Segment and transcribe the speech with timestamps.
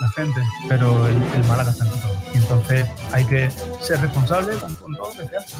[0.00, 2.16] la gente, pero el, el Málaga está en todo.
[2.32, 3.50] Y entonces hay que
[3.80, 5.56] ser responsable con, con todo lo que se hace.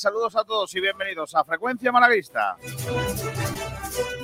[0.00, 2.56] Saludos a todos y bienvenidos a Frecuencia Malaguista.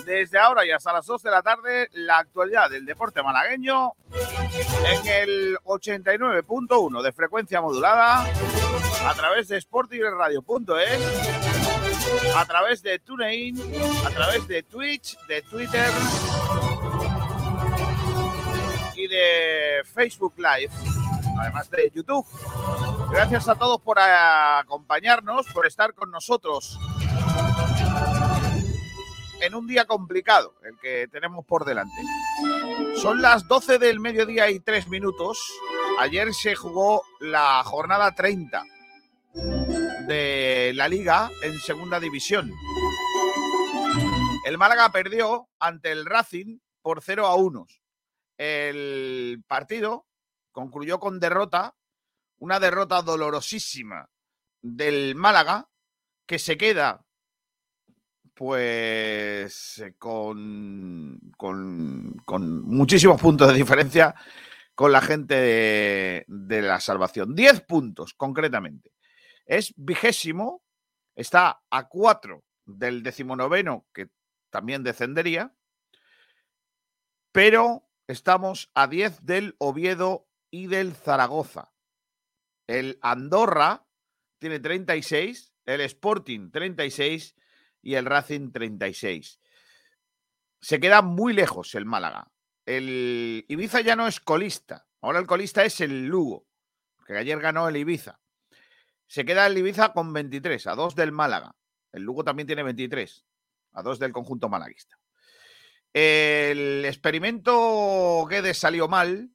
[0.07, 5.06] Desde ahora y hasta las 2 de la tarde, la actualidad del deporte malagueño en
[5.06, 8.25] el 89.1 de frecuencia modulada
[9.06, 13.61] a través de sportingradio.es, a través de TuneIn,
[14.06, 15.91] a través de Twitch, de Twitter
[18.95, 20.72] y de Facebook Live,
[21.39, 22.27] además de YouTube.
[23.11, 26.79] Gracias a todos por acompañarnos, por estar con nosotros
[29.41, 31.95] en un día complicado, el que tenemos por delante.
[32.97, 35.39] Son las 12 del mediodía y 3 minutos.
[36.01, 38.65] Ayer se jugó la jornada 30
[40.07, 42.51] de la liga en segunda división.
[44.45, 47.67] El Málaga perdió ante el Racing por 0 a 1.
[48.39, 50.07] El partido
[50.53, 51.75] concluyó con derrota
[52.39, 54.09] una derrota dolorosísima
[54.62, 55.69] del Málaga,
[56.27, 57.05] que se queda
[58.34, 64.15] pues con, con, con muchísimos puntos de diferencia
[64.75, 67.34] con la gente de, de la salvación.
[67.34, 68.93] Diez puntos, concretamente.
[69.47, 70.62] Es vigésimo,
[71.15, 74.10] está a cuatro del decimonoveno, que
[74.50, 75.55] también descendería,
[77.33, 81.72] pero estamos a diez del Oviedo y del Zaragoza.
[82.66, 83.87] El Andorra
[84.38, 87.37] tiene 36, el Sporting 36
[87.82, 89.41] y el Racing 36.
[90.60, 92.32] Se queda muy lejos el Málaga.
[92.65, 94.87] El Ibiza ya no es colista.
[95.00, 96.49] Ahora el colista es el Lugo,
[97.06, 98.21] que ayer ganó el Ibiza.
[99.06, 101.54] Se queda el Ibiza con 23, a 2 del Málaga.
[101.93, 103.25] El Lugo también tiene 23,
[103.75, 104.98] a 2 del conjunto malaguista.
[105.93, 109.31] El experimento Guedes salió mal,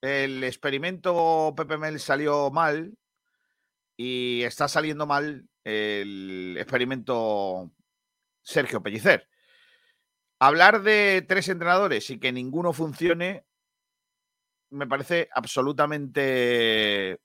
[0.00, 2.96] el experimento Pepe Mel salió mal
[3.96, 7.72] y está saliendo mal el experimento
[8.42, 9.28] Sergio Pellicer.
[10.38, 13.44] Hablar de tres entrenadores y que ninguno funcione
[14.70, 17.18] me parece absolutamente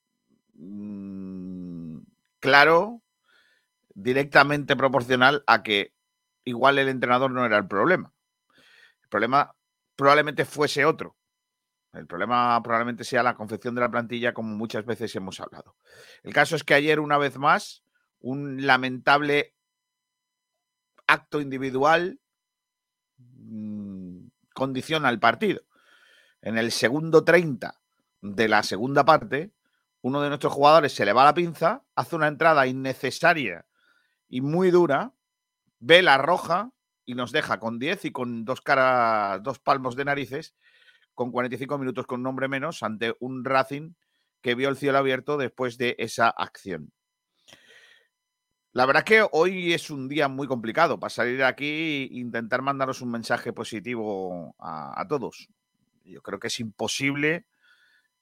[0.55, 1.99] mm,
[2.39, 3.01] claro,
[3.93, 5.93] directamente proporcional a que
[6.43, 8.13] igual el entrenador no era el problema.
[9.03, 9.55] El problema
[9.95, 11.15] probablemente fuese otro.
[11.93, 15.75] El problema probablemente sea la confección de la plantilla, como muchas veces hemos hablado.
[16.23, 17.83] El caso es que ayer, una vez más,
[18.19, 19.55] un lamentable
[21.05, 22.19] acto individual
[23.17, 25.61] mmm, condiciona el partido.
[26.41, 27.79] En el segundo 30
[28.21, 29.53] de la segunda parte,
[30.01, 33.67] uno de nuestros jugadores se le va la pinza, hace una entrada innecesaria
[34.27, 35.13] y muy dura,
[35.79, 36.71] ve la roja
[37.05, 40.55] y nos deja con 10 y con dos caras, dos palmos de narices
[41.13, 43.93] con 45 minutos con nombre menos ante un Racing
[44.41, 46.91] que vio el cielo abierto después de esa acción.
[48.73, 52.63] La verdad es que hoy es un día muy complicado para salir aquí e intentar
[52.63, 55.47] mandaros un mensaje positivo a, todos.
[56.03, 57.45] Yo creo que es imposible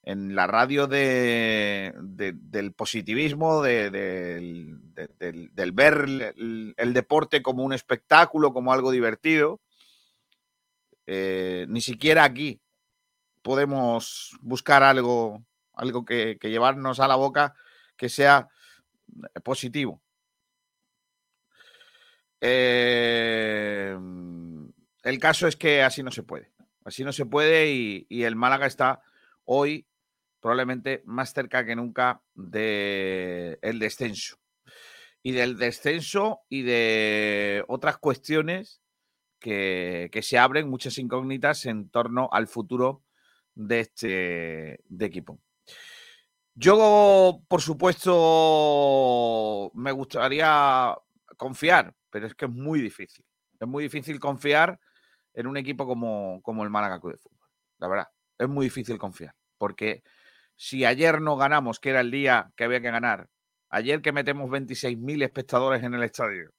[0.03, 7.71] en la radio de, de, del positivismo, de, del, ver el, el, deporte como un
[7.71, 9.61] espectáculo, como algo divertido.
[11.07, 12.60] Eh, ni siquiera aquí
[13.41, 15.43] podemos buscar algo,
[15.73, 17.55] algo que, llevarnos a la boca
[17.97, 18.49] que sea
[19.43, 20.01] positivo.
[22.39, 23.97] Eh,
[25.03, 26.51] el caso es que así no se puede.
[26.83, 29.01] Así no se puede y, el Málaga está
[29.45, 29.87] hoy
[30.39, 34.37] probablemente más cerca que nunca del el descenso.
[35.23, 38.81] Y del descenso y de otras cuestiones
[39.39, 43.03] que, se abren, muchas incógnitas en torno al futuro
[43.55, 45.39] de este de equipo.
[46.53, 48.11] Yo, por supuesto,
[49.73, 50.95] me gustaría
[51.37, 53.25] confiar, pero es que es muy difícil.
[53.59, 54.79] Es muy difícil confiar
[55.33, 57.47] en un equipo como, como el Málaga Club de Fútbol.
[57.79, 58.07] La verdad,
[58.37, 59.33] es muy difícil confiar.
[59.57, 60.03] Porque
[60.55, 63.29] si ayer no ganamos, que era el día que había que ganar,
[63.69, 66.51] ayer que metemos 26.000 espectadores en el estadio,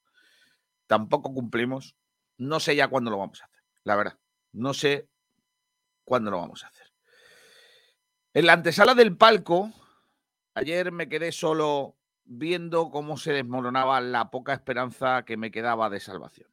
[0.87, 1.97] tampoco cumplimos,
[2.39, 3.61] no sé ya cuándo lo vamos a hacer.
[3.85, 4.19] La verdad,
[4.53, 5.09] no sé
[6.05, 6.82] cuándo lo vamos a hacer.
[8.35, 9.71] En la antesala del palco,
[10.55, 16.01] ayer me quedé solo viendo cómo se desmoronaba la poca esperanza que me quedaba de
[16.01, 16.49] salvación.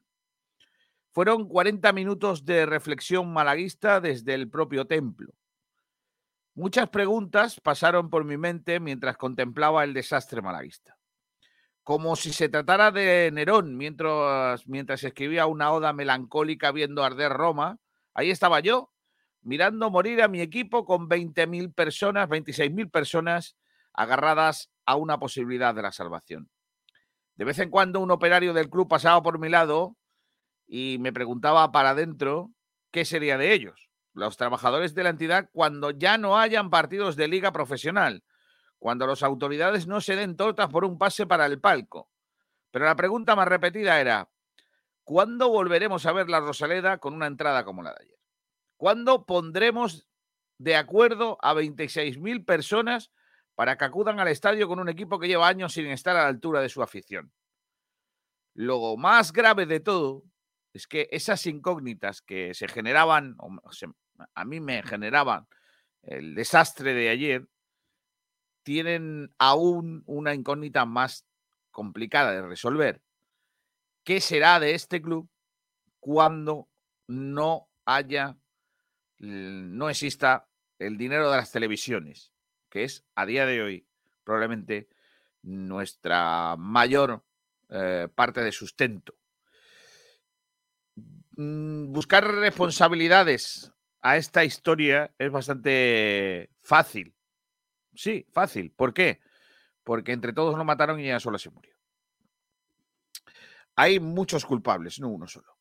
[1.11, 5.33] Fueron 40 minutos de reflexión malaguista desde el propio templo.
[6.53, 10.97] Muchas preguntas pasaron por mi mente mientras contemplaba el desastre malaguista.
[11.83, 17.79] Como si se tratara de Nerón mientras, mientras escribía una oda melancólica viendo arder Roma,
[18.13, 18.91] ahí estaba yo,
[19.41, 23.56] mirando morir a mi equipo con 20.000 personas, 26.000 personas
[23.94, 26.50] agarradas a una posibilidad de la salvación.
[27.36, 29.95] De vez en cuando un operario del club pasaba por mi lado
[30.68, 32.51] y me preguntaba para adentro
[32.91, 37.27] qué sería de ellos, los trabajadores de la entidad, cuando ya no hayan partidos de
[37.27, 38.24] liga profesional,
[38.77, 42.09] cuando las autoridades no se den tortas por un pase para el palco.
[42.71, 44.30] Pero la pregunta más repetida era,
[45.03, 48.19] ¿cuándo volveremos a ver la Rosaleda con una entrada como la de ayer?
[48.79, 50.07] ¿Cuándo pondremos
[50.57, 53.11] de acuerdo a 26.000 personas
[53.53, 56.29] para que acudan al estadio con un equipo que lleva años sin estar a la
[56.29, 57.29] altura de su afición?
[58.53, 60.23] Lo más grave de todo
[60.71, 63.35] es que esas incógnitas que se generaban,
[64.33, 65.45] a mí me generaban
[66.01, 67.49] el desastre de ayer,
[68.63, 71.25] tienen aún una incógnita más
[71.69, 73.01] complicada de resolver.
[74.05, 75.29] ¿Qué será de este club
[75.99, 76.69] cuando
[77.09, 78.37] no haya
[79.19, 82.31] no exista el dinero de las televisiones,
[82.69, 83.88] que es a día de hoy
[84.24, 84.89] probablemente
[85.42, 87.24] nuestra mayor
[87.69, 89.16] eh, parte de sustento.
[91.36, 93.71] Mm, buscar responsabilidades
[94.01, 97.15] a esta historia es bastante fácil.
[97.94, 98.72] Sí, fácil.
[98.72, 99.19] ¿Por qué?
[99.83, 101.75] Porque entre todos lo mataron y ella sola se murió.
[103.75, 105.57] Hay muchos culpables, no uno solo.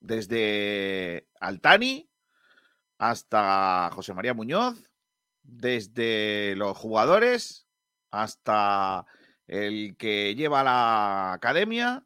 [0.00, 2.10] Desde Altani
[2.98, 4.90] hasta José María Muñoz,
[5.42, 7.66] desde los jugadores
[8.10, 9.06] hasta
[9.46, 12.04] el que lleva la academia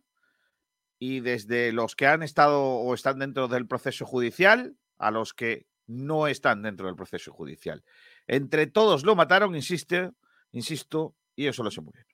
[0.98, 5.66] y desde los que han estado o están dentro del proceso judicial a los que
[5.86, 7.84] no están dentro del proceso judicial.
[8.26, 10.10] Entre todos lo mataron, insiste,
[10.50, 12.12] insisto, y ellos solo se murieron.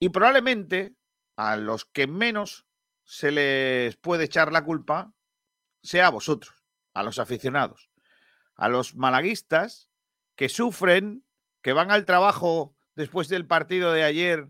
[0.00, 0.94] Y probablemente
[1.36, 2.66] a los que menos
[3.04, 5.12] se les puede echar la culpa
[5.82, 6.57] sea a vosotros
[6.98, 7.90] a los aficionados,
[8.56, 9.88] a los malaguistas
[10.34, 11.24] que sufren,
[11.62, 14.48] que van al trabajo después del partido de ayer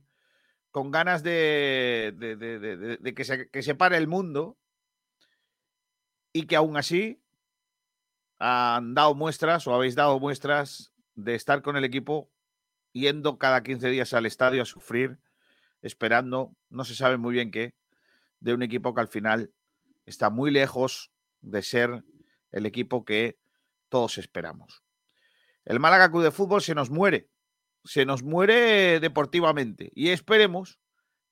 [0.70, 2.14] con ganas de,
[3.00, 4.58] de, que, se, que se pare el mundo
[6.32, 7.22] y que aún así
[8.38, 12.30] han dado muestras o habéis dado muestras de estar con el equipo
[12.92, 15.18] yendo cada 15 días al estadio a sufrir,
[15.82, 17.74] esperando, no se sabe muy bien qué,
[18.40, 19.52] de un equipo que al final
[20.06, 22.04] está muy lejos de ser
[22.50, 23.38] el equipo que
[23.88, 24.82] todos esperamos.
[25.64, 27.30] El Málaga Club de Fútbol se nos muere,
[27.84, 30.78] se nos muere deportivamente y esperemos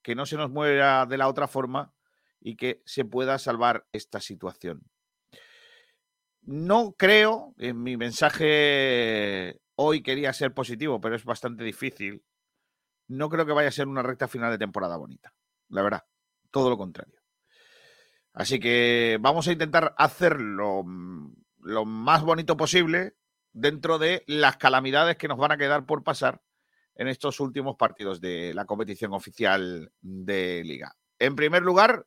[0.02, 1.92] que no se nos muera de la otra forma
[2.40, 4.82] y que se pueda salvar esta situación.
[6.42, 12.25] No creo, en mi mensaje hoy quería ser positivo, pero es bastante difícil.
[13.08, 15.35] No creo que vaya a ser una recta final de temporada bonita,
[15.68, 16.04] la verdad,
[16.50, 17.15] todo lo contrario.
[18.37, 20.85] Así que vamos a intentar hacerlo
[21.62, 23.14] lo más bonito posible
[23.55, 26.43] dentro de las calamidades que nos van a quedar por pasar
[26.97, 30.95] en estos últimos partidos de la competición oficial de liga.
[31.19, 32.07] En primer lugar,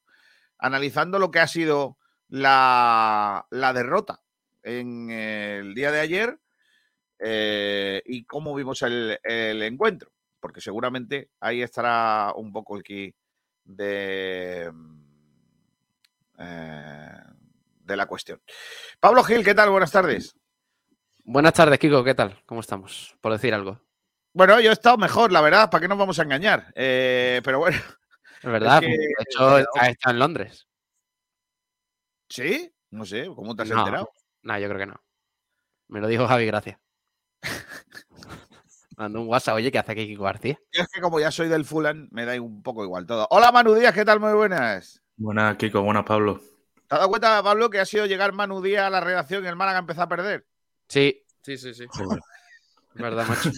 [0.60, 4.22] analizando lo que ha sido la, derrota
[4.62, 6.40] en el día de ayer
[7.18, 13.16] eh, y cómo vimos el, el, encuentro, porque seguramente ahí estará un poco el key
[13.64, 14.72] de
[16.39, 17.12] eh,
[17.84, 18.41] de la cuestión.
[19.00, 19.69] Pablo Gil, ¿qué tal?
[19.69, 20.36] Buenas tardes.
[21.24, 22.41] Buenas tardes, Kiko, ¿qué tal?
[22.46, 23.15] ¿Cómo estamos?
[23.22, 23.79] Por decir algo.
[24.34, 26.72] Bueno, yo he estado mejor, la verdad, ¿para qué nos vamos a engañar?
[26.75, 27.77] Eh, pero bueno.
[28.41, 30.67] Es verdad, de hecho eh, ha estado en Londres.
[32.29, 32.74] ¿Sí?
[32.91, 34.12] No sé, ¿cómo te has enterado?
[34.43, 35.03] No, yo creo que no.
[35.89, 36.79] Me lo dijo Javi, gracias.
[38.98, 40.60] Mando un WhatsApp, oye, ¿qué hace aquí Kiko García?
[40.72, 43.27] es que como ya soy del Fulan, me da un poco igual todo.
[43.31, 44.19] Hola Manu Díaz, ¿qué tal?
[44.19, 45.01] Muy buenas.
[45.20, 45.82] Buenas, Kiko.
[45.82, 46.40] Buenas, Pablo.
[46.88, 49.48] ¿Te has dado cuenta, Pablo, que ha sido llegar Manu Díaz a la redacción y
[49.48, 50.46] el Málaga empezó a perder?
[50.88, 51.86] Sí, sí, sí, sí.
[52.94, 53.52] verdad, macho.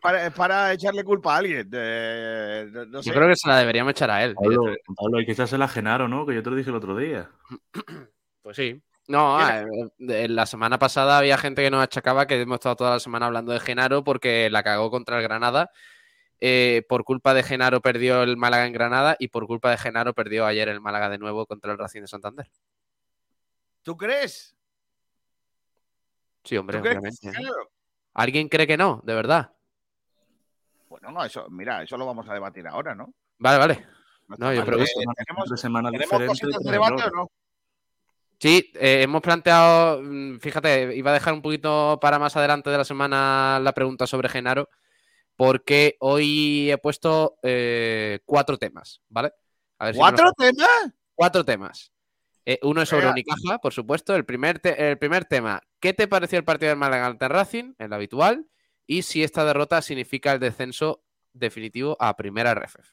[0.00, 1.68] para, para echarle culpa a alguien.
[1.72, 4.34] eh, no- Yo creo que se la deberíamos echar a él.
[4.34, 4.62] Pablo,
[4.96, 6.24] Pablo, hay que echársela a Genaro, ¿no?
[6.24, 7.30] Que yo te lo dije el otro día.
[8.42, 8.82] Pues sí.
[9.06, 9.64] No, Mira.
[10.00, 13.26] eh, la semana pasada había gente que nos achacaba que hemos estado toda la semana
[13.26, 15.70] hablando de Genaro porque la cagó contra el Granada.
[16.44, 20.12] Eh, por culpa de Genaro perdió el Málaga en Granada y por culpa de Genaro
[20.12, 22.50] perdió ayer el Málaga de nuevo contra el Racing de Santander.
[23.84, 24.52] ¿Tú crees?
[26.42, 26.98] Sí, hombre, ¿Tú crees?
[26.98, 27.30] obviamente.
[28.14, 29.00] ¿Alguien cree que no?
[29.04, 29.52] De verdad.
[30.88, 33.14] Bueno, no, eso, mira, eso lo vamos a debatir ahora, ¿no?
[33.38, 33.86] Vale, vale.
[34.26, 34.66] No, yo mal.
[34.66, 34.90] pregunto.
[34.90, 37.30] Eh, ¿Tenemos, Entre semanas ¿tenemos cositas de debate o no?
[38.40, 42.78] Sí, eh, hemos planteado, mm, fíjate, iba a dejar un poquito para más adelante de
[42.78, 44.68] la semana la pregunta sobre Genaro,
[45.44, 49.32] porque hoy he puesto eh, cuatro temas, ¿vale?
[49.76, 50.92] A ver si me los- ¿Cuatro temas?
[51.16, 51.92] cuatro temas.
[52.46, 53.08] Eh, uno es sobre.
[53.08, 54.14] Unicaja, por supuesto.
[54.14, 57.74] El primer, el primer tema, ¿qué te pareció el partido del Málaga ante Racing?
[57.78, 58.46] El habitual.
[58.86, 62.92] Y si esta derrota significa el descenso definitivo a primera RFF.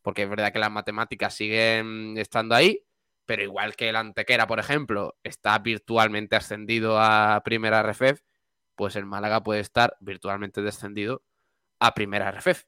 [0.00, 2.86] Porque es verdad que las matemáticas siguen estando ahí,
[3.26, 8.22] pero igual que el Antequera, por ejemplo, está virtualmente ascendido a primera RFF,
[8.76, 11.24] pues el Málaga puede estar virtualmente descendido
[11.80, 12.64] a primera RFF.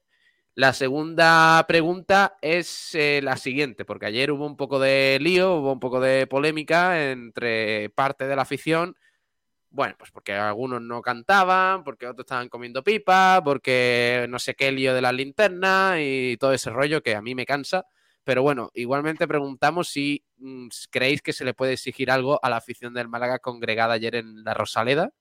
[0.55, 5.73] La segunda pregunta es eh, la siguiente, porque ayer hubo un poco de lío, hubo
[5.73, 8.95] un poco de polémica entre parte de la afición.
[9.71, 14.71] Bueno, pues porque algunos no cantaban, porque otros estaban comiendo pipa, porque no sé qué
[14.71, 17.85] lío de las linternas y todo ese rollo que a mí me cansa.
[18.23, 22.57] Pero bueno, igualmente preguntamos si mm, creéis que se le puede exigir algo a la
[22.57, 25.11] afición del Málaga congregada ayer en la Rosaleda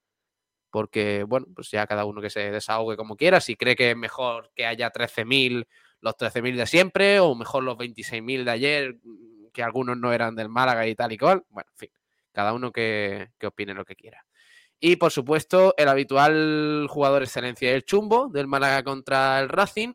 [0.72, 3.96] porque, bueno, pues ya cada uno que se desahogue como quiera, si cree que es
[3.96, 5.68] mejor que haya 13.000,
[6.00, 10.34] los 13.000 de siempre, o mejor los 26.000 de ayer, mm, que algunos no eran
[10.34, 11.90] del Málaga y tal y cual, bueno, en fin,
[12.32, 14.24] cada uno que, que opine lo que quiera.
[14.80, 19.92] Y por supuesto, el habitual jugador excelencia el Chumbo del Málaga contra el Racing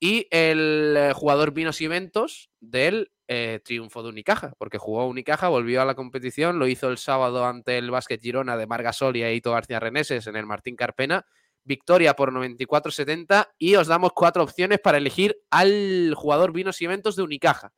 [0.00, 5.48] y el eh, jugador Vinos y Eventos del eh, triunfo de Unicaja, porque jugó Unicaja,
[5.48, 9.16] volvió a la competición, lo hizo el sábado ante el Básquet Girona de Marga Sol
[9.16, 11.24] y Aito García Reneses en el Martín Carpena.
[11.64, 17.16] Victoria por 94-70 y os damos cuatro opciones para elegir al jugador Vinos y Eventos
[17.16, 17.72] de Unicaja.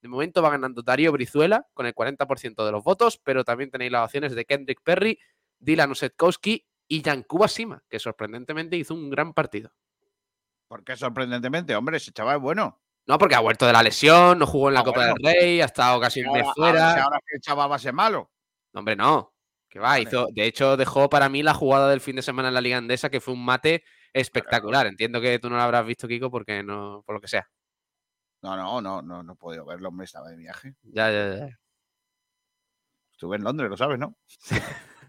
[0.00, 3.90] De momento va ganando Darío Brizuela con el 40% de los votos, pero también tenéis
[3.90, 5.18] las opciones de Kendrick Perry,
[5.58, 9.72] Dylan Osetkowski y Yankuba Sima, que sorprendentemente hizo un gran partido.
[10.68, 11.74] ¿Por qué sorprendentemente?
[11.74, 12.80] Hombre, ese chaval es bueno.
[13.10, 15.14] No, porque ha vuelto de la lesión, no jugó en la Ah, Copa bueno.
[15.20, 16.90] del Rey, ha estado casi un mes Ahora, fuera.
[16.90, 18.30] ahora, ahora que el chaval va a ser malo.
[18.72, 19.34] No, hombre, no.
[19.68, 20.02] Que va, Vale.
[20.02, 22.76] hizo, de hecho, dejó para mí la jugada del fin de semana en la Liga
[22.76, 24.86] Andesa, que fue un mate espectacular.
[24.86, 27.48] Entiendo que tú no lo habrás visto, Kiko, porque no, por lo que sea.
[28.42, 30.74] No, no, no, no, no he podido verlo, hombre, estaba de viaje.
[30.84, 31.58] Ya, ya, ya.
[33.12, 34.14] Estuve en Londres, lo sabes, ¿no?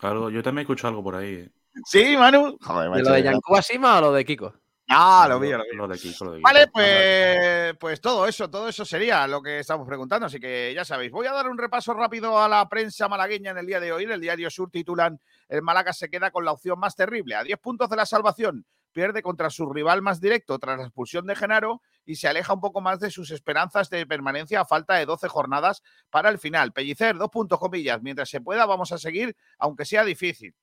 [0.00, 1.34] Claro, yo también escucho algo por ahí.
[1.34, 1.50] ¿eh?
[1.84, 2.58] Sí, Manu.
[2.60, 3.22] Joder, ¿De lo de.
[3.22, 4.52] Yankuba Sima o lo de Kiko?
[4.94, 5.76] Ah, lo vi, lo vi.
[5.76, 9.86] Lo de lo de Vale, pues, pues todo eso, todo eso sería lo que estamos
[9.86, 10.26] preguntando.
[10.26, 13.58] Así que ya sabéis, voy a dar un repaso rápido a la prensa malagueña en
[13.58, 14.04] el día de hoy.
[14.04, 17.42] En el diario Sur titulan: El Málaga se queda con la opción más terrible, a
[17.42, 18.66] 10 puntos de la salvación.
[18.92, 22.60] Pierde contra su rival más directo tras la expulsión de Genaro y se aleja un
[22.60, 26.72] poco más de sus esperanzas de permanencia a falta de 12 jornadas para el final.
[26.72, 28.02] Pellicer, dos puntos comillas.
[28.02, 30.54] Mientras se pueda, vamos a seguir, aunque sea difícil.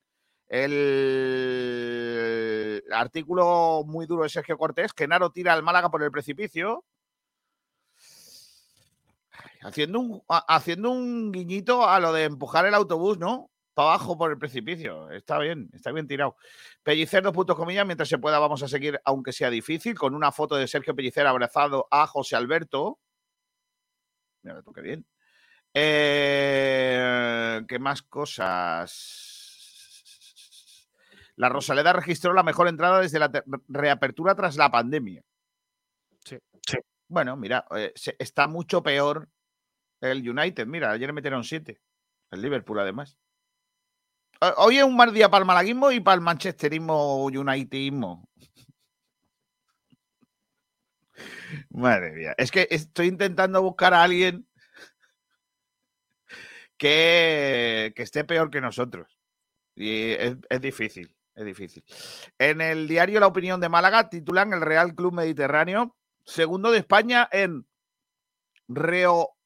[0.46, 0.70] El
[2.92, 6.84] artículo muy duro de Sergio Cortés, Genaro tira al Málaga por el precipicio.
[9.62, 13.50] Haciendo un, ha- haciendo un guiñito a lo de empujar el autobús, ¿no?
[13.74, 15.10] Para abajo por el precipicio.
[15.10, 16.36] Está bien, está bien tirado.
[16.82, 20.32] Pellicer, dos puntos comillas, mientras se pueda, vamos a seguir, aunque sea difícil, con una
[20.32, 22.98] foto de Sergio Pellicer abrazado a José Alberto.
[24.42, 25.06] Mira, tú qué bien.
[25.72, 29.29] Eh, ¿Qué más cosas?
[31.40, 33.30] La Rosaleda registró la mejor entrada desde la
[33.66, 35.22] reapertura tras la pandemia.
[36.22, 36.36] Sí.
[37.08, 39.26] Bueno, mira, eh, se- está mucho peor
[40.02, 40.66] el United.
[40.66, 41.80] Mira, ayer metieron siete.
[42.30, 43.16] El Liverpool, además.
[44.42, 48.28] Eh, Hoy es un mal día para el malaguismo y para el manchesterismo unitedismo.
[51.70, 52.34] Madre mía.
[52.36, 54.46] Es que estoy intentando buscar a alguien
[56.76, 59.18] que, que esté peor que nosotros.
[59.74, 61.84] Y es, es difícil, es difícil.
[62.38, 67.28] En el diario La Opinión de Málaga titulan el Real Club Mediterráneo, segundo de España
[67.32, 67.66] en
[68.68, 69.36] Reo,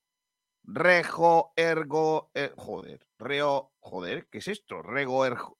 [0.65, 4.83] Rejo, Ergo, eh, joder, Reo, joder, ¿qué es esto?
[4.83, 5.59] Rego, ergo,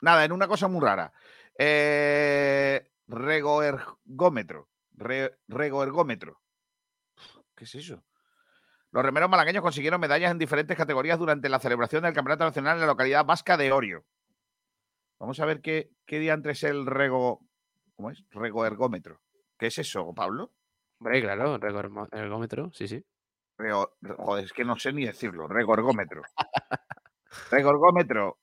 [0.00, 1.12] nada, en una cosa muy rara.
[1.58, 6.40] Eh, rego, ergómetro, re- rego, ergómetro.
[7.56, 8.04] ¿Qué es eso?
[8.90, 12.80] Los remeros malagueños consiguieron medallas en diferentes categorías durante la celebración del Campeonato Nacional en
[12.82, 14.04] la localidad vasca de Orio.
[15.18, 17.40] Vamos a ver qué, qué diantre es el rego.
[17.96, 18.24] ¿Cómo es?
[18.30, 19.20] Rego ergómetro.
[19.58, 20.52] ¿Qué es eso, Pablo?
[21.00, 23.04] Hombre, claro, ergo- ergómetro, sí, sí.
[23.56, 25.48] Rego- joder, es que no sé ni decirlo.
[25.48, 26.22] Regorgómetro.
[27.50, 28.38] Regorgómetro.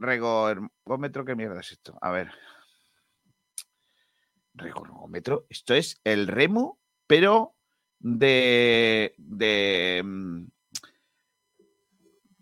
[0.00, 1.96] Regorgómetro, ¿qué mierda es esto?
[2.00, 2.30] A ver.
[4.54, 5.46] Regorgómetro.
[5.48, 7.54] Esto es el remo, pero
[7.98, 9.14] de.
[9.16, 10.02] de.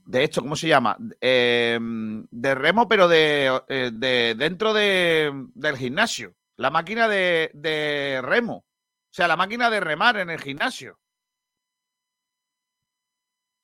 [0.09, 0.97] De esto, ¿cómo se llama?
[1.21, 6.35] Eh, de remo, pero de, eh, de dentro de, del gimnasio.
[6.57, 8.57] La máquina de, de remo.
[8.57, 10.95] O sea, la máquina de remar en el gimnasio.
[10.95, 10.99] O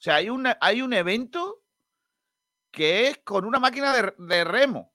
[0.05, 1.63] sea, hay, una, hay un evento
[2.71, 4.93] que es con una máquina de, de remo.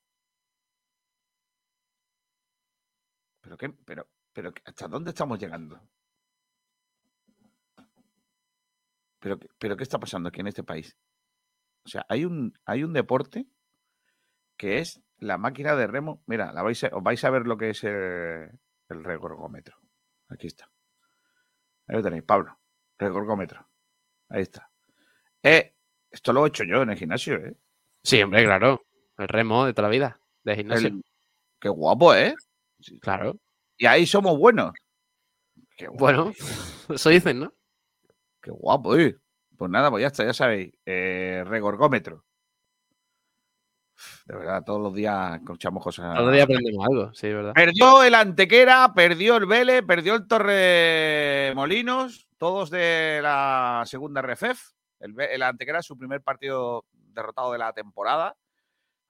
[3.41, 3.70] ¿Pero qué?
[3.70, 5.82] Pero, pero, ¿hasta dónde estamos llegando?
[9.20, 10.96] ¿Pero, pero qué está pasando aquí en este país?
[11.86, 13.48] O sea, hay un, hay un deporte
[14.57, 16.21] que es la máquina de remo.
[16.27, 18.50] Mira, la vais a, os vais a ver lo que es el,
[18.89, 19.77] el regorgómetro.
[20.29, 20.69] Aquí está.
[21.88, 22.59] Ahí lo tenéis, Pablo.
[22.98, 23.67] Regorgómetro.
[24.29, 24.69] Ahí está.
[25.41, 25.75] Eh,
[26.12, 27.55] esto lo he hecho yo en el gimnasio, ¿eh?
[28.03, 28.86] Sí, hombre, claro.
[29.17, 30.88] El remo de toda la vida, de gimnasio.
[30.89, 31.03] El-
[31.59, 32.36] qué guapo, ¿eh?
[33.01, 33.36] Claro.
[33.77, 34.71] Y ahí somos buenos.
[35.75, 36.31] Qué guapo, Bueno,
[36.89, 37.53] eso dicen, ¿no?
[38.41, 39.15] qué guapo, ¿eh?
[39.59, 40.71] Pues nada, pues ya está, ya sabéis.
[40.85, 42.23] Eh, regorgómetro.
[44.25, 46.15] De verdad, todos los días escuchamos cosas.
[46.15, 47.51] Todo el día aprendemos algo, sí, verdad.
[47.53, 54.71] Perdió el Antequera, perdió el Vélez, perdió el Torremolinos, todos de la segunda RFF.
[55.01, 58.37] El, el Antequera, su primer partido derrotado de la temporada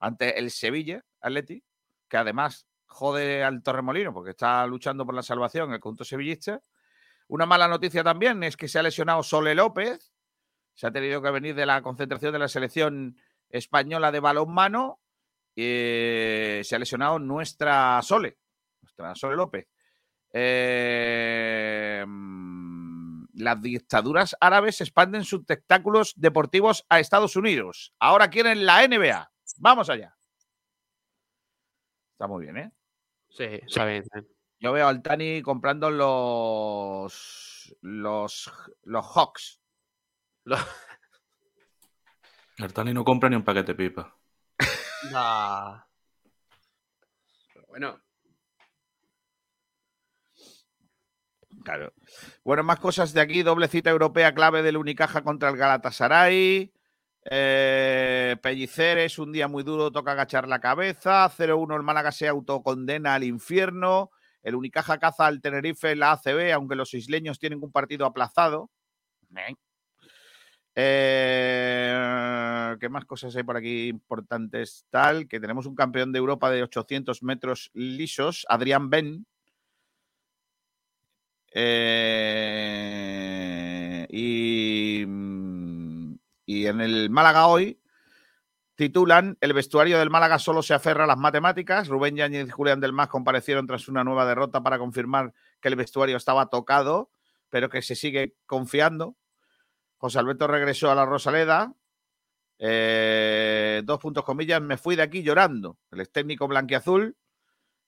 [0.00, 1.62] ante el Sevilla Atleti,
[2.08, 6.60] que además jode al Torremolino porque está luchando por la salvación el conjunto sevillista.
[7.28, 10.12] Una mala noticia también es que se ha lesionado Sole López,
[10.74, 13.16] se ha tenido que venir de la concentración de la selección
[13.48, 15.00] española de balonmano
[15.56, 18.38] eh, se ha lesionado nuestra Sole,
[18.80, 19.68] nuestra Sole López.
[20.32, 27.92] Eh, mm, las dictaduras árabes expanden sus espectáculos deportivos a Estados Unidos.
[27.98, 29.30] Ahora quieren la NBA.
[29.58, 30.16] Vamos allá.
[32.12, 32.72] Está muy bien, ¿eh?
[33.30, 34.04] Sí, está bien.
[34.58, 38.52] Yo veo al Tani comprando los los
[38.82, 39.59] los Hawks.
[40.44, 40.56] El
[42.74, 44.16] Tani no compra ni un paquete pipa.
[47.54, 48.00] Pero bueno,
[51.64, 51.92] Claro.
[52.44, 53.42] Bueno, más cosas de aquí.
[53.42, 56.72] Doble cita europea clave del Unicaja contra el Galatasaray.
[57.24, 61.28] Eh, Pellicer es un día muy duro, toca agachar la cabeza.
[61.28, 64.10] 0-1 el Málaga se autocondena al infierno.
[64.42, 68.70] El Unicaja caza al Tenerife en la ACB, aunque los isleños tienen un partido aplazado.
[69.36, 69.54] Eh.
[70.74, 71.96] Eh,
[72.80, 74.86] ¿Qué más cosas hay por aquí importantes?
[74.90, 79.26] Tal, que tenemos un campeón de Europa de 800 metros lisos, Adrián Ben,
[81.52, 82.46] eh,
[84.08, 86.14] y, mm,
[86.46, 87.80] y en el Málaga hoy
[88.76, 91.88] titulan El vestuario del Málaga solo se aferra a las matemáticas.
[91.88, 95.76] Rubén Yáñez y Julián del Mas comparecieron tras una nueva derrota para confirmar que el
[95.76, 97.10] vestuario estaba tocado,
[97.50, 99.16] pero que se sigue confiando.
[100.00, 101.74] José Alberto regresó a la Rosaleda.
[102.58, 105.76] Eh, dos puntos comillas, me fui de aquí llorando.
[105.90, 107.14] El ex técnico blanquiazul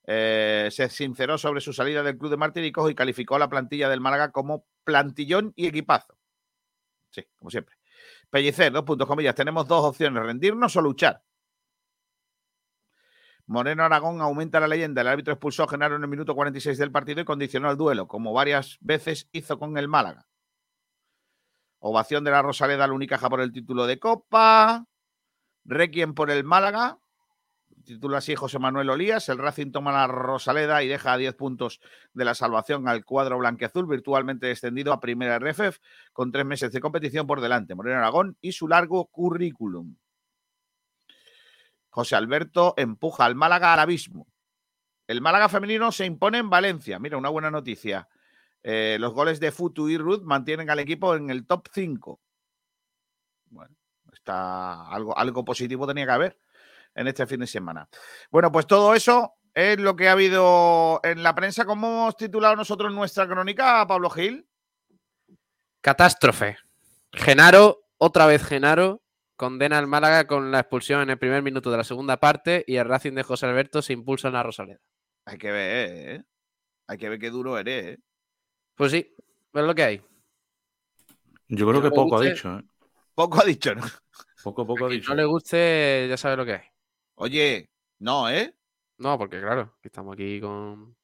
[0.04, 3.88] eh, se sinceró sobre su salida del club de Martiricos y calificó a la plantilla
[3.88, 6.18] del Málaga como plantillón y equipazo.
[7.08, 7.76] Sí, como siempre.
[8.28, 9.34] Pellicer, dos puntos comillas.
[9.34, 11.22] Tenemos dos opciones, rendirnos o luchar.
[13.46, 15.00] Moreno Aragón aumenta la leyenda.
[15.00, 18.06] El árbitro expulsó a Genaro en el minuto 46 del partido y condicionó el duelo,
[18.06, 20.26] como varias veces hizo con el Málaga.
[21.84, 24.86] Ovación de la Rosaleda al Unicaja por el título de Copa.
[25.64, 27.00] Requiem por el Málaga.
[27.84, 29.28] Titula así José Manuel Olías.
[29.28, 31.80] El Racing toma la Rosaleda y deja a 10 puntos
[32.12, 35.80] de la salvación al cuadro blanqueazul, virtualmente descendido a primera RFF,
[36.12, 37.74] con tres meses de competición por delante.
[37.74, 39.96] Moreno Aragón y su largo currículum.
[41.88, 44.28] José Alberto empuja al Málaga al abismo.
[45.08, 47.00] El Málaga femenino se impone en Valencia.
[47.00, 48.08] Mira, una buena noticia.
[48.62, 52.20] Eh, los goles de Futu y Ruth mantienen al equipo en el top 5.
[53.50, 53.74] Bueno,
[54.12, 56.38] está algo, algo positivo tenía que haber
[56.94, 57.88] en este fin de semana.
[58.30, 61.64] Bueno, pues todo eso es lo que ha habido en la prensa.
[61.64, 64.46] ¿Cómo hemos titulado nosotros nuestra crónica, Pablo Gil?
[65.82, 66.56] catástrofe.
[67.12, 69.02] Genaro, otra vez Genaro,
[69.36, 72.76] condena al Málaga con la expulsión en el primer minuto de la segunda parte y
[72.76, 74.80] el Racing de José Alberto se impulsa en la Rosaleda.
[75.26, 76.24] Hay que ver, ¿eh?
[76.86, 77.98] Hay que ver qué duro eres, ¿eh?
[78.82, 79.14] Pues sí,
[79.54, 80.02] es lo que hay.
[81.46, 82.64] Yo creo que poco ha dicho, ¿eh?
[83.14, 83.82] Poco ha dicho, ¿no?
[84.42, 85.10] Poco, poco ha Si dicho.
[85.10, 86.62] no le guste, ya sabe lo que hay.
[87.14, 88.56] Oye, no, ¿eh?
[88.98, 90.96] No, porque claro, que estamos aquí con.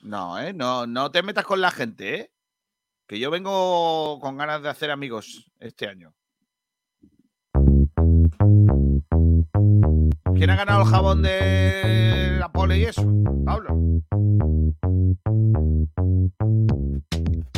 [0.00, 0.54] No, ¿eh?
[0.54, 2.32] No, no te metas con la gente, ¿eh?
[3.06, 6.14] Que yo vengo con ganas de hacer amigos este año.
[10.38, 13.02] ¿Quién ha ganado el jabón de la pole y eso?
[13.44, 13.76] Pablo.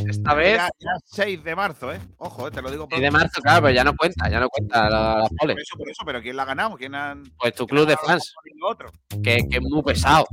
[0.09, 0.57] Esta vez.
[0.57, 2.01] Ya, ya 6 de marzo, ¿eh?
[2.17, 2.89] Ojo, eh, te lo digo.
[2.91, 5.53] Y de marzo, claro, pero ya no cuenta, ya no cuenta la, la pole.
[5.53, 6.77] Por eso, por eso, pero ¿quién la ha ganado?
[6.79, 7.23] ¿Quién han...
[7.39, 8.35] Pues tu club de fans,
[8.67, 8.91] otro?
[9.23, 10.25] que, que es muy pesado.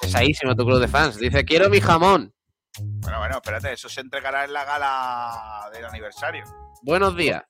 [0.00, 1.18] Pesadísimo tu club de fans.
[1.18, 2.32] Dice, quiero mi jamón.
[2.80, 6.44] Bueno, bueno, espérate, eso se entregará en la gala del aniversario.
[6.82, 7.42] Buenos días.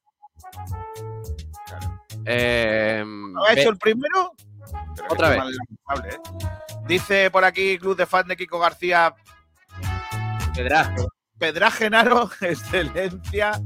[2.27, 4.33] Eh, ¿No ha hecho el primero?
[4.97, 5.39] Pero Otra vez.
[6.11, 6.19] ¿eh?
[6.87, 9.15] Dice por aquí, club de fans de Kiko García,
[10.55, 10.95] Pedra.
[11.39, 13.61] Pedra Genaro, excelencia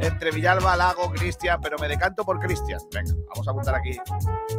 [0.00, 2.80] entre Villalba, Lago, Cristian, pero me decanto por Cristian.
[2.92, 3.96] Venga, vamos a apuntar aquí.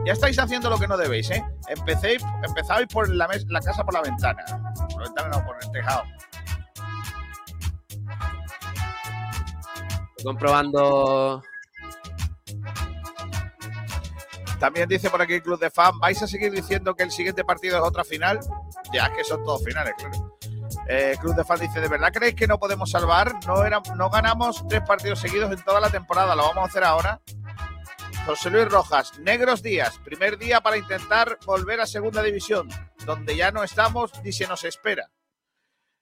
[0.05, 1.43] Ya estáis haciendo lo que no debéis, ¿eh?
[1.67, 4.43] Empecéis, empezáis por la, mes- la casa por la ventana.
[4.89, 6.03] Por la ventana no, por el tejado.
[10.09, 11.41] Estoy comprobando.
[14.59, 17.43] También dice por aquí el club de fan, ¿vais a seguir diciendo que el siguiente
[17.43, 18.39] partido es otra final?
[18.91, 20.37] Ya, es que son todos finales, claro.
[20.89, 23.33] Eh, club de fan dice, ¿de verdad creéis que no podemos salvar?
[23.45, 26.83] No, era, no ganamos tres partidos seguidos en toda la temporada, lo vamos a hacer
[26.83, 27.21] ahora.
[28.25, 32.67] José Luis Rojas, negros días, primer día para intentar volver a segunda división,
[33.05, 35.09] donde ya no estamos ni se nos espera.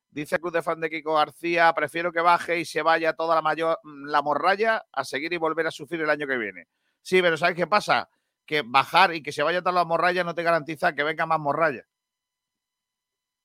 [0.09, 3.35] Dice el club de fan de Kiko García, prefiero que baje y se vaya toda
[3.35, 6.67] la, mayor, la morralla a seguir y volver a sufrir el año que viene.
[7.01, 8.09] Sí, pero ¿sabes qué pasa?
[8.45, 11.39] Que bajar y que se vaya toda la morralla no te garantiza que venga más
[11.39, 11.85] morralla.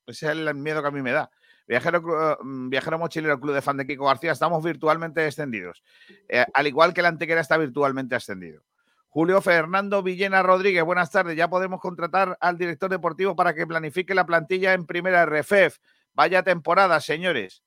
[0.06, 1.30] Ese es el miedo que a mí me da.
[1.66, 5.82] Viajero, Cru- mm, viajero mochilero Club de Fan de Kiko García, estamos virtualmente extendidos.
[6.28, 8.62] Eh, al igual que la antequera está virtualmente ascendido.
[9.08, 11.36] Julio Fernando Villena Rodríguez, buenas tardes.
[11.36, 15.78] Ya podemos contratar al director deportivo para que planifique la plantilla en primera RFEF.
[16.12, 17.62] Vaya temporada, señores.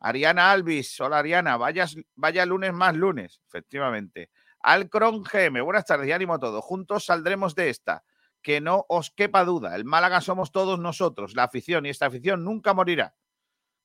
[0.00, 4.30] Ariana Alvis, hola Ariana, vaya, vaya lunes más lunes, efectivamente.
[4.60, 6.64] Alcron GM, buenas tardes y ánimo a todos.
[6.64, 8.04] Juntos saldremos de esta.
[8.42, 9.74] Que no os quepa duda.
[9.74, 13.14] El Málaga somos todos nosotros, la afición, y esta afición nunca morirá.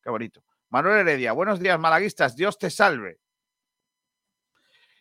[0.01, 0.43] Qué bonito.
[0.69, 2.35] Manuel Heredia, buenos días, malaguistas.
[2.35, 3.19] Dios te salve.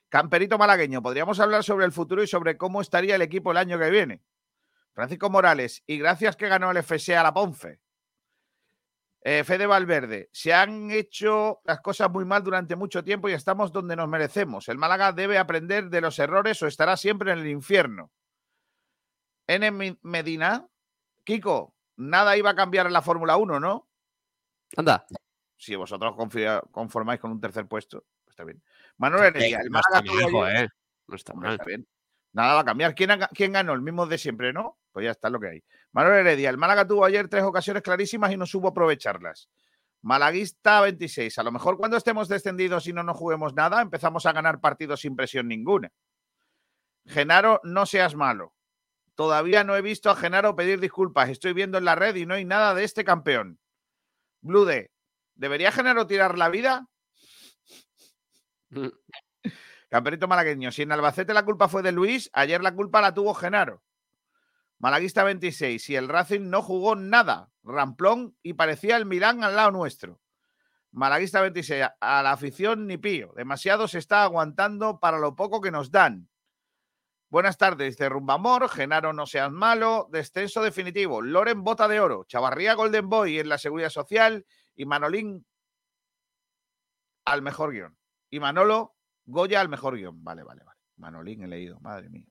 [0.08, 3.78] Camperito malagueño, podríamos hablar sobre el futuro y sobre cómo estaría el equipo el año
[3.78, 4.22] que viene.
[4.92, 7.80] Francisco Morales, y gracias que ganó el FC a la Ponce.
[9.24, 13.70] Eh, Fede Valverde, se han hecho las cosas muy mal durante mucho tiempo y estamos
[13.72, 14.68] donde nos merecemos.
[14.68, 18.10] El Málaga debe aprender de los errores o estará siempre en el infierno.
[19.46, 19.96] N.
[20.02, 20.66] Medina,
[21.24, 23.88] Kiko, nada iba a cambiar en la Fórmula 1, ¿no?
[24.76, 25.04] Anda.
[25.56, 26.14] Si vosotros
[26.72, 28.62] conformáis con un tercer puesto, pues está bien.
[28.96, 30.70] Manuel Heredia, el no está Málaga mal, joder.
[31.06, 31.52] No está mal.
[31.52, 31.86] está bien.
[32.32, 32.94] Nada va a cambiar.
[32.94, 33.72] ¿Quién, ha- quién ganó?
[33.74, 34.78] El mismo de siempre, ¿no?
[34.90, 35.64] Pues ya está lo que hay.
[35.92, 39.48] Manuel Heredia, el Málaga tuvo ayer tres ocasiones clarísimas y no supo aprovecharlas.
[40.00, 41.38] Malaguista 26.
[41.38, 45.00] A lo mejor cuando estemos descendidos y no nos juguemos nada, empezamos a ganar partidos
[45.00, 45.92] sin presión ninguna.
[47.06, 48.54] Genaro, no seas malo.
[49.14, 51.28] Todavía no he visto a Genaro pedir disculpas.
[51.28, 53.60] Estoy viendo en la red y no hay nada de este campeón.
[54.40, 54.90] Blude,
[55.34, 56.88] ¿debería Genaro tirar la vida?
[58.70, 58.88] Mm.
[59.90, 63.34] Camperito malagueño, si en Albacete la culpa fue de Luis, ayer la culpa la tuvo
[63.34, 63.82] Genaro.
[64.82, 69.70] Malaguista 26, si el Racing no jugó nada, ramplón y parecía el Milán al lado
[69.70, 70.20] nuestro.
[70.90, 75.60] Malaguista 26, a- a la afición ni pío, demasiado se está aguantando para lo poco
[75.60, 76.28] que nos dan.
[77.30, 82.74] Buenas tardes, dice Rumbamor, Genaro no seas malo, descenso definitivo, Loren bota de oro, Chavarría
[82.74, 85.46] Golden Boy en la seguridad social y Manolín
[87.24, 87.96] al mejor guion.
[88.30, 90.22] Y Manolo Goya al mejor guion.
[90.24, 90.80] Vale, vale, vale.
[90.96, 92.26] Manolín he leído, madre mía.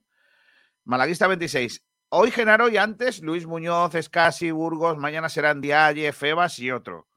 [0.84, 1.82] Malaguista 26.
[2.14, 7.08] Hoy Genaro y antes Luis Muñoz, Escasi, Burgos, mañana serán Dialle, Febas y otro.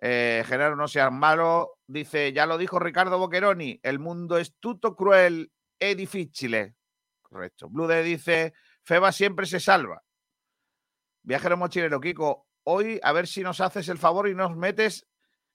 [0.00, 1.76] Eh, Genaro no seas malo.
[1.86, 6.76] Dice, ya lo dijo Ricardo Boqueroni, el mundo es tutto cruel e difficile.
[7.20, 7.68] Correcto.
[7.68, 10.02] Blude dice, Febas siempre se salva.
[11.22, 15.06] Viajero mochilero, Kiko, hoy a ver si nos haces el favor y nos metes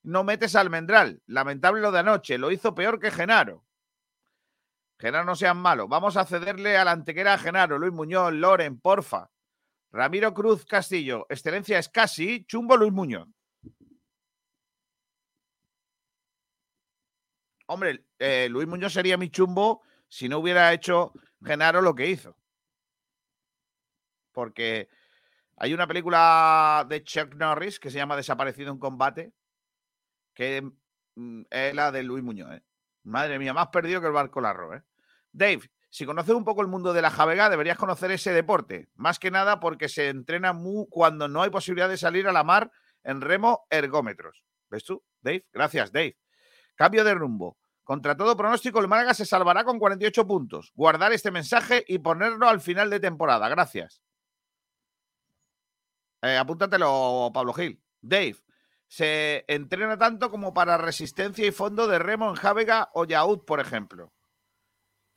[0.03, 1.19] no metes Almendral.
[1.25, 2.37] Lamentable lo de anoche.
[2.37, 3.65] Lo hizo peor que Genaro.
[4.97, 5.87] Genaro no sean malo.
[5.87, 7.77] Vamos a cederle a la antequera a Genaro.
[7.77, 9.29] Luis Muñoz, Loren, porfa.
[9.91, 11.25] Ramiro Cruz Castillo.
[11.29, 12.45] Excelencia es casi.
[12.45, 13.27] Chumbo Luis Muñoz.
[17.67, 22.37] Hombre, eh, Luis Muñoz sería mi chumbo si no hubiera hecho Genaro lo que hizo.
[24.31, 24.89] Porque
[25.57, 29.33] hay una película de Chuck Norris que se llama Desaparecido en combate
[30.33, 30.61] que
[31.15, 32.53] mm, es la de Luis Muñoz.
[32.53, 32.63] ¿eh?
[33.05, 34.75] Madre mía, más perdido que el barco Larro.
[34.75, 34.83] ¿eh?
[35.31, 38.89] Dave, Si conoces un poco el mundo de la javega, deberías conocer ese deporte.
[38.95, 42.43] Más que nada porque se entrena muy cuando no hay posibilidad de salir a la
[42.43, 42.71] mar
[43.03, 44.43] en remo ergómetros.
[44.69, 45.45] ¿Ves tú, Dave?
[45.53, 46.17] Gracias, Dave.
[46.75, 47.57] Cambio de rumbo.
[47.83, 50.71] Contra todo pronóstico, el Málaga se salvará con 48 puntos.
[50.73, 53.47] Guardar este mensaje y ponerlo al final de temporada.
[53.47, 54.01] Gracias.
[56.23, 57.79] Eh, apúntatelo, Pablo Gil.
[58.01, 58.35] Dave,
[58.95, 63.59] se entrena tanto como para resistencia y fondo de remo en Javega o Yaud, por
[63.59, 64.13] ejemplo.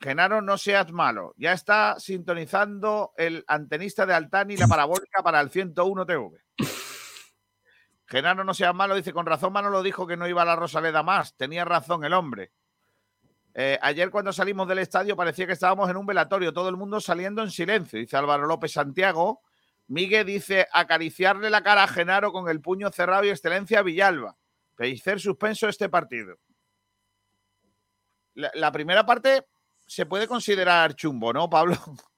[0.01, 1.33] Genaro, no seas malo.
[1.37, 6.29] Ya está sintonizando el antenista de Altani la parabólica para el 101 TV.
[8.05, 11.01] Genaro, no seas malo, dice, con razón lo dijo que no iba a la Rosaleda
[11.01, 11.37] más.
[11.37, 12.51] Tenía razón el hombre.
[13.53, 16.99] Eh, ayer cuando salimos del estadio parecía que estábamos en un velatorio, todo el mundo
[16.99, 19.41] saliendo en silencio, dice Álvaro López Santiago.
[19.89, 24.37] Miguel dice, acariciarle la cara a Genaro con el puño cerrado y excelencia a Villalba.
[24.75, 26.37] Pellicer suspenso este partido.
[28.35, 29.45] la primera parte
[29.85, 31.75] se puede considerar chumbo, ¿no, Pablo?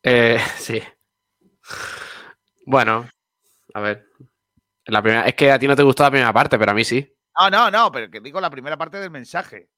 [0.00, 0.80] Eh, sí.
[2.64, 3.08] Bueno,
[3.74, 4.06] a ver.
[4.84, 6.84] La primera, es que a ti no te gustó la primera parte, pero a mí
[6.84, 7.14] sí.
[7.38, 9.68] No, no, no, pero que digo la primera parte del mensaje.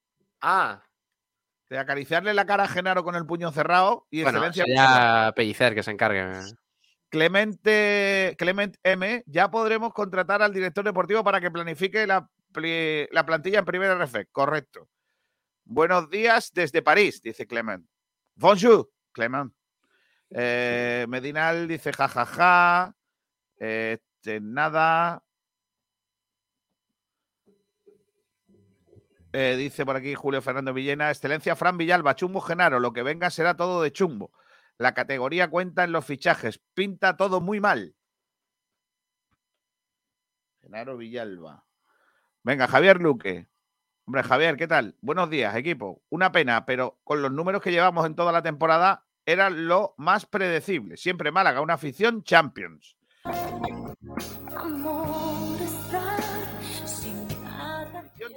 [0.43, 0.85] Ah.
[1.71, 5.33] De acariciarle la cara a Genaro con el puño cerrado y bueno, excelencia.
[5.35, 6.33] Pellicer que se encargue.
[7.09, 12.29] Clemente, Clement M, ya podremos contratar al director deportivo para que planifique la,
[13.11, 14.27] la plantilla en primera RF.
[14.33, 14.89] Correcto.
[15.65, 17.87] Buenos días desde París, dice Clement.
[18.35, 19.53] Bonjour, Clement.
[20.31, 22.95] Eh, Medinal dice jajaja.
[23.57, 25.23] Este, nada.
[29.33, 31.11] Eh, dice por aquí Julio Fernando Villena.
[31.11, 32.81] Excelencia Fran Villalba, chumbo Genaro.
[32.81, 34.33] Lo que venga será todo de chumbo.
[34.79, 36.61] La categoría cuenta en los fichajes.
[36.75, 37.95] Pinta todo muy mal.
[40.63, 41.65] Genaro Villalba.
[42.43, 43.49] Venga, Javier Luque.
[44.07, 44.97] Hombre, Javier, ¿qué tal?
[45.01, 46.03] Buenos días, equipo.
[46.09, 50.27] Una pena, pero con los números que llevamos en toda la temporada era lo más
[50.27, 50.97] predecible.
[50.97, 52.97] Siempre Málaga, una afición Champions.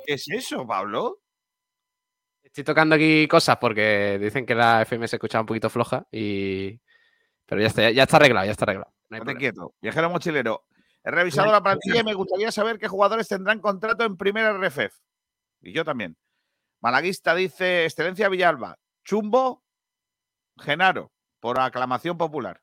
[0.05, 1.19] ¿Qué es eso, Pablo?
[2.41, 6.79] Estoy tocando aquí cosas porque dicen que la FM se escuchaba un poquito floja y.
[7.45, 8.93] Pero ya está, ya está arreglado, ya está arreglado.
[9.09, 9.75] No te quieto.
[9.81, 10.65] Viajero mochilero.
[11.03, 14.95] He revisado la plantilla y me gustaría saber qué jugadores tendrán contrato en primera RFF.
[15.61, 16.17] Y yo también.
[16.81, 18.77] Malaguista dice Excelencia Villalba.
[19.03, 19.63] Chumbo,
[20.57, 22.62] Genaro, por aclamación popular.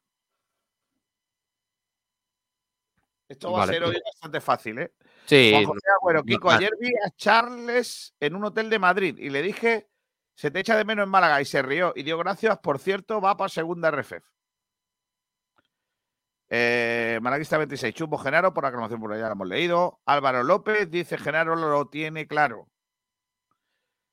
[3.31, 4.93] Esto va a ser hoy bastante fácil, ¿eh?
[5.25, 5.53] Sí.
[6.03, 9.89] Bueno, Kiko, ayer vi a Charles en un hotel de Madrid y le dije,
[10.35, 12.59] se te echa de menos en Málaga y se rió y dio gracias.
[12.59, 14.15] Por cierto, va para segunda RFF.
[16.49, 20.01] Eh, Malaguista 26, Chumbo Genaro, por aclamación popular, ya lo hemos leído.
[20.07, 22.69] Álvaro López dice, Genaro lo tiene claro.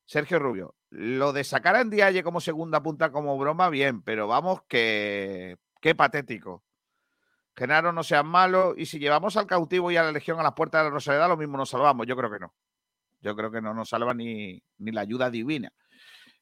[0.06, 4.62] Sergio Rubio, lo de sacar a Ndiaye como segunda punta como broma, bien, pero vamos
[4.68, 6.67] que qué patético.
[7.58, 8.76] Genaro, no seas malo.
[8.78, 11.28] Y si llevamos al cautivo y a la legión a las puertas de la Rosaleda,
[11.28, 12.06] lo mismo nos salvamos.
[12.06, 12.54] Yo creo que no.
[13.22, 15.72] Yo creo que no nos salva ni, ni la ayuda divina.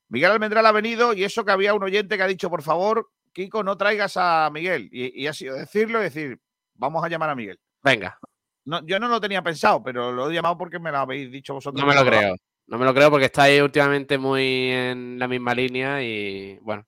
[0.09, 3.09] Miguel Almendral ha venido y eso que había un oyente que ha dicho, por favor,
[3.31, 4.89] Kiko, no traigas a Miguel.
[4.91, 6.39] Y, ha sido decirlo y decir,
[6.73, 7.59] vamos a llamar a Miguel.
[7.81, 8.19] Venga.
[8.65, 11.53] No, yo no lo tenía pensado, pero lo he llamado porque me lo habéis dicho
[11.53, 11.81] vosotros.
[11.81, 12.35] No me lo creo.
[12.67, 16.85] No me lo creo porque estáis últimamente muy en la misma línea y bueno.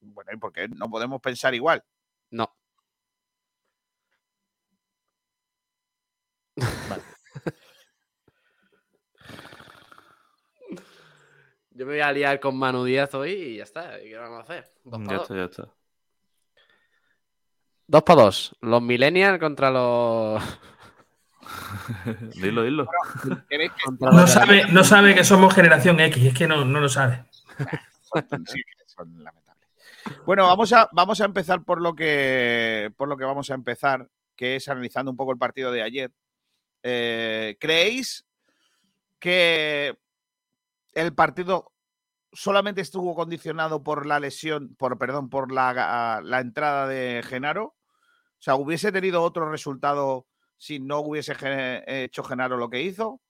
[0.00, 1.82] Bueno, ¿y por qué no podemos pensar igual?
[2.30, 2.57] No.
[11.70, 14.00] Yo me voy a liar con Manu Díaz hoy y ya está.
[14.00, 14.72] ¿Qué vamos a hacer?
[14.82, 15.68] Dos ya está, ya está.
[17.86, 18.56] Dos para dos.
[18.60, 20.42] Los millennials contra los.
[22.34, 22.88] dilo, dilo.
[24.00, 27.24] No sabe, no sabe que somos generación X, es que no, no lo sabe.
[30.26, 34.08] Bueno, vamos a, vamos a empezar por lo que por lo que vamos a empezar,
[34.34, 36.10] que es analizando un poco el partido de ayer.
[36.82, 38.26] Eh, ¿Creéis
[39.18, 39.98] que
[40.92, 41.72] el partido
[42.32, 47.64] solamente estuvo condicionado por la lesión, por perdón, por la, la entrada de Genaro?
[48.38, 51.34] O sea, ¿hubiese tenido otro resultado si no hubiese
[51.86, 53.20] hecho Genaro lo que hizo?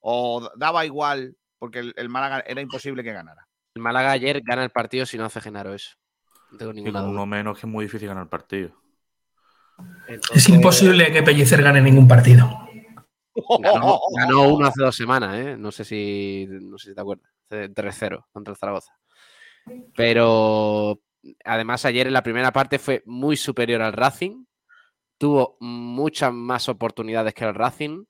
[0.00, 3.46] ¿O daba igual porque el, Málaga era imposible que ganara?
[3.74, 5.90] El Málaga ayer gana el partido si no hace Genaro eso.
[6.50, 7.10] No tengo ninguna duda.
[7.10, 8.72] Uno menos que es muy difícil ganar el partido.
[10.34, 12.69] Es imposible que Pellicer gane ningún partido.
[13.60, 15.56] Ganó, uno hace dos semanas, ¿eh?
[15.56, 17.30] No sé si, no sé si te acuerdas.
[17.48, 18.92] 3-0 contra el Zaragoza.
[19.96, 21.00] Pero
[21.44, 24.44] además ayer en la primera parte fue muy superior al Racing
[25.20, 28.04] tuvo muchas más oportunidades que el Racing,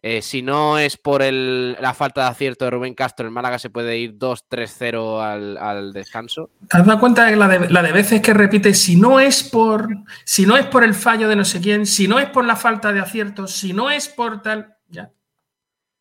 [0.00, 3.58] Eh, si no es por el- la falta de acierto de Rubén Castro, el Málaga
[3.58, 6.50] se puede ir 2-3-0 al, al descanso.
[6.70, 9.42] ¿Te has dado cuenta de la, de la de veces que repite si no es
[9.42, 9.88] por
[10.24, 12.54] si no es por el fallo de no sé quién, si no es por la
[12.54, 15.10] falta de aciertos, si no es por tal, ya.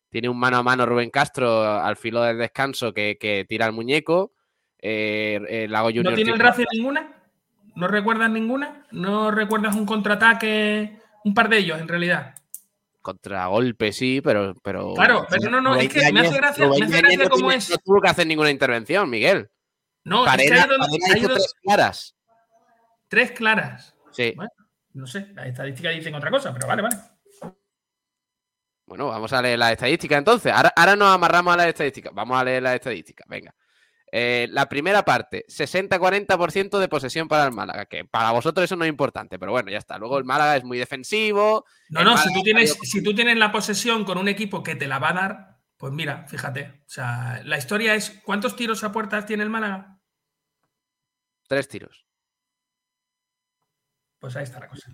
[0.10, 3.74] Tiene un mano a mano Rubén Castro al filo del descanso que, que tira el
[3.74, 4.32] muñeco.
[4.80, 7.14] Eh, Lago Junior ¿No tiene el Racing ninguna?
[7.76, 8.86] ¿No recuerdas ninguna?
[8.92, 11.00] ¿No recuerdas un contraataque?
[11.24, 12.36] Un par de ellos, en realidad.
[13.08, 14.54] Contragolpe, sí, pero.
[14.62, 17.30] pero Claro, pero no, no, Rubén es que me hace gracia- me hace gracia no
[17.30, 17.70] cómo tiene- es.
[17.70, 19.50] No tuvo que hacer ninguna intervención, Miguel.
[20.04, 20.76] No, es que hay Parena
[21.14, 22.16] hay dos- tres claras.
[23.08, 23.96] tres claras.
[24.12, 24.34] Sí.
[24.36, 24.52] Bueno.
[24.94, 26.98] No sé, las estadísticas dicen otra cosa, pero vale, vale.
[28.86, 30.52] Bueno, vamos a leer las estadísticas entonces.
[30.52, 32.14] Ahora, ahora nos amarramos a las estadísticas.
[32.14, 33.26] Vamos a leer las estadísticas.
[33.30, 33.54] Venga.
[34.10, 38.86] Eh, la primera parte, 60-40% de posesión para el Málaga, que para vosotros eso no
[38.86, 39.98] es importante, pero bueno, ya está.
[39.98, 41.66] Luego el Málaga es muy defensivo.
[41.90, 44.88] No, no, si tú, tienes, si tú tienes la posesión con un equipo que te
[44.88, 46.82] la va a dar, pues mira, fíjate.
[46.86, 50.00] O sea, la historia es: ¿cuántos tiros a puertas tiene el Málaga?
[51.48, 52.06] Tres tiros.
[54.20, 54.92] Pues ahí está la cosa.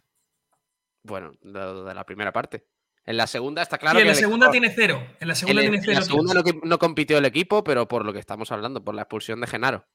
[1.04, 2.68] Bueno, lo de la primera parte.
[3.06, 5.06] En la segunda está claro Sí, en que la segunda equipo- tiene cero.
[5.20, 6.00] En la segunda en tiene en cero.
[6.00, 9.02] la segunda no, no compitió el equipo, pero por lo que estamos hablando, por la
[9.02, 9.86] expulsión de Genaro.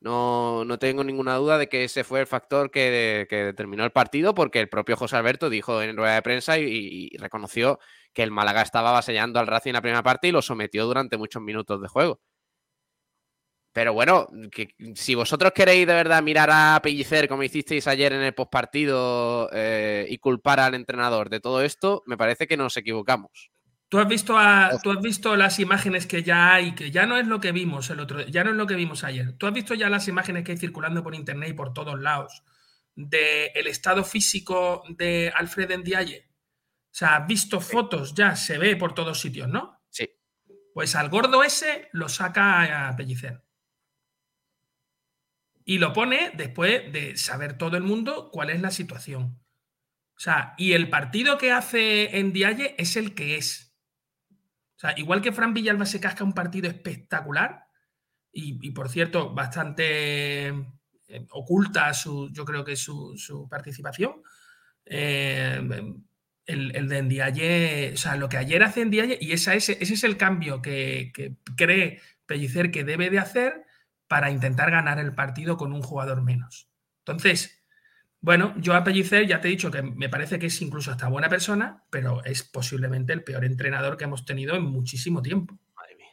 [0.00, 3.92] No, no tengo ninguna duda de que ese fue el factor que, que determinó el
[3.92, 6.64] partido, porque el propio José Alberto dijo en rueda de prensa y,
[7.12, 7.78] y reconoció
[8.12, 11.16] que el Málaga estaba avasallando al Racing en la primera parte y lo sometió durante
[11.16, 12.20] muchos minutos de juego.
[13.72, 18.20] Pero bueno, que, si vosotros queréis de verdad mirar a Pellicer como hicisteis ayer en
[18.20, 23.50] el postpartido eh, y culpar al entrenador de todo esto, me parece que nos equivocamos.
[23.88, 27.18] ¿Tú has, visto a- tú has visto las imágenes que ya hay, que ya no
[27.18, 29.32] es lo que vimos el otro, ya no es lo que vimos ayer.
[29.36, 32.42] ¿Tú has visto ya las imágenes que hay circulando por internet y por todos lados
[32.94, 36.26] del estado físico de Alfred Ndiaye?
[36.28, 39.80] O sea, has visto fotos ya, se ve por todos sitios, ¿no?
[39.90, 40.08] Sí.
[40.74, 43.41] Pues al gordo ese lo saca a Pellicer.
[45.64, 49.38] Y lo pone después de saber todo el mundo cuál es la situación.
[50.16, 52.32] O sea, y el partido que hace en
[52.78, 53.74] es el que es.
[54.76, 57.66] O sea, igual que Fran Villalba se casca un partido espectacular,
[58.34, 64.22] y, por cierto, bastante eh, oculta su, yo creo que su, su participación.
[64.86, 65.60] eh,
[66.46, 69.94] el, el, de Ndiaye, o sea, lo que ayer hace Ndiaye, y esa, ese, ese
[69.94, 73.64] es el cambio que, que cree Pellicer que debe de hacer
[74.12, 76.68] para intentar ganar el partido con un jugador menos.
[76.98, 77.64] Entonces,
[78.20, 81.08] bueno, yo a Pellicer ya te he dicho que me parece que es incluso hasta
[81.08, 85.58] buena persona, pero es posiblemente el peor entrenador que hemos tenido en muchísimo tiempo.
[85.74, 86.12] Madre mía.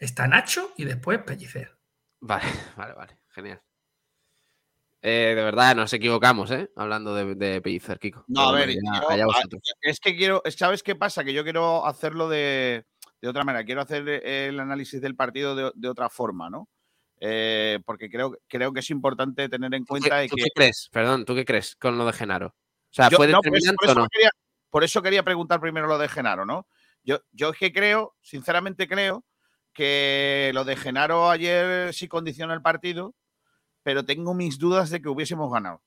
[0.00, 1.78] Está Nacho y después Pellicer.
[2.18, 2.42] Vale,
[2.76, 3.18] vale, vale.
[3.28, 3.62] Genial.
[5.00, 6.70] Eh, de verdad, nos equivocamos, ¿eh?
[6.74, 8.24] Hablando de, de Pellicer, Kiko.
[8.26, 9.62] No, a ver, bueno, yo- allá a- vosotros.
[9.80, 11.22] es que quiero, ¿sabes qué pasa?
[11.22, 12.84] Que yo quiero hacerlo de,
[13.24, 16.68] de otra manera, quiero hacer el análisis del partido de, de otra forma, ¿no?
[17.18, 20.42] Eh, porque creo, creo que es importante tener en ¿Tú qué, cuenta tú que...
[20.42, 20.90] qué crees?
[20.92, 22.48] Perdón, ¿tú qué crees con lo de Genaro?
[22.48, 22.52] O
[22.90, 24.08] sea, ¿fue no, por, eso, determinante por eso o no?
[24.10, 24.30] quería,
[24.68, 26.66] por eso quería preguntar primero lo de Genaro, ¿no?
[27.02, 29.24] Yo, yo es que creo, sinceramente creo,
[29.72, 33.14] que lo de Genaro ayer sí condiciona el partido,
[33.82, 35.82] pero tengo mis dudas de que hubiésemos ganado.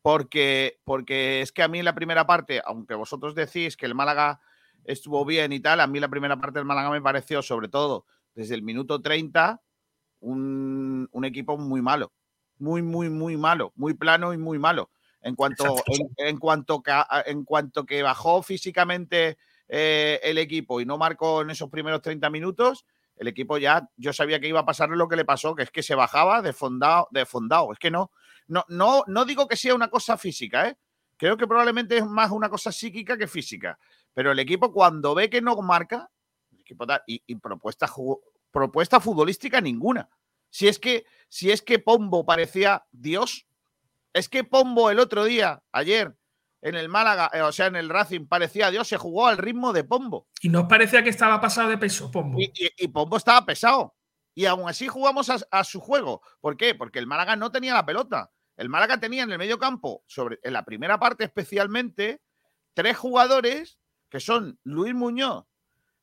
[0.00, 3.94] Porque, porque es que a mí en la primera parte, aunque vosotros decís que el
[3.94, 4.40] Málaga
[4.84, 8.06] estuvo bien y tal, a mí la primera parte del Málaga me pareció, sobre todo
[8.34, 9.60] desde el minuto 30,
[10.20, 12.12] un, un equipo muy malo.
[12.58, 13.72] Muy, muy, muy malo.
[13.74, 14.90] Muy plano y muy malo.
[15.22, 16.92] En cuanto, en, en cuanto, que,
[17.26, 19.38] en cuanto que bajó físicamente
[19.68, 24.12] eh, el equipo y no marcó en esos primeros 30 minutos, el equipo ya, yo
[24.12, 26.54] sabía que iba a pasarle lo que le pasó, que es que se bajaba de
[26.54, 27.72] fondado, de fondado.
[27.72, 28.10] Es que no,
[28.46, 30.76] no, no, no digo que sea una cosa física, ¿eh?
[31.18, 33.78] Creo que probablemente es más una cosa psíquica que física.
[34.14, 36.10] Pero el equipo cuando ve que no marca,
[36.52, 37.88] el equipo da- y, y propuesta,
[38.50, 40.08] propuesta futbolística ninguna.
[40.50, 43.46] Si es que, si es que Pombo parecía Dios,
[44.12, 46.16] es que Pombo el otro día, ayer,
[46.62, 49.72] en el Málaga, eh, o sea, en el Racing, parecía Dios, se jugó al ritmo
[49.72, 50.26] de Pombo.
[50.42, 52.38] Y nos parecía que estaba pasado de peso, Pombo.
[52.40, 53.94] Y, y- y Pombo estaba pesado.
[54.34, 56.22] Y aún así jugamos a, a su juego.
[56.40, 56.74] ¿Por qué?
[56.74, 58.30] Porque el Málaga no tenía la pelota.
[58.56, 62.20] El Málaga tenía en el medio campo, sobre, en la primera parte especialmente,
[62.74, 63.78] tres jugadores
[64.10, 65.44] que son Luis Muñoz,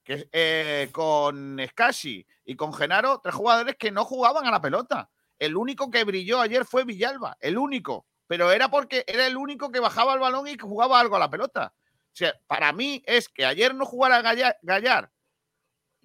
[0.04, 5.10] que, eh, con Scassi y con Genaro, tres jugadores que no jugaban a la pelota.
[5.38, 8.08] El único que brilló ayer fue Villalba, el único.
[8.26, 11.20] Pero era porque era el único que bajaba el balón y que jugaba algo a
[11.20, 11.74] la pelota.
[11.78, 15.12] O sea, para mí es que ayer no jugara Gallar,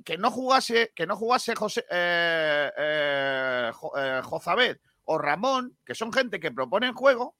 [0.04, 6.40] que no jugase, que no jugase José, eh, eh, eh, o Ramón, que son gente
[6.40, 7.36] que proponen juego,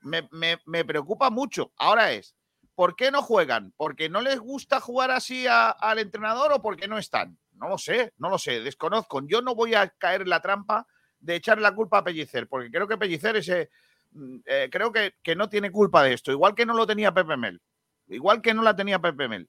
[0.00, 1.72] me, me- me preocupa mucho.
[1.76, 2.34] Ahora es,
[2.74, 3.72] ¿Por qué no juegan?
[3.76, 7.38] ¿Porque no les gusta jugar así al entrenador o porque no están?
[7.52, 9.20] No lo sé, no lo sé, desconozco.
[9.26, 10.86] Yo no voy a caer en la trampa
[11.20, 13.70] de echar la culpa a Pellicer, porque creo que Pellicer ese,
[14.10, 17.14] mm, eh, creo que, que no tiene culpa de esto, igual que no lo tenía
[17.14, 17.62] Pepe Mel,
[18.08, 19.48] igual que no la tenía Pepe Mel.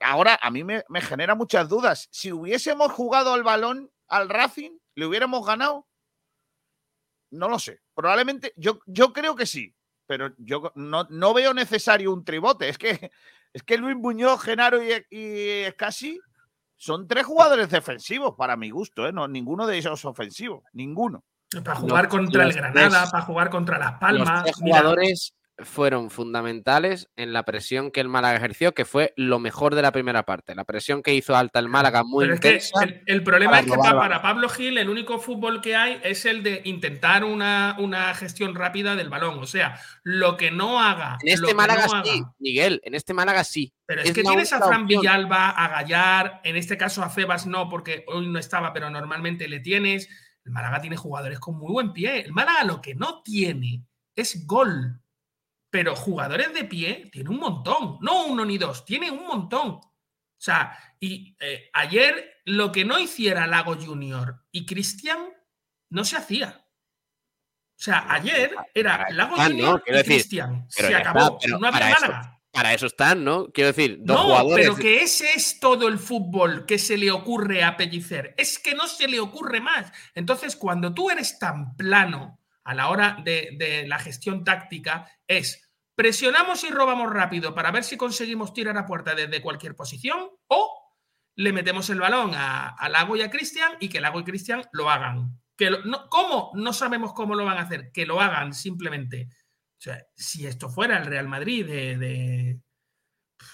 [0.00, 2.08] Ahora, a mí me, me genera muchas dudas.
[2.10, 5.86] Si hubiésemos jugado al balón al Racing, ¿le hubiéramos ganado?
[7.30, 7.80] No lo sé.
[7.94, 9.74] Probablemente, yo, yo creo que sí,
[10.06, 12.68] pero yo no, no veo necesario un tribote.
[12.68, 13.10] Es que,
[13.52, 16.20] es que Luis Muñoz, Genaro y, y Escasi
[16.76, 19.12] son tres jugadores defensivos para mi gusto, ¿eh?
[19.12, 21.24] No, ninguno de ellos ofensivo, ninguno.
[21.64, 24.42] Para jugar Los- contra el los Granada, tres- para jugar contra Las Los Palmas.
[24.44, 29.38] tres mira, jugadores fueron fundamentales en la presión que el Málaga ejerció, que fue lo
[29.38, 30.54] mejor de la primera parte.
[30.54, 32.82] La presión que hizo alta el Málaga muy Pero es que intensa.
[32.84, 36.26] el, el problema para es que para Pablo Gil el único fútbol que hay es
[36.26, 39.38] el de intentar una, una gestión rápida del balón.
[39.38, 41.16] O sea, lo que no haga.
[41.22, 43.72] En este Málaga no sí, haga- Miguel, en este Málaga sí.
[43.86, 44.86] Pero es, Es que tienes a Fran opción.
[44.86, 49.48] Villalba, a Gallar, en este caso a Febas no, porque hoy no estaba, pero normalmente
[49.48, 50.08] le tienes.
[50.44, 52.20] El Málaga tiene jugadores con muy buen pie.
[52.20, 53.82] El Málaga lo que no tiene
[54.14, 55.00] es gol.
[55.76, 57.98] Pero jugadores de pie tiene un montón.
[58.00, 59.72] No uno ni dos, tiene un montón.
[59.72, 59.82] O
[60.38, 65.18] sea, y eh, ayer lo que no hiciera Lago Junior y Cristian
[65.90, 66.64] no se hacía.
[67.78, 69.36] O sea, ayer era Lago.
[69.36, 70.64] Junior y Cristian.
[70.70, 71.38] Se está, acabó.
[71.38, 72.38] pero no había para eso-.
[72.50, 73.52] Para eso están, ¿no?
[73.52, 74.66] Quiero decir, dos no, jugadores.
[74.66, 78.34] pero que ese es todo el fútbol que se le ocurre a Pellicer.
[78.38, 79.92] Es que no se le ocurre más.
[80.14, 85.65] Entonces, cuando tú eres tan plano a la hora de, de la gestión táctica, es
[85.96, 90.82] presionamos y robamos rápido para ver si conseguimos tirar a puerta desde cualquier posición o
[91.36, 94.88] le metemos el balón a, Lago y a Cristian y que Lago y Cristian lo
[94.90, 95.40] hagan.
[95.56, 96.52] Que no, ¿Cómo?
[96.54, 97.90] No sabemos cómo lo van a hacer.
[97.92, 99.28] Que lo hagan simplemente.
[99.78, 102.60] O sea, si esto fuera el Real Madrid de, de-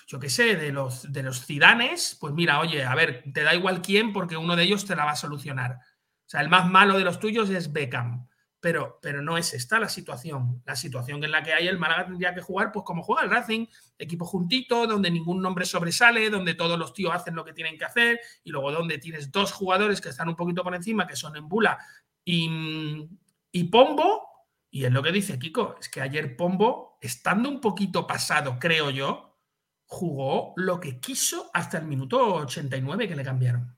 [0.07, 3.55] yo qué sé, de los, de los Zidanes, pues mira, oye, a ver, te da
[3.55, 5.73] igual quién porque uno de ellos te la va a solucionar.
[5.73, 8.29] O sea, el más malo de los tuyos es Beckham.
[8.63, 10.63] Pero, pero no es esta la situación.
[10.65, 13.31] La situación en la que hay el Málaga tendría que jugar, pues como juega el
[13.31, 13.67] Racing,
[13.99, 17.85] equipo juntito, donde ningún nombre sobresale, donde todos los tíos hacen lo que tienen que
[17.85, 21.35] hacer, y luego donde tienes dos jugadores que están un poquito por encima, que son
[21.35, 21.77] Embula
[22.25, 23.09] y,
[23.51, 24.29] y Pombo.
[24.71, 28.91] Y es lo que dice Kiko, es que ayer Pombo, estando un poquito pasado, creo
[28.91, 29.41] yo,
[29.87, 33.77] jugó lo que quiso hasta el minuto 89 que le cambiaron.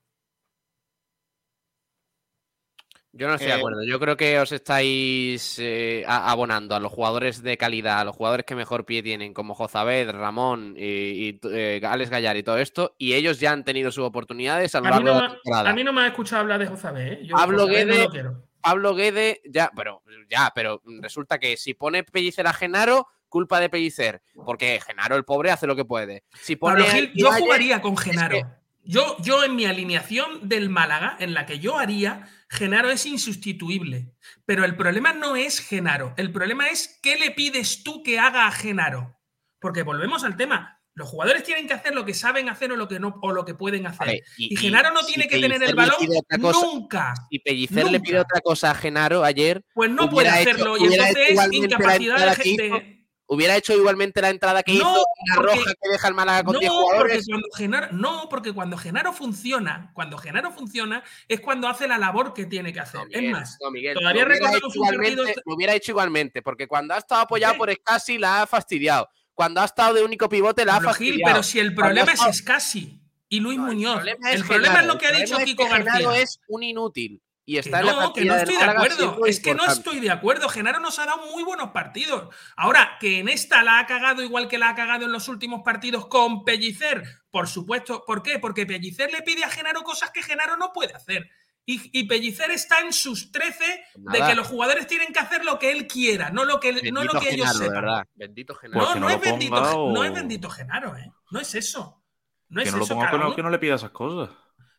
[3.16, 3.84] Yo no estoy de Eh, acuerdo.
[3.84, 8.44] Yo creo que os estáis eh, abonando a los jugadores de calidad, a los jugadores
[8.44, 10.82] que mejor pie tienen, como Jozabed, Ramón y,
[11.28, 14.80] y, eh, Alex Gallar y todo esto, y ellos ya han tenido sus oportunidades a
[14.80, 15.70] lo A mí, largo no, de la me- temporada.
[15.70, 17.12] a mí no me ha escuchado hablar de Jozabé.
[17.12, 17.20] ¿eh?
[17.26, 18.42] Yo Pablo Jozabé no Guede- lo quiero.
[18.60, 23.68] Pablo Guede, ya, pero ya, pero resulta que si pone Pellicer a Genaro, culpa de
[23.68, 26.24] Pellicer, porque Genaro el pobre hace lo que puede.
[26.40, 28.36] Si pone Pablo a Gil, yo jugaría con Genaro.
[28.38, 28.44] que-
[28.86, 34.14] Yo, yo en mi alineación del Málaga, en la que yo haría, Genaro es insustituible.
[34.46, 36.14] Pero el problema no es Genaro.
[36.16, 39.18] El problema es qué le pides tú que haga a Genaro.
[39.60, 40.80] Porque volvemos al tema.
[40.96, 43.44] Los jugadores tienen que hacer lo que saben hacer o lo que no o lo
[43.44, 44.22] que pueden hacer.
[44.36, 45.96] Y, Genaro no tiene que tener el balón
[46.40, 47.14] cosa- nunca.
[47.30, 50.76] Si Pellicer le pide otra cosa a Genaro ayer, Pues no puede hecho- hacerlo.
[50.78, 52.93] y entonces es incapacidad de, de-
[53.26, 55.04] hubiera hecho igualmente la entrada que No, hizo,
[55.34, 57.26] porque- roja que deja el Málaga con No 10 porque, jugadores.
[57.26, 62.34] cuando Genaro, no, porque cuando Genaro funciona, cuando Genaro funciona, es cuando hace la labor
[62.34, 63.00] que tiene que hacer.
[63.00, 66.98] No, es más, Miguel, todavía recordamos un partido- lo hubiera hecho igualmente, porque cuando ha
[66.98, 67.58] estado apoyado qué?
[67.58, 69.08] por Scassi la ha fastidiado.
[69.32, 71.32] Cuando ha estado de único pivote la ha Gil, fastidiado.
[71.32, 73.96] pero si el problema es Scassi y Luis Muñoz.
[73.96, 76.22] El problema es, el problema Genaro, es lo que ha dicho Kiko Genaro García.
[76.22, 79.26] es un inútil y Que está en la no, que no estoy de acuerdo.
[79.26, 80.48] Es que no estoy de acuerdo.
[80.48, 82.34] Genaro nos ha dado muy buenos partidos.
[82.56, 85.60] Ahora, que en esta la ha cagado igual que la ha cagado en los últimos
[85.62, 88.04] partidos con Pellicer, por supuesto.
[88.06, 88.38] ¿Por qué?
[88.38, 91.28] Porque Pellicer le pide a Genaro cosas que Genaro no puede hacer.
[91.66, 93.64] Y, y Pellicer está en sus 13
[93.94, 94.28] de Nada.
[94.30, 97.04] que los jugadores tienen que hacer lo que él quiera, no lo que, él- no
[97.04, 97.74] lo que ellos Genaro, de sepan.
[97.82, 98.04] verdad.
[98.14, 98.80] Bendito Genaro.
[98.80, 101.10] Pues No, no, no es lo bendito, no es bendito Genaro, ¿eh?
[101.30, 102.02] No es eso.
[102.50, 104.34] No es lo eso, ponga, que cada no, uno- que no le pida esas cosas.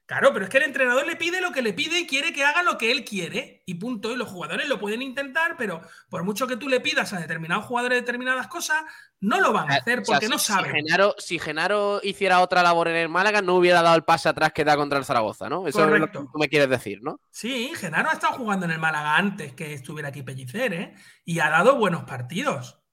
[0.05, 2.43] Claro, pero es que el entrenador le pide lo que le pide y quiere que
[2.43, 3.63] haga lo que él quiere.
[3.65, 4.11] Y punto.
[4.11, 7.65] Y los jugadores lo pueden intentar, pero por mucho que tú le pidas a determinados
[7.65, 8.83] jugadores determinadas cosas,
[9.19, 10.71] no lo van a hacer O sea, porque no saben.
[10.71, 14.29] Si Genaro, si Genaro hiciera otra labor en el Málaga, no hubiera dado el pase
[14.29, 15.67] atrás que da contra el Zaragoza, ¿no?
[15.67, 17.19] Eso es lo que tú me quieres decir, ¿no?
[17.31, 20.93] Sí, Genaro ha estado jugando en el Málaga antes que estuviera aquí Pellicer, ¿eh?
[21.23, 22.84] Y ha dado buenos partidos.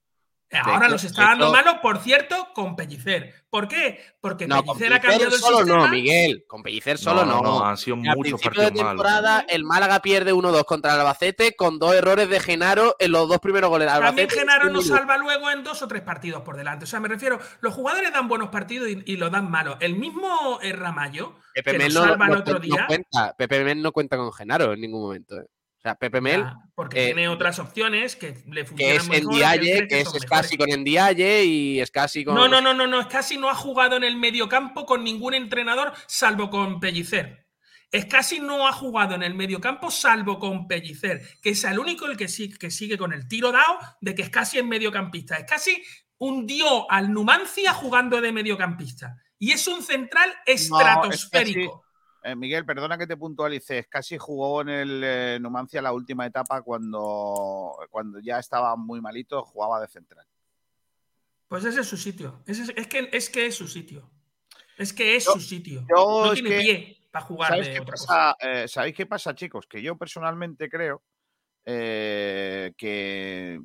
[0.52, 3.34] Ahora los está de dando malo, por cierto, con Pellicer.
[3.48, 4.00] ¿Por qué?
[4.20, 5.78] Porque No, con Pellicer ha Pellicer cambiado el solo sistema.
[5.86, 6.44] no, Miguel.
[6.46, 7.40] Con Pellicer solo no.
[7.42, 9.02] no, han sido muchos principio de partidos malos.
[9.02, 13.28] temporada, el Málaga pierde 1-2 contra el Albacete con dos errores de Genaro en los
[13.28, 13.86] dos primeros goles.
[13.86, 16.84] del También Albacete Genaro nos salva luego en dos o tres partidos por delante.
[16.84, 19.76] O sea, me refiero, los jugadores dan buenos partidos y, y lo dan malos.
[19.80, 22.86] El mismo eh, Ramallo, Pepe que Mel nos no, salva el otro día.
[22.86, 23.34] cuenta.
[23.36, 25.38] Pepe Mel no cuenta con Genaro en ningún momento.
[25.40, 25.46] eh.
[25.84, 28.66] O sea, Pepe Mel, ya, porque eh, tiene otras opciones que le que
[29.00, 30.58] funcionan es que es son Scassi mejores.
[30.58, 32.36] con Endiaye y Scassi con.
[32.36, 33.08] No, no, no, no, no.
[33.08, 37.48] Casi no ha jugado en el mediocampo con ningún entrenador salvo con Pellicer.
[37.90, 42.16] Escasi no ha jugado en el mediocampo salvo con Pellicer, que es el único el
[42.16, 45.34] que, sí- que sigue con el tiro dado de que Escasi es mediocampista.
[45.36, 45.82] Escasi
[46.18, 49.16] hundió al Numancia jugando de mediocampista.
[49.36, 51.84] Y es un central estratosférico.
[52.24, 53.86] Eh, Miguel, perdona que te puntualices.
[53.88, 59.44] Casi jugó en el eh, Numancia la última etapa cuando, cuando ya estaba muy malito,
[59.44, 60.24] jugaba de central.
[61.48, 62.42] Pues ese es su sitio.
[62.46, 64.08] Ese es, es que, es que es su sitio.
[64.78, 65.84] Es que es Yo- su sitio.
[65.88, 68.06] yo no tiene que- pie para jugar ¿Sabéis de qué, otra cosa.
[68.06, 69.66] pasa, eh, ¿Sabéis qué pasa, chicos?
[69.66, 71.02] Que yo personalmente creo
[71.64, 73.60] que,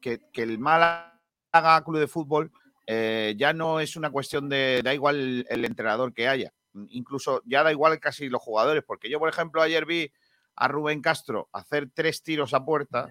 [0.00, 2.52] que, que el Málaga Club de Fútbol
[2.86, 6.52] ya no es una cuestión de da igual el, el entrenador que haya.
[6.90, 10.12] Incluso ya da igual casi los jugadores, porque yo, por ejemplo, ayer vi
[10.56, 13.08] a Rubén Castro hacer tres tiros a puerta.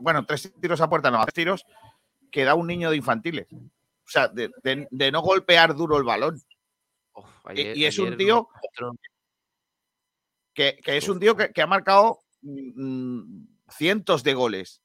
[0.00, 1.64] bueno, tres tiros a puerta, no, tres tiros
[2.30, 3.46] que da un niño de infantiles.
[3.52, 6.40] O sea, de, de- de no golpear duro el balón.
[7.14, 7.26] Uf,
[7.74, 8.48] y es un tío-
[10.54, 14.82] que, que es un tío que, que ha marcado mm, cientos de goles.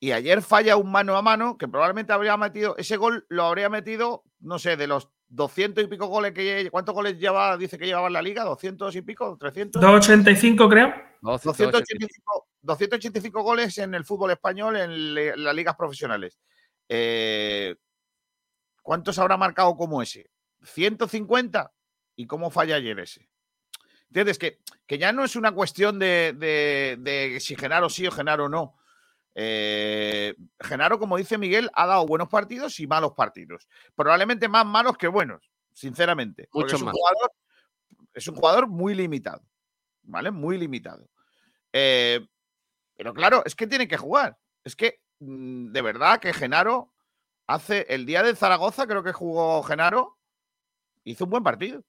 [0.00, 3.68] Y ayer falla un mano a mano que probablemente habría metido, ese gol lo habría
[3.68, 7.56] metido, no sé, de los 200 y pico goles que ¿Cuántos goles lleva?
[7.56, 9.80] Dice que llevaba en la liga, 200 y pico, 300.
[9.80, 10.94] 285 creo.
[11.20, 16.38] 285, 285 goles en el fútbol español en, le- las ligas profesionales.
[16.88, 17.74] Eh,
[18.82, 20.30] ¿Cuántos habrá marcado como ese?
[20.62, 21.70] ¿150?
[22.16, 23.28] ¿Y cómo falla ayer ese?
[24.08, 24.38] ¿Entiendes?
[24.38, 28.48] Que, que ya no es una cuestión de, de- de si Genaro sí o Genaro
[28.48, 28.76] no.
[29.40, 33.68] Eh, Genaro, como dice Miguel, ha dado buenos partidos y malos partidos.
[33.94, 36.48] Probablemente más malos que buenos, sinceramente.
[36.52, 36.94] Mucho es un más.
[36.96, 37.32] jugador-
[38.14, 39.42] es un jugador muy limitado.
[40.02, 40.32] ¿Vale?
[40.32, 41.08] Muy limitado.
[41.72, 42.26] Eh,
[42.96, 44.36] pero claro, es que tiene que jugar.
[44.64, 46.92] Es que, mm, de verdad, que Genaro
[47.46, 50.18] hace el día de Zaragoza, creo que jugó Genaro,
[51.04, 51.84] hizo un buen partido.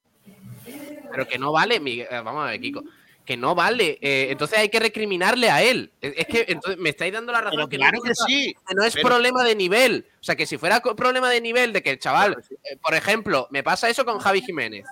[1.10, 2.06] Pero que no vale, Miguel.
[2.10, 2.84] eh, Vamos a ver, Kiko.
[3.30, 3.96] Que no vale.
[4.00, 5.92] eh, entonces hay que recriminarle a él.
[6.00, 8.56] Es es que entonces me estáis dando la razón Pero que claro no, que sí.
[8.66, 10.04] que no es pero- problema de nivel.
[10.20, 13.46] O sea, que si fuera problema de nivel de que el chaval, eh, por ejemplo,
[13.52, 14.84] me pasa eso con Javi Jiménez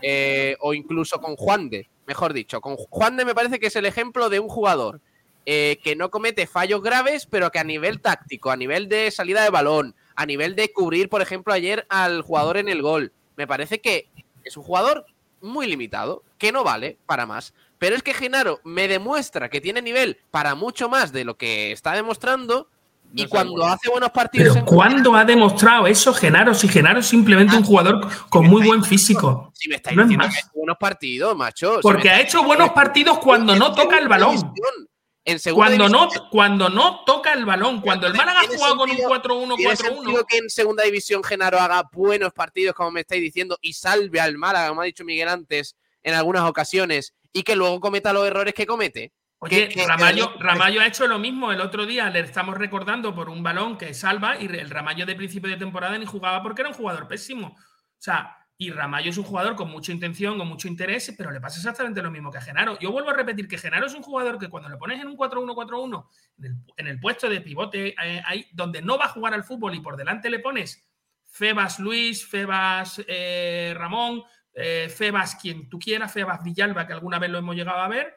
[0.00, 3.76] eh, o incluso con Juan de, mejor dicho, con Juan de me parece que es
[3.76, 5.02] el ejemplo de un jugador
[5.44, 9.50] que no comete fallos graves, pero que a nivel táctico, a nivel de salida de
[9.50, 13.82] balón, a nivel de cubrir, por ejemplo, ayer al jugador en el gol, me parece
[13.82, 14.08] que
[14.44, 15.04] es un jugador
[15.42, 17.52] muy limitado, que no vale para más.
[17.82, 21.72] Pero es que Genaro me demuestra que tiene nivel para mucho más de lo que
[21.72, 22.68] está demostrando.
[23.14, 24.54] y cuando hace buenos partidos.
[24.54, 26.54] Pero en- ¿cuándo ha demostrado eso Genaro?
[26.54, 29.50] Si Genaro es simplemente un jugador con muy buen físico.
[29.54, 30.34] Si me estáis No es diciendo más.
[30.34, 31.78] que ha hecho buenos partidos, macho.
[31.82, 34.30] Porque ha hecho buenos partidos cuando no toca el balón.
[34.36, 34.88] división,
[35.24, 37.80] en Cuando no, cuando no toca el balón.
[37.80, 39.94] Cuando el Málaga ha ¿tiene jugado con un sentido- 4-1, ¿Tiene 4-1.
[40.04, 44.20] sentido que en segunda división Genaro haga buenos partidos, como me estáis diciendo, y salve
[44.20, 48.26] al Málaga, como ha dicho Miguel antes, en algunas ocasiones, y que luego cometa los
[48.26, 49.12] errores que comete?
[49.38, 52.08] Oye, que- Ramallo, que- Ramallo ha hecho lo mismo el otro día.
[52.10, 55.98] Le estamos recordando por un balón que salva y el Ramallo de principio de temporada
[55.98, 57.48] ni jugaba porque era un jugador pésimo.
[57.48, 57.56] O
[57.98, 61.56] sea, y Ramallo es un jugador con mucha intención, con mucho interés, pero le pasa
[61.56, 62.78] exactamente lo mismo que a Genaro.
[62.78, 65.16] Yo vuelvo a repetir que Genaro es un jugador que cuando le pones en un
[65.16, 66.06] 4-1-4-1,
[66.38, 69.42] en el, en el puesto de pivote, eh, ahí donde no va a jugar al
[69.42, 70.86] fútbol y por delante le pones
[71.24, 74.22] Febas Luis, Febas eh, Ramón,
[74.54, 78.14] eh, Febas quien tú quieras, Febas Villalba, que alguna vez lo hemos llegado a ver,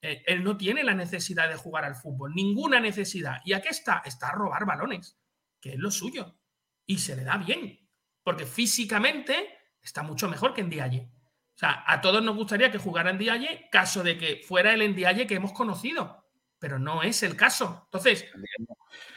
[0.00, 3.40] eh, él no tiene la necesidad de jugar al fútbol, ninguna necesidad.
[3.44, 4.02] ¿Y a qué está?
[4.04, 5.18] Está a robar balones,
[5.60, 6.38] que es lo suyo.
[6.86, 7.78] Y se le da bien,
[8.22, 11.10] porque físicamente está mucho mejor que en Dialle.
[11.54, 14.88] O sea, a todos nos gustaría que jugara en Dialle, caso de que fuera el
[14.92, 16.24] Ndiaye que hemos conocido,
[16.58, 17.82] pero no es el caso.
[17.86, 18.24] Entonces,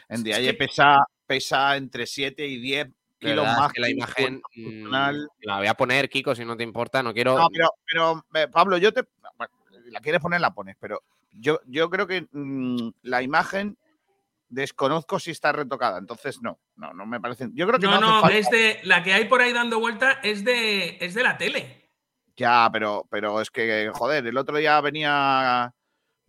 [0.08, 2.88] En Es que- pesa, pesa entre 7 y 10
[3.22, 3.58] kilos ¿Verdad?
[3.58, 3.66] más.
[3.68, 4.86] Es que la imagen mm,
[5.42, 7.38] la voy a poner, Kiko, si no te importa, no quiero.
[7.38, 9.02] No, pero, pero eh, Pablo, yo te.
[9.36, 9.52] bueno,
[9.86, 11.02] la quieres poner, la pones, pero
[11.32, 13.76] yo, yo creo que mm, la imagen
[14.48, 17.48] desconozco si está retocada, entonces no, no, no me parece.
[17.54, 18.36] Yo creo que no, no, hace no, falta.
[18.36, 21.90] es de la que hay por ahí dando vuelta es de, es de la tele.
[22.36, 25.72] Ya, pero, pero es que, joder, el otro día venía,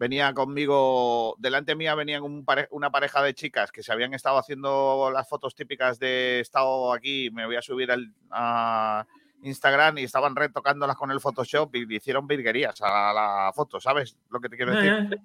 [0.04, 4.38] venía conmigo, delante mía venían un pare- una pareja de chicas que se habían estado
[4.38, 9.06] haciendo las fotos típicas de estado aquí, me voy a subir al, a
[9.43, 14.18] Instagram y estaban retocándolas con el Photoshop y le hicieron virguerías a la foto, ¿sabes
[14.30, 15.20] lo que te quiero decir?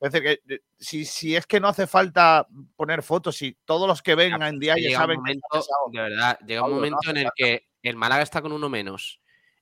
[0.00, 2.44] Es decir, que eh, si, si es que no hace falta
[2.74, 5.46] poner fotos, si todos los que ven en día ya llega un saben que momento,
[5.52, 5.90] pesado.
[5.92, 9.20] de verdad, llega un no momento en el que el Málaga está con uno menos,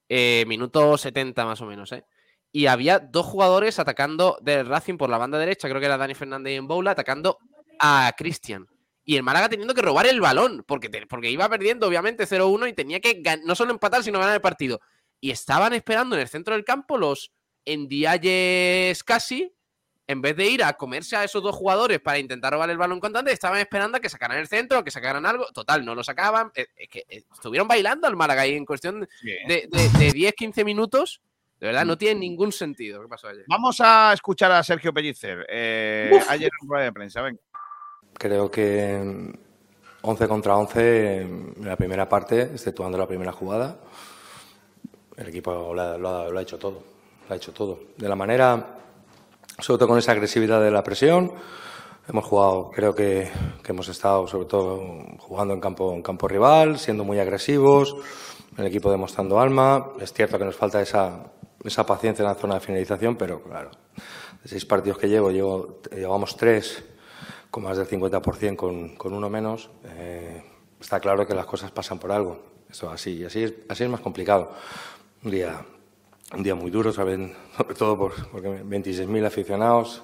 [0.08, 2.04] eh, minuto 70 más o menos, ¿eh?
[2.52, 6.14] Y había dos jugadores atacando del Racing por la banda derecha, creo que era Dani
[6.14, 7.38] Fernández y Emboula, atacando
[7.78, 8.66] a Cristian.
[9.04, 12.68] Y el Málaga teniendo que robar el balón, porque, te- porque iba perdiendo obviamente 0-1
[12.68, 14.80] y tenía que no solo empatar, sino ganar el partido.
[15.20, 17.30] Y estaban esperando en el centro del campo los
[17.64, 19.52] Endiayes casi,
[20.06, 22.98] en vez de ir a comerse a esos dos jugadores para intentar robar el balón
[23.00, 25.46] constante, estaban esperando a que sacaran el centro, a que sacaran algo.
[25.52, 26.50] Total, no lo sacaban.
[26.54, 29.06] Es que estuvieron bailando al Málaga ahí en cuestión
[29.46, 31.20] de, de- de 10-15 minutos.
[31.60, 33.02] De verdad, no tiene ningún sentido.
[33.02, 33.44] ¿Qué pasó ayer?
[33.46, 35.44] Vamos a escuchar a Sergio Pellicer.
[35.48, 37.38] eh, ayer en rueda de prensa, venga.
[38.14, 39.32] Creo que mm,
[40.02, 43.78] 11 contra 11 en la primera parte, exceptuando la primera jugada,
[45.16, 46.82] el equipo lo ha, lo ha- lo ha hecho todo.
[47.28, 47.78] Lo ha hecho todo.
[47.96, 48.78] De la manera,
[49.58, 51.32] sobre todo con esa agresividad de la presión,
[52.08, 53.30] hemos jugado, creo que,
[53.62, 54.80] que hemos estado sobre todo
[55.18, 57.94] jugando en campo, en campo rival, siendo muy agresivos,
[58.56, 59.92] el equipo demostrando alma.
[60.00, 61.30] Es cierto que nos falta esa,
[61.64, 63.70] esa paciencia en la zona de finalización, pero claro,
[64.42, 66.82] de seis partidos que llevo, llevo llevamos tres
[67.50, 70.42] con más del 50% con, con uno menos, eh,
[70.80, 72.50] está claro que las cosas pasan por algo.
[72.70, 74.52] Eso así, así es, así es más complicado.
[75.24, 75.64] Un día,
[76.32, 77.34] un día muy duro, ¿saben?
[77.56, 80.02] sobre todo por, porque 26.000 aficionados.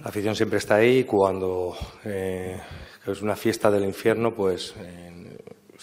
[0.00, 1.04] La afición siempre está ahí.
[1.04, 2.60] Cuando eh,
[3.06, 5.12] es una fiesta del infierno, pues eh,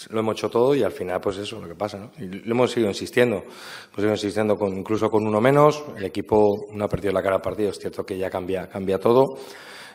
[0.10, 1.98] lo hemos hecho todo y al final, pues eso es lo que pasa.
[1.98, 2.12] ¿no?
[2.18, 3.38] Y lo hemos seguido insistiendo.
[3.38, 5.84] Hemos seguido insistiendo incluso con uno menos.
[5.98, 7.70] El equipo no ha perdido la cara al partido.
[7.70, 9.38] Es cierto que ya cambia, cambia todo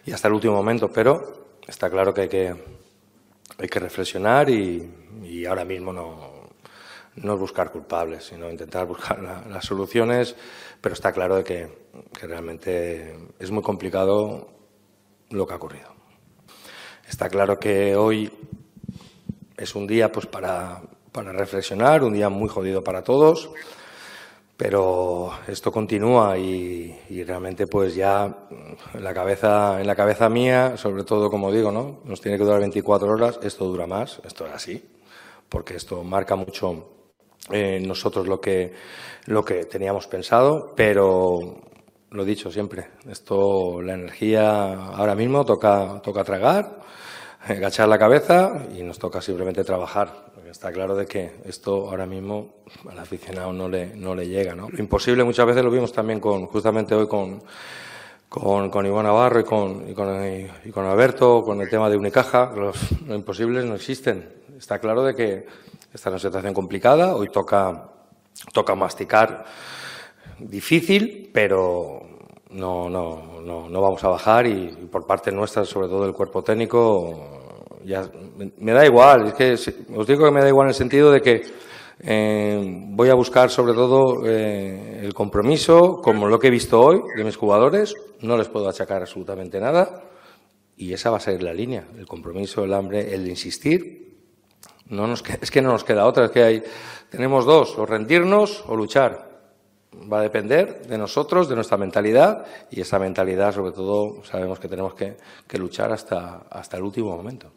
[0.04, 2.54] y hasta el último momento, pero está claro que hay que,
[3.58, 6.48] hay que reflexionar y, ahora mismo no,
[7.16, 10.36] no buscar culpables, sino intentar buscar la- las soluciones,
[10.80, 11.68] pero está claro de que,
[12.18, 14.48] que realmente es muy complicado
[15.30, 15.88] lo que ha ocurrido.
[17.08, 18.30] Está claro que hoy
[19.56, 20.82] es un día pues para,
[21.12, 23.50] para reflexionar, un día muy jodido para todos,
[24.56, 26.94] pero esto continúa y,
[27.24, 28.48] realmente pues ya
[28.94, 32.44] en la cabeza en la cabeza mía sobre todo como digo no nos tiene que
[32.44, 34.84] durar 24 horas esto dura más esto es así
[35.48, 36.88] porque esto marca mucho
[37.50, 38.72] eh, nosotros lo que
[39.26, 41.62] lo que teníamos pensado pero
[42.10, 46.80] lo dicho siempre esto la energía ahora mismo toca toca tragar
[47.48, 50.26] agachar la cabeza y nos toca simplemente trabajar.
[50.50, 52.54] Está claro de que esto ahora mismo
[52.88, 54.54] al aficionado no le, no le llega.
[54.54, 54.68] ¿no?
[54.70, 57.42] Lo imposible muchas veces lo vimos también con, justamente hoy con,
[58.28, 62.52] con, con Iván Navarro y con, y, con, Alberto, con el tema de Unicaja.
[62.56, 64.28] Los, lo imposibles no existen.
[64.56, 65.46] Está claro de que
[65.92, 67.14] está en una situación complicada.
[67.14, 67.90] Hoy toca,
[68.52, 69.44] toca masticar
[70.38, 72.00] difícil, pero
[72.50, 76.14] no, no, no, no vamos a bajar y, y por parte nuestra, sobre todo del
[76.14, 77.35] cuerpo técnico,
[77.86, 78.10] ya
[78.58, 79.28] me, da igual.
[79.28, 79.52] Es que
[79.94, 81.42] os digo que me da igual en el sentido de que
[82.00, 87.00] eh, voy a buscar sobre todo eh, el compromiso, como lo que he visto hoy
[87.16, 87.94] de mis jugadores.
[88.20, 90.02] No les puedo achacar absolutamente nada
[90.76, 94.04] y esa va a ser la línea, el compromiso, el hambre, el insistir.
[94.88, 96.62] No nos, es que no nos queda otra, es que hay,
[97.08, 99.26] tenemos dos, o rendirnos o luchar
[100.12, 104.68] va a depender de nosotros, de nuestra mentalidad, y esa mentalidad, sobre todo, sabemos que
[104.68, 105.16] tenemos que,
[105.58, 107.50] luchar hasta el último momento.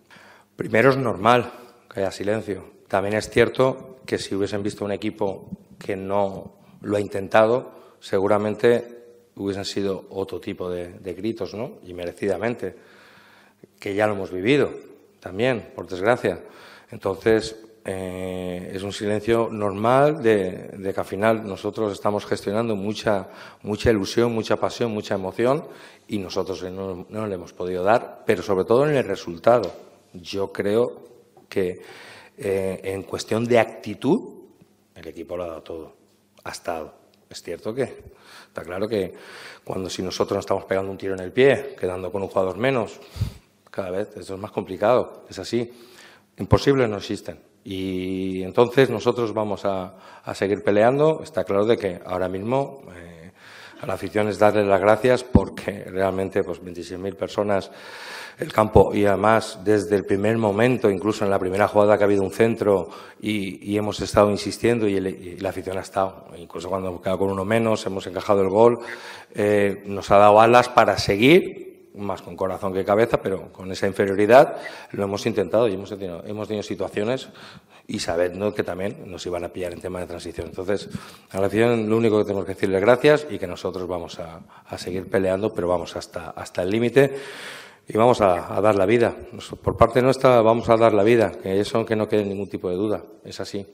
[0.60, 1.53] Primero es normal
[1.89, 2.66] que haya silencio.
[2.89, 5.47] También es cierto que si hubiesen visto un equipo
[5.80, 6.51] que no
[6.82, 11.78] lo ha intentado, seguramente hubiesen sido otro tipo de, gritos, ¿no?
[11.86, 12.76] Y merecidamente,
[13.80, 14.70] que ya lo hemos vivido
[15.22, 16.41] también, por desgracia.
[16.91, 17.55] Entonces,
[17.86, 23.30] eh, es un silencio normal de, de que al final nosotros estamos gestionando mucha,
[23.62, 25.66] mucha ilusión, mucha pasión, mucha emoción
[26.10, 29.88] y nosotros no, no le hemos podido dar, pero sobre todo en el resultado.
[30.14, 31.03] Yo creo
[31.47, 31.82] que
[32.38, 34.34] eh, en cuestión de actitud,
[34.95, 35.93] el equipo lo ha dado todo.
[36.43, 36.93] Ha estado.
[37.30, 37.84] Es cierto que
[38.47, 39.14] está claro que
[39.64, 42.57] cuando si nosotros nos estamos pegando un tiro en el pie, quedando con un jugador
[42.57, 42.99] menos,
[43.70, 45.26] cada vez eso es más complicado.
[45.30, 45.72] Es así.
[46.38, 47.39] Imposibles no existen.
[47.64, 51.22] Y entonces nosotros vamos a, a seguir peleando.
[51.24, 53.09] Está claro de que ahora mismo eh,
[53.82, 57.71] a la afición es darle las gracias porque realmente pues 26.000 personas
[58.39, 62.07] el campo y además desde el primer momento, incluso en la primera jugada que ha
[62.07, 62.89] habido un centro
[63.21, 64.99] y, hemos estado insistiendo y,
[65.39, 68.80] la afición ha estado, incluso cuando hemos quedado con uno menos, hemos encajado el gol,
[69.36, 73.88] eh, nos ha dado alas para seguir, más con corazón que cabeza, pero con esa
[73.88, 74.57] inferioridad
[74.91, 77.30] lo hemos intentado y hemos tenido, hemos tenido situaciones
[77.89, 80.47] y sabiendo que también nos iban a pillar en tema de transición.
[80.47, 80.87] Entonces,
[81.31, 84.77] a la lo único que tenemos que decirle gracias y que nosotros vamos a, a
[84.77, 87.19] seguir peleando, pero vamos hasta, hasta el límite
[87.87, 89.15] y vamos a, dar la vida.
[89.63, 92.69] Por parte nuestra vamos a dar la vida, que eso que no quede ningún tipo
[92.69, 93.65] de duda, es así.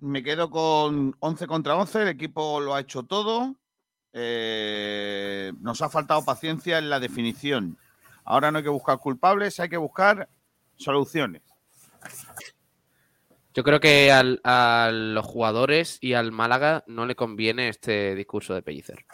[0.00, 3.54] Me quedo con 11 contra 11, el equipo lo ha hecho todo.
[4.12, 7.78] Eh, nos ha faltado paciencia en la definición.
[8.24, 10.28] Ahora no hay que buscar culpables, hay que buscar
[10.76, 11.42] soluciones.
[13.54, 18.62] Yo creo que a los jugadores y al Málaga no le conviene este discurso de
[18.62, 19.06] Pellicer.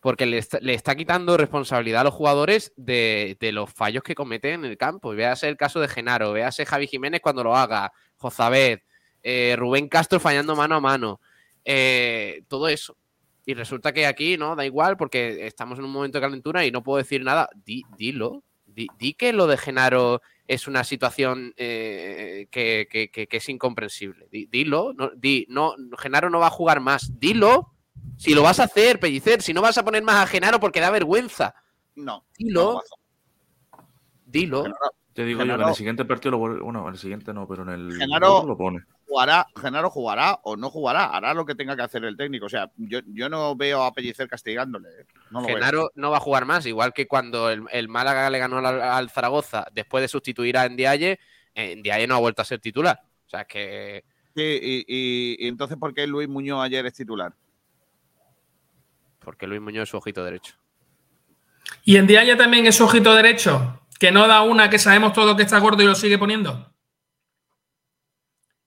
[0.00, 4.76] Porque le está, quitando responsabilidad a los jugadores de, los fallos que cometen en el
[4.76, 5.10] campo.
[5.10, 8.80] Véase el caso de Genaro, véase Javi Jiménez cuando lo haga, Jozabed,
[9.22, 11.20] eh, Rubén Castro fallando mano a mano.
[11.64, 12.96] Eh, todo eso.
[13.44, 16.70] Y resulta que aquí no, da igual, porque estamos en un momento de calentura y
[16.70, 17.48] no puedo decir nada.
[17.64, 18.44] dilo.
[18.66, 22.88] di que lo de Genaro es una situación eh, que,
[23.30, 24.28] es incomprensible.
[24.30, 27.18] dilo, no, di, no, Genaro no va a jugar más.
[27.18, 27.72] Dilo,
[28.16, 30.80] si lo vas a hacer, Pellicer, si no vas a poner más a Genaro porque
[30.80, 31.54] da vergüenza.
[31.94, 32.24] No.
[32.38, 32.82] Dilo.
[34.24, 34.64] dilo.
[35.14, 37.62] Te digo yo que en el siguiente partido lo Bueno, en el siguiente no, pero
[37.64, 41.76] en el Genaro, lo pone jugará, Genaro jugará o no jugará, hará lo que tenga
[41.76, 42.46] que hacer el técnico.
[42.46, 44.88] O sea, yo, yo no veo a Pellicer castigándole.
[44.88, 45.06] ¿eh?
[45.46, 49.66] Genaro no va a jugar más, igual que cuando el, Málaga le ganó al, Zaragoza
[49.72, 51.20] después de sustituir a Ndiaye,
[51.54, 53.00] Ndiaye no ha vuelto a ser titular.
[53.26, 54.04] O sea, que...
[54.34, 57.34] Sí, y, entonces ¿por qué Luis Muñoz ayer es titular?
[59.18, 60.54] Porque Luis Muñoz es su ojito derecho.
[61.84, 63.81] ¿Y Ndiaye también es su ojito derecho?
[64.02, 66.74] Que no da una que sabemos todo que está gordo y lo sigue poniendo.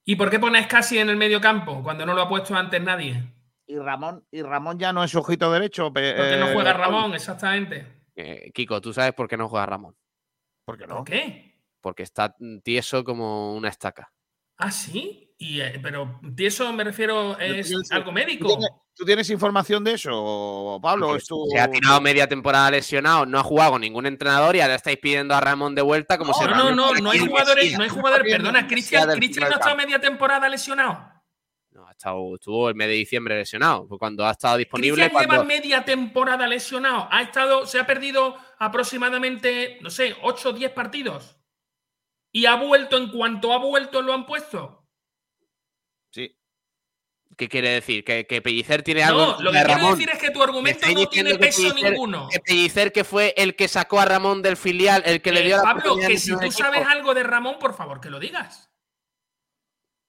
[0.05, 2.81] ¿Y por qué pones casi en el medio campo cuando no lo ha puesto antes
[2.81, 3.21] nadie?
[3.67, 5.91] Y Ramón, y Ramón ya no es ojito derecho.
[5.91, 8.05] ¿Por qué no juega Ramón, exactamente?
[8.15, 9.97] Eh, Kiko, ¿tú sabes por qué no juega Ramón?
[10.63, 10.95] ¿Por qué no?
[10.95, 11.59] ¿Por qué?
[11.81, 12.33] Porque está
[12.63, 14.13] tieso como una estaca.
[14.55, 15.24] ¿Ah, sí?
[15.37, 18.57] Y, eh, pero tieso me refiero es algo médico.
[18.97, 21.17] ¿Tú tienes información de eso, Pablo?
[21.19, 24.97] Se ha tirado media temporada lesionado, no ha jugado con ningún entrenador y ahora estáis
[24.99, 26.45] pidiendo a Ramón de vuelta como si...
[26.45, 29.75] No, no, no, no hay jugadores, no hay jugadores, perdona, Cristian, Cristian no ha estado
[29.75, 31.11] media temporada lesionado.
[31.71, 35.09] No, ha estado, estuvo el mes de diciembre lesionado, cuando ha estado disponible.
[35.09, 40.53] Cristian lleva media temporada lesionado, ha estado, se ha perdido aproximadamente, no sé, 8 o
[40.53, 41.35] 10 partidos.
[42.31, 44.84] Y ha vuelto, en cuanto ha vuelto, lo han puesto.
[47.37, 48.03] ¿Qué quiere decir?
[48.03, 49.19] ¿Que, que Pellicer tiene algo?
[49.19, 52.29] No, lo que quiero decir es que tu argumento no tiene peso ninguno.
[52.29, 55.57] Que Pellicer, que fue el que sacó a Ramón del filial, el que le dio
[55.57, 58.71] la Pablo, que si tú sabes algo de Ramón, por favor, que lo digas.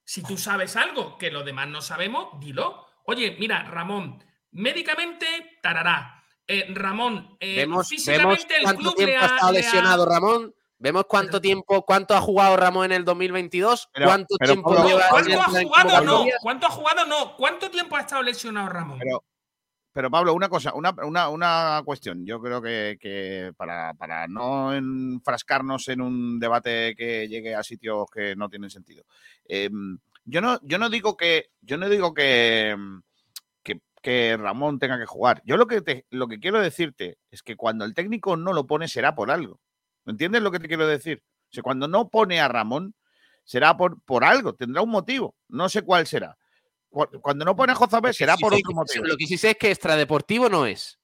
[0.05, 2.87] Si tú sabes algo que los demás no sabemos, dilo.
[3.07, 5.27] Oye, mira, Ramón, médicamente,
[5.61, 6.25] tarará.
[6.47, 10.55] Eh, Ramón, eh, físicamente el club le ha, estado lesionado Ramón.
[10.79, 15.09] Vemos cuánto tiempo, cuánto ha jugado Ramón en el 2022, cuánto tiempo lleva.
[15.09, 16.05] ¿Cuánto ha jugado?
[16.05, 16.25] No.
[16.43, 17.07] ¿Cuánto ha jugado?
[17.07, 17.37] No.
[17.37, 19.01] ¿Cuánto tiempo ha estado lesionado Ramón?
[19.97, 20.93] Pero, Pablo, una cosa, una,
[21.31, 22.27] una, cuestión.
[22.27, 28.51] Yo creo que, para, no enfrascarnos en un debate que llegue a sitios que no
[28.51, 29.05] tienen sentido.
[29.47, 29.97] Em,
[30.27, 32.77] yo no, yo no digo que, yo no digo que,
[34.03, 35.41] que, Ramón tenga que jugar.
[35.47, 38.89] Yo lo que lo que quiero decirte es que cuando el técnico no lo pone
[38.89, 39.61] será por algo.
[40.07, 41.23] ¿Me entiendes lo que te quiero decir?
[41.51, 42.95] O sea, cuando no pone a Ramón,
[43.45, 45.35] será por, por algo, tendrá un motivo.
[45.49, 46.39] No sé cuál será.
[47.21, 49.05] Cuando no pone a Jozabé, será por otro motivo.
[49.05, 50.99] Lo que sí sé es que extradeportivo no es.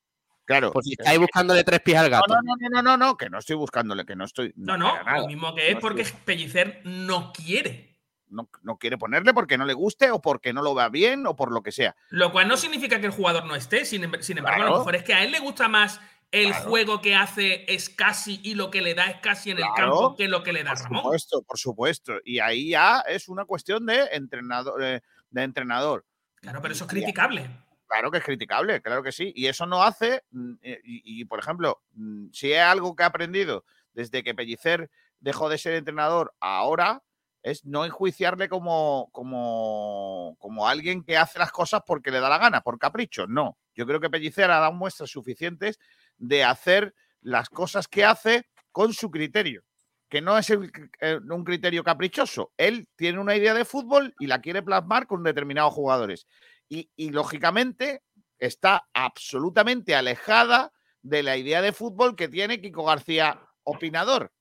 [0.44, 0.72] Claro.
[0.72, 2.34] Porque estáis buscándole tres pies al gato.
[2.34, 4.52] No, no, no, no, no, no, que no estoy buscándole, que no estoy.
[4.56, 8.00] No, no, lo mismo que es porque Pellicer no quiere.
[8.28, 11.36] No, no, quiere ponerle porque no le guste o porque no lo vea bien o
[11.36, 11.94] por lo que sea.
[12.08, 13.84] Lo cual no significa que el jugador no esté.
[13.84, 16.00] Sin, embargo, a lo mejor es que a él le gusta más
[16.32, 19.66] el juego que hace es casi y lo que le da es casi en el
[19.76, 21.02] campo que lo que le da por Ramón.
[21.02, 22.14] Supuesto, por supuesto.
[22.24, 24.82] Y ahí ya es una cuestión de entrenador.
[24.82, 25.02] Eh,
[25.32, 26.04] de entrenador.
[26.36, 27.50] Claro, pero eso es criticable.
[27.86, 29.32] Claro que es criticable, claro que sí.
[29.34, 33.06] Y eso no hace, mm, eh, y, por ejemplo, mm, si es algo que ha
[33.06, 37.02] aprendido desde que Pellicer dejó de ser entrenador ahora,
[37.42, 42.38] es no enjuiciarle como, como, como alguien que hace las cosas porque le da la
[42.38, 43.26] gana, por capricho.
[43.26, 43.58] No.
[43.74, 45.78] Yo creo que Pellicer ha dado muestras suficientes
[46.22, 49.64] de hacer las cosas que hace con su criterio,
[50.08, 50.70] que no es el-
[51.00, 52.52] eh, un criterio caprichoso.
[52.56, 56.26] Él tiene una idea de fútbol y la quiere plasmar con determinados jugadores.
[56.68, 58.02] Y, y, lógicamente
[58.38, 64.32] está absolutamente alejada de la idea de fútbol que tiene Kiko García, opinador.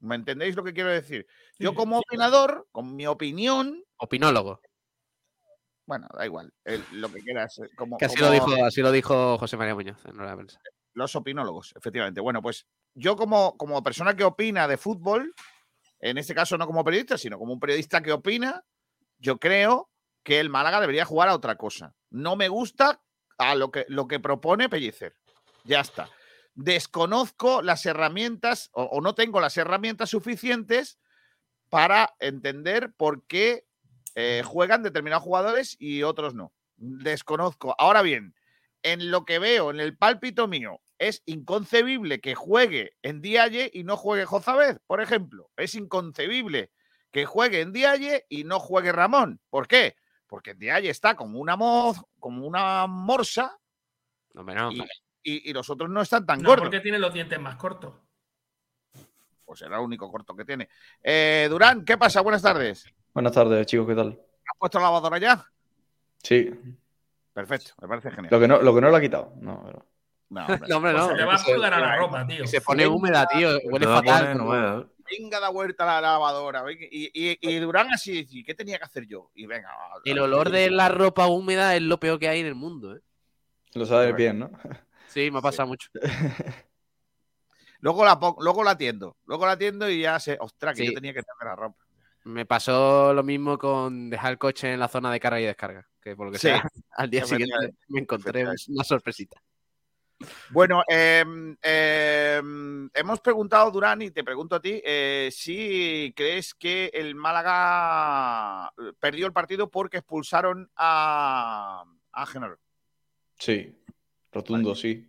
[0.00, 1.26] ¿Me entendéis lo que quiero decir?
[1.58, 4.60] Yo como opinador, con mi opinión, Opinólogo.
[5.86, 7.58] bueno, da igual, el- lo que quieras.
[7.58, 10.34] eh, Como, Que así como- lo dijo, así lo dijo José María Muñoz en la
[10.36, 10.60] prensa.
[10.94, 12.20] Los opinólogos, efectivamente.
[12.20, 15.34] Bueno, pues yo como, como persona que opina de fútbol,
[16.00, 18.64] en este caso no como periodista, sino como un periodista que opina,
[19.18, 19.90] yo creo
[20.22, 21.94] que el Málaga debería jugar a otra cosa.
[22.10, 23.02] No me gusta
[23.38, 25.14] a lo que, lo que propone Pellicer.
[25.64, 26.10] Ya está.
[26.54, 30.98] Desconozco las herramientas o, no tengo las herramientas suficientes
[31.68, 33.66] para entender por qué
[34.14, 36.52] eh, juegan determinados jugadores y otros no.
[36.76, 37.74] Desconozco.
[37.78, 38.34] Ahora bien,
[38.82, 43.84] en lo que veo, en el pálpito mío, es inconcebible que juegue en Dialle y
[43.84, 45.50] no juegue Jozabed, por ejemplo.
[45.56, 46.70] Es inconcebible
[47.10, 49.40] que juegue en Dialle y no juegue Ramón.
[49.50, 49.96] ¿Por qué?
[50.26, 53.58] Porque Dialle está como una, moz, como una morsa
[54.34, 54.70] No, no.
[54.72, 54.80] y,
[55.22, 56.64] y- y los otros no están tan No, gordos.
[56.66, 57.94] porque tiene los dientes más cortos.
[59.44, 60.68] Pues era el único corto que tiene.
[61.02, 62.20] Eh, Durán, ¿qué pasa?
[62.20, 62.84] Buenas tardes.
[63.12, 64.10] Buenas tardes, chicos, ¿qué tal?
[64.46, 65.44] ¿Has puesto la lavadora ya?
[66.22, 66.50] Sí,
[67.46, 68.28] Perfecto, me parece genial.
[68.30, 69.32] lo que no, lo que no lo ha quitado.
[69.40, 69.86] No, pero-
[70.30, 70.60] No, hombre.
[70.68, 71.08] No, hombre, Pues no.
[71.10, 72.44] se le va a Se- pulgar a la ropa, tío.
[72.44, 73.50] y se pone húmeda, tío.
[73.64, 74.36] Huele fatal.
[74.38, 74.86] no.
[75.10, 76.62] Venga, da vuelta a la lavadora.
[76.70, 79.32] Y, y- y Durán así, ¿qué tenía que hacer yo?
[79.34, 79.68] Y venga.
[80.04, 83.00] El olor de la ropa húmeda es lo peor que hay en el mundo, ¿eh?
[83.74, 84.50] lo sabe bien, ¿no?
[85.08, 85.88] Sí, me ha pasado mucho.
[87.80, 89.16] Luego la, luego la atiendo.
[89.26, 90.36] Luego la atiendo y ya sé.
[90.40, 90.88] Ostras, que Sí.
[90.88, 91.82] yo tenía que tener la ropa.
[92.30, 95.88] Me pasó lo mismo con dejar el coche en la zona de carga y descarga.
[96.00, 96.62] Que por lo que Sí, sea,
[96.92, 99.40] al día siguiente me encontré una sorpresita.
[100.50, 106.90] Bueno, em, em, hemos preguntado, Durán, y te pregunto a ti, eh, si crees que
[106.92, 112.58] el Málaga eh, perdió el partido porque expulsaron a, a Genaro.
[113.38, 113.74] Sí,
[114.30, 115.06] rotundo, sí.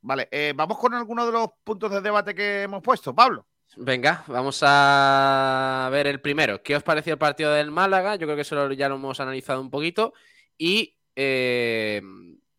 [0.00, 3.14] Vale, eh, vamos con algunos de los puntos de debate que hemos puesto.
[3.14, 3.46] Pablo.
[3.76, 6.62] Venga, vamos a ver el primero.
[6.62, 8.14] ¿Qué os pareció el partido del Málaga?
[8.16, 10.12] Yo creo que eso ya lo hemos analizado un poquito.
[10.56, 12.00] Y eh,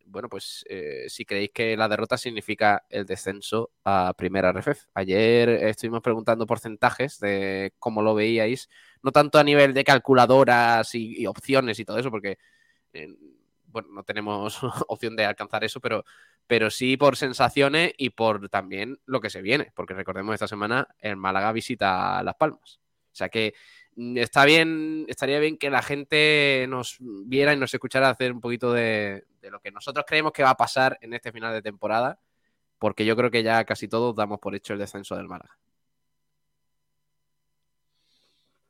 [0.04, 4.88] bueno, pues eh, si creéis que la derrota significa el descenso a primera RFF.
[4.94, 8.68] Ayer estuvimos preguntando porcentajes de cómo lo veíais,
[9.02, 12.38] no tanto a nivel de calculadoras y, y opciones y todo eso, porque
[12.92, 13.08] eh,
[13.76, 14.58] bueno, no tenemos
[14.88, 16.02] opción de alcanzar eso, pero
[16.46, 20.88] pero sí por sensaciones y por también lo que se viene, porque recordemos esta semana
[20.98, 22.80] el Málaga visita Las Palmas.
[23.12, 23.52] O sea que
[23.96, 28.40] mm, está bien, estaría bien que la gente nos viera y nos escuchara hacer un
[28.40, 31.60] poquito de, de lo que nosotros creemos que va a pasar en este final de
[31.60, 32.18] temporada,
[32.78, 35.58] porque yo creo que ya casi todos damos por hecho el descenso del Málaga.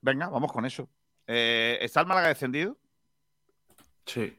[0.00, 0.88] Venga, vamos con eso.
[1.28, 2.76] Eh, ¿Está el Málaga descendido?
[4.06, 4.36] Sí.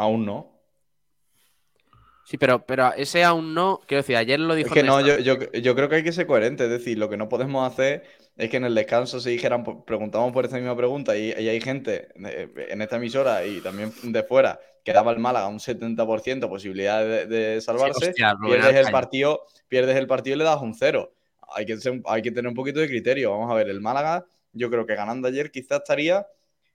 [0.00, 0.50] Aún no.
[2.24, 5.18] Sí, pero, pero ese aún no, quiero decir, ayer lo dijo Es que no, yo,
[5.18, 6.64] yo, yo creo que hay que ser coherente.
[6.64, 8.04] Es decir, lo que no podemos hacer
[8.36, 11.48] es que en el descanso se dijeran, pues, preguntamos por esta misma pregunta y, y
[11.48, 15.60] hay gente de- en esta emisora y también de fuera que daba al Málaga un
[15.60, 18.08] 70% posibilidad de, de salvarse.
[18.08, 21.12] hostia, pierdes el partido, pierdes el partido y le das un cero.
[21.54, 23.32] Hay que, ser hay que tener un poquito de criterio.
[23.32, 26.26] Vamos a ver, el Málaga, yo creo que ganando ayer quizás estaría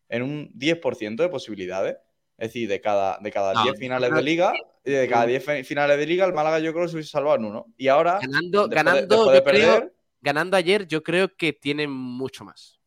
[0.09, 1.95] en un 10% de posibilidades.
[2.38, 5.27] Es decir, de cada, de cada No, 10 finales de liga, y de cada no.
[5.29, 7.65] 10 fi- finales de liga, el Málaga yo creo que se hubiese salvado en uno.
[7.77, 11.36] Y ahora, Ganando, después de- ganando, después de yo creo, perder, ganando ayer, yo creo
[11.36, 12.79] que tiene mucho más.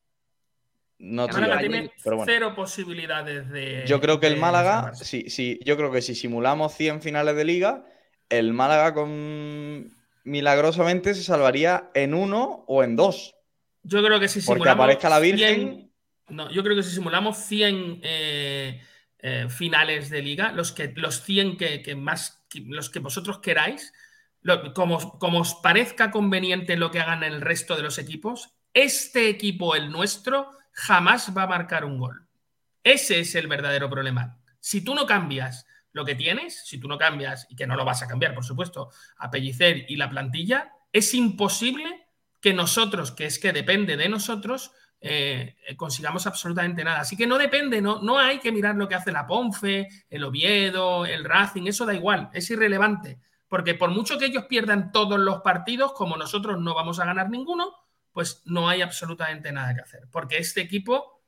[0.98, 2.30] no Málaga tiene pero bueno.
[2.32, 3.84] cero posibilidades de.
[3.86, 7.44] Yo creo que el Málaga, sí, sí, yo creo que si simulamos 100 finales de
[7.44, 7.86] liga,
[8.28, 9.90] el Málaga con
[10.24, 13.34] milagrosamente se salvaría en uno o en dos.
[13.82, 14.84] Yo creo que si Porque simulamos.
[14.84, 15.92] aparezca la 100 Virgen.
[16.28, 18.82] no, yo creo que si simulamos 100 eh,
[19.20, 22.44] eh, finales de liga, los, que, los 100 que, más.
[22.66, 23.92] los que vosotros queráis,
[24.74, 29.74] como, como os parezca conveniente lo que hagan el resto de los equipos, este equipo,
[29.74, 32.26] el nuestro, jamás va a marcar un gol.
[32.84, 34.38] Ese es el verdadero problema.
[34.60, 37.84] Si tú no cambias lo que tienes, si tú no cambias, y que no lo
[37.84, 42.06] vas a cambiar, por supuesto, a Pellicer y la plantilla, es imposible
[42.40, 47.00] que nosotros, que es que depende de nosotros, eh, consigamos absolutamente nada.
[47.00, 50.24] Así que no depende, no, no hay que mirar lo que hace la Ponfe, el
[50.24, 53.20] Oviedo, el Racing, eso da igual, es irrelevante.
[53.48, 57.30] Porque por mucho que ellos pierdan todos los partidos, como nosotros no vamos a ganar
[57.30, 57.74] ninguno,
[58.12, 60.08] pues no hay absolutamente nada que hacer.
[60.10, 61.22] Porque este equipo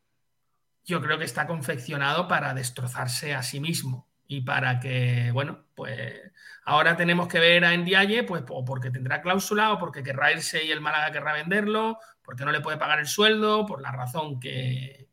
[0.84, 4.09] yo creo que está confeccionado para destrozarse a sí mismo.
[4.32, 6.20] Y para que, bueno, pues
[6.64, 10.64] ahora tenemos que ver a Ndiaye, pues o porque tendrá cláusula o porque querrá irse
[10.64, 14.38] y el Málaga querrá venderlo, porque no le puede pagar el sueldo, por la razón
[14.38, 15.08] que,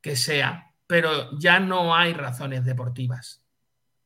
[0.00, 0.70] que sea.
[0.86, 3.42] Pero ya no hay razones deportivas.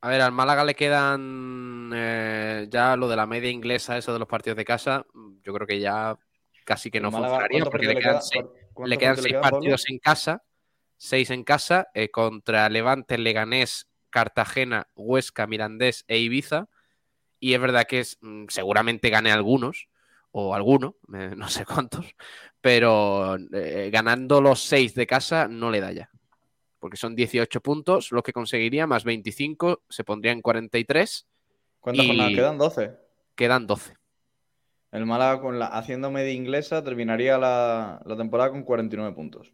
[0.01, 4.19] A ver, al Málaga le quedan eh, ya lo de la media inglesa, eso de
[4.19, 5.05] los partidos de casa.
[5.41, 6.17] Yo creo que ya
[6.65, 8.43] casi que no Málaga, funcionaría ¿cuántos porque le quedan, queda- seis,
[8.85, 9.57] le quedan quedan, Pablo?
[9.57, 10.43] partidos en casa,
[10.97, 16.67] seis en casa eh, contra Levante, Leganés, Cartagena, Huesca, Mirandés e Ibiza.
[17.39, 19.87] Y es verdad que es, mm, seguramente gane algunos,
[20.31, 22.05] o alguno, eh, no sé cuántos,
[22.61, 26.09] pero eh, ganando los seis de casa no le da ya.
[26.79, 31.27] Porque son 18 puntos los que conseguiría, más 25, se pondría en 43,
[31.79, 32.57] ¿Cuántas Y- jornadas quedan?
[32.57, 32.91] 12.
[33.35, 33.95] quedan 12.
[34.91, 39.53] El Málaga con la, haciendo media inglesa terminaría la, la temporada con 49 puntos.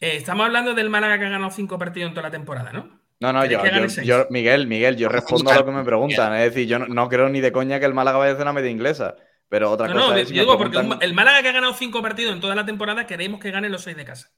[0.00, 3.00] Eh, estamos hablando del Málaga que ha ganado cinco partidos en toda la temporada, ¿no?
[3.20, 6.34] No, no, ¿Quieres yo, yo- yo- Miguel, Miguel, yo respondo a lo que me preguntan.
[6.34, 8.42] Es decir, yo no, no creo ni de coña que el Málaga vaya a hacer
[8.44, 9.16] una media inglesa.
[9.48, 11.74] Pero otra No, cosa no, es yo digo porque preguntan- el Málaga que ha ganado
[11.74, 14.30] cinco partidos en toda la temporada, queremos que gane los seis de casa.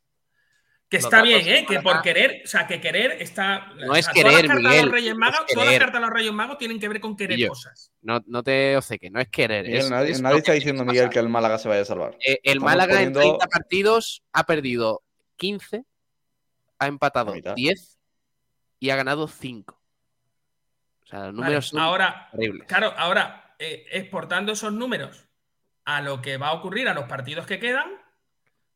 [0.88, 1.66] Que está bien, ¿eh?
[1.68, 3.72] Que por querer, o sea, que querer está.
[3.74, 5.80] No es querer, todas las cartas de Miguel, los Reyes Magos, es todas las querer.
[5.80, 7.90] cartas de los Reyes Magos tienen que ver con querer cosas.
[8.02, 9.64] No, no te que no es querer.
[9.64, 11.12] Miguel, es- nadie, es nadie lo está que diciendo, Miguel, pasar.
[11.12, 12.16] que el Málaga se vaya a salvar.
[12.24, 15.02] Eh, el estamos Málaga poniendo- en 30 partidos ha perdido
[15.36, 15.82] 15,
[16.78, 17.54] ha empatado La mitad.
[17.56, 17.95] 10
[18.78, 19.80] y ha ganado 5.
[21.04, 22.66] O sea, los Vale, números son ahora, terribles.
[22.66, 25.28] claro, ahora, eh, exportando esos números
[25.84, 27.88] a lo que va a ocurrir a los partidos que quedan,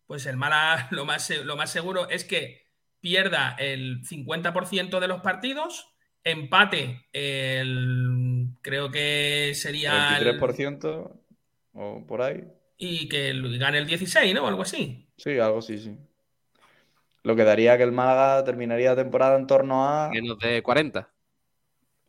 [0.07, 2.67] pues el Málaga lo más, lo más seguro es que
[3.01, 5.89] pierda el 50% de los partidos,
[6.23, 8.49] empate el.
[8.63, 10.17] Creo que sería.
[10.19, 11.21] el- 23%
[11.73, 12.45] o por ahí.
[12.77, 14.45] y que gane el 16, ¿no?
[14.45, 15.09] O algo así.
[15.17, 15.97] Sí, algo sí, sí.
[17.23, 20.09] Lo que daría que el Málaga terminaría la temporada en torno a.
[20.11, 21.09] Menos de 40.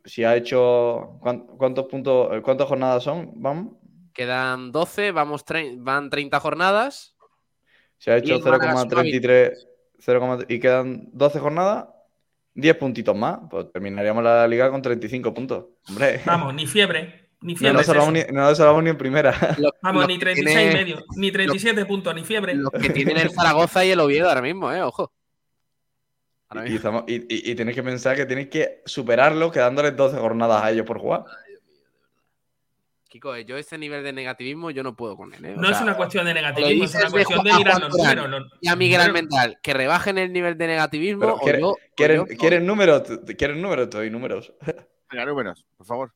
[0.04, 1.18] Si ha hecho.
[1.20, 3.30] ¿cuán- ¿Cuántos puntos, cuántas jornadas son?
[3.36, 3.74] Vamos.
[4.12, 7.14] Quedan 12, vamos tre- van 30 jornadas.
[7.98, 9.68] Si ha hecho el Málaga 0,33
[10.04, 11.86] 0,3 y quedan 12 jornadas,
[12.54, 13.38] 10 puntitos más.
[13.50, 15.66] Pues terminaríamos la liga con 35 puntos.
[15.88, 17.21] Hombre, Vamos, ni fiebre.
[17.42, 17.72] Ni no fiebre.
[17.74, 18.26] nos es salvamos eso.
[18.28, 19.32] ni, no nos salvamos ni en primera.
[19.58, 22.54] Los, Vamos, los ni que 36 tiene- y medio, ni 37 puntos, ni fiebre.
[22.54, 24.82] Los que tienen el Zaragoza y el Oviedo ahora mismo, ¿eh?
[24.82, 25.12] Ojo.
[26.48, 26.76] Ahora Y, y mismo.
[26.76, 30.70] estamos- y- y- y tenéis que pensar que tenéis que superarlo quedándoles 12 jornadas a
[30.70, 31.24] ellos por jugar.
[33.08, 35.44] Kiko, eh, yo ese nivel de negativismo yo no puedo con él.
[35.44, 35.54] ¿eh?
[35.54, 38.30] No es una cuestión de negativismo, es una de cuestión de Juan- mirar los números.
[38.30, 41.60] los- Y a Miguel los Almendral, que rebajen el nivel de negativismo Pero o quiere-
[41.60, 41.68] yo.
[41.72, 43.02] o ¿Quieren, yo- ¿quieren números?
[43.36, 43.90] ¿Quieren números?
[43.90, 44.54] Te doy números.
[45.10, 46.12] Venga, números, por favor.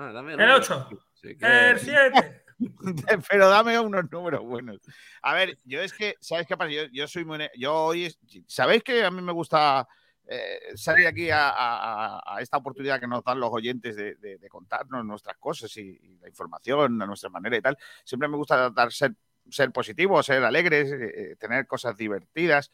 [0.00, 0.70] Ah, dame El números.
[0.70, 1.82] 8, Si quieres.
[1.82, 2.44] el 7.
[3.30, 4.78] Pero dame unos números buenos.
[5.22, 6.70] A ver, yo es que, ¿sabes qué pasa?
[6.70, 7.38] Yo, yo soy muy.
[7.56, 8.14] Yo hoy.
[8.46, 9.86] ¿Sabéis que a mí me gusta
[10.26, 14.38] eh, salir aquí a, a- a esta oportunidad que nos dan los oyentes de, de-
[14.38, 17.76] de contarnos nuestras cosas y, y la información a nuestra manera y tal?
[18.04, 19.14] Siempre me gusta dar, ser,
[19.50, 22.70] ser positivo, ser alegres, eh, eh, tener cosas divertidas.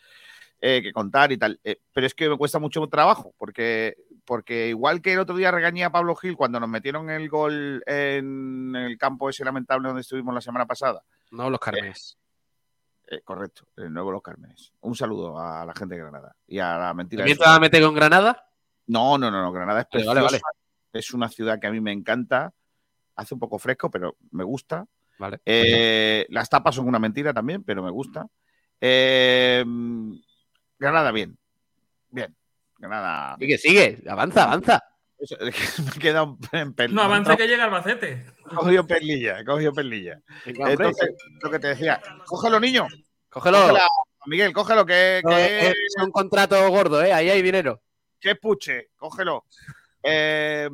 [0.61, 4.69] eh, que contar y tal, Eh, pero es que me cuesta mucho trabajo, porque, porque
[4.69, 8.75] igual que el otro día regañé a Pablo Gil cuando nos metieron el gol en
[8.77, 12.17] el campo ese lamentable donde estuvimos la semana pasada, No, los Carmes.
[13.07, 14.73] eh, correcto, el nuevo Los Cármenes.
[14.81, 17.21] Un saludo a la gente de Granada y a la mentira.
[17.21, 18.49] ¿También te vas a meter con Granada?
[18.87, 20.23] No, no, no, no, Granada es preciosa.
[20.23, 20.41] vale,
[20.93, 22.53] Es una ciudad que a mí me encanta.
[23.17, 24.87] Hace un poco fresco, pero me gusta.
[25.19, 25.41] Vale.
[25.45, 28.27] Eh, las tapas son una mentira también, pero me gusta.
[28.81, 29.65] Eh,
[30.79, 31.39] Granada, bien.
[32.11, 32.35] Bien.
[32.79, 33.37] Granada.
[33.39, 34.03] Sigue, sigue.
[34.09, 34.83] Avanza, avanza.
[35.19, 35.37] Eso,
[35.85, 38.27] me queda un en No avance que llega Albacete.
[38.51, 40.21] He cogido perlilla, he cogido perlilla.
[40.45, 42.87] Entonces, lo que te decía, cógelo, niño.
[43.29, 43.61] Cógelo.
[43.61, 43.87] Cógela,
[44.27, 47.13] Miguel, cógelo, que, No, que, es un contrato gordo, ¿eh?
[47.13, 47.83] Ahí hay dinero.
[48.21, 49.45] que puche, cógelo.
[50.03, 50.69] Eh,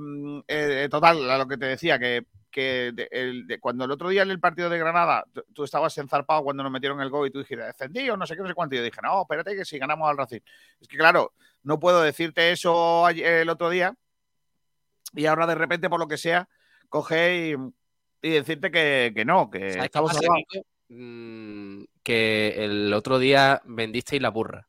[0.48, 4.08] eh, total, a lo que te decía, que, que de- el- de- cuando el otro
[4.08, 5.24] día en el partido de Granada,
[5.54, 8.42] tú, estabas enzarpado cuando nos metieron el gol y tú dijiste, descendido, no sé qué,
[8.42, 8.74] no sé cuánto.
[8.74, 10.40] Y yo dije, no, espérate que si ganamos al Racing.
[10.80, 11.32] Es que claro,
[11.62, 13.94] no puedo decirte eso el otro día
[15.14, 16.48] y ahora de repente, por lo que sea,
[16.88, 20.12] coge y, y decirte que, que no, que ¿Sabes qué estamos.
[20.18, 20.66] Kiko?
[20.88, 24.68] Mm, que el otro día vendisteis la burra.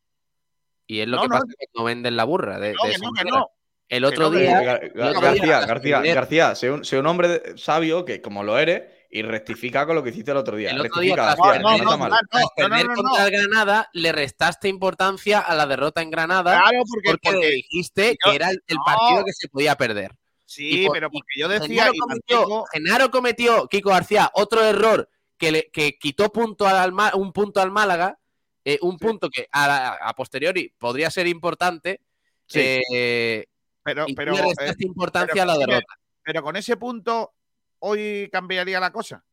[0.85, 1.33] Y es lo No, que no.
[1.35, 2.59] pasa cuando venden la burra.
[2.59, 3.47] De, No, de que no, que no.
[3.91, 4.61] El otro no, día.
[4.61, 6.55] Gar- Gar- otro García, García, García.
[6.55, 10.11] Sé un, sé un hombre sabio que, como lo eres, y rectifica con lo que
[10.11, 10.69] hiciste el otro día.
[10.71, 12.09] El otro día, García, No, no, no, está no, mal.
[12.09, 13.03] no, no, Tras no, perder no, no.
[13.03, 17.47] contra el Granada, le restaste importancia a la derrota en Granada Claro, porque, porque, porque-
[17.51, 18.83] dijiste yo- que era el, el no.
[18.85, 20.15] partido que se podía perder.
[20.45, 24.63] sí, por- pero porque yo decía Genaro y cometió, mantengo- Genaro cometió, Kiko García, otro
[24.63, 28.17] error que, le, que quitó punto al, un punto al Málaga,
[28.63, 29.05] eh, un Sí.
[29.05, 31.99] punto que a posteriori podría ser importante,
[32.47, 32.79] Sí.
[32.93, 33.45] eh,
[33.83, 35.93] Pero, y pero, eh, importancia pero a la derrota.
[36.23, 37.33] pero con ese punto,
[37.79, 39.23] hoy cambiaría la cosa.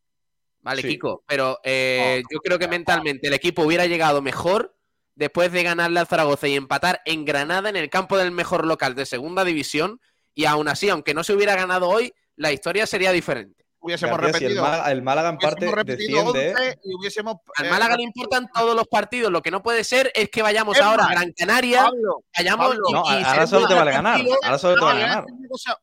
[0.60, 0.88] Vale, Sí.
[0.88, 4.74] Kiko, pero eh, Oh, yo creo que mentalmente el equipo hubiera llegado mejor
[5.14, 8.94] después de ganarle al Zaragoza y empatar en Granada en el campo del mejor local
[8.94, 10.00] de segunda división
[10.34, 13.57] y aún así, aunque no se hubiera ganado hoy, la historia sería diferente.
[13.80, 14.62] Hubiésemos García, si el, repetido.
[14.64, 16.50] Málaga, el Málaga en parte repetido desciende.
[16.68, 17.36] 11 y hubiésemos.
[17.56, 20.42] Al eh, Málaga le importan todos los partidos, lo que no puede ser es que
[20.42, 23.74] vayamos Es ahora a Gran Canaria, Pablo, vayamos Pablo, y- No, y ahora solo te
[23.74, 24.20] vale ganar.
[24.42, 25.26] Ahora solo te vale voy a ganar.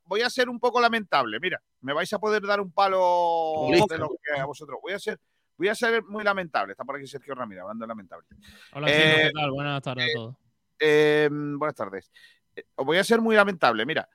[0.03, 1.39] voy a ser un poco lamentable.
[1.39, 4.77] Mira, me vais a poder dar un palo de lo que a vosotros.
[4.81, 5.17] Voy a ser,
[5.57, 6.73] voy a ser muy lamentable.
[6.73, 8.27] Está por aquí Sergio Ramírez hablando de lamentable.
[8.73, 9.51] Hola, Eh, ¿qué tal?
[9.51, 10.35] Buenas tardes a todos.
[10.79, 12.11] Eh, buenas tardes.
[12.57, 13.85] Eh, Os voy a ser muy lamentable.
[13.85, 14.09] Mira,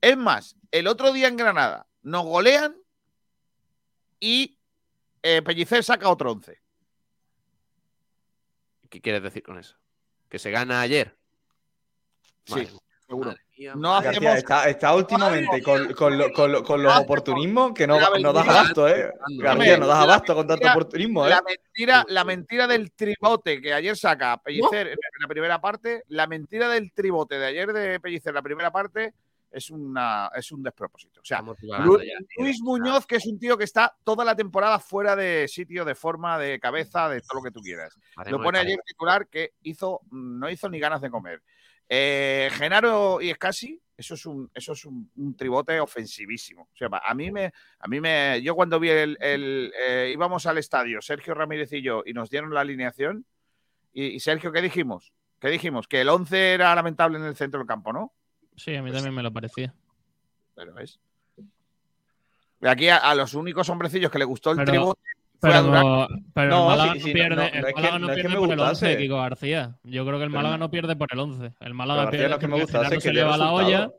[0.00, 2.74] es más, el otro día en Granada nos golean
[4.22, 4.56] y
[5.22, 6.58] eh, Pellicer saca otro 11.
[8.88, 9.76] ¿Qué quieres decir con eso?
[10.28, 11.16] ¿Que se gana ayer?
[12.44, 12.68] Sí,
[13.06, 13.34] seguro.
[13.76, 17.86] No García, hacemos- está, está últimamente con, con lo- con lo- con los oportunismos que
[17.86, 19.12] no, no das abasto, ¿eh?
[19.38, 21.30] García, no das abasto con tanto oportunismo, ¿eh?
[21.30, 26.26] La mentira, la mentira del tribote que ayer saca Pellicer en la primera parte, la
[26.26, 29.14] mentira del tribote de ayer de Pellicer en la primera parte
[29.52, 31.20] es una es un despropósito.
[31.20, 31.42] O sea,
[31.84, 32.14] Lu- ya.
[32.38, 35.94] Luis Muñoz, que es un tío que está toda la temporada fuera de sitio, de
[35.94, 37.96] forma, de cabeza, de todo lo que tú quieras.
[38.16, 41.42] Haremos Lo el pone ayer titular que hizo, no hizo ni ganas de comer.
[41.88, 46.62] Eh, Genaro y Escasi, eso es un, eso es un, un tribote ofensivísimo.
[46.72, 50.46] O sea, a mí me, a mí me, yo cuando vi el, el, eh, íbamos
[50.46, 53.26] al estadio, Sergio Ramírez y yo, y nos dieron la alineación,
[53.92, 55.12] y, y Sergio, ¿qué dijimos?
[55.38, 55.86] ¿Qué dijimos?
[55.86, 58.14] Que el 11 era lamentable en el centro del campo, ¿no?
[58.56, 59.74] Sí, a mí también me lo parecía.
[60.54, 60.98] Pero es.
[62.62, 65.00] Aquí a, a los únicos hombrecillos que le gustó el Pero- tribote
[65.40, 65.82] fue a Durán.
[65.82, 68.06] Pero, pero No, el Málaga sí, no, sí, no, pierde, no, el que- Málaga no
[68.06, 68.96] no es que pierde me por el 11, gustase.
[68.98, 69.78] Kiko García.
[69.82, 71.52] Yo creo que el Málaga no- pierde por el 11.
[71.60, 73.90] El Málaga pierde que me porque gustase, que se lleva la olla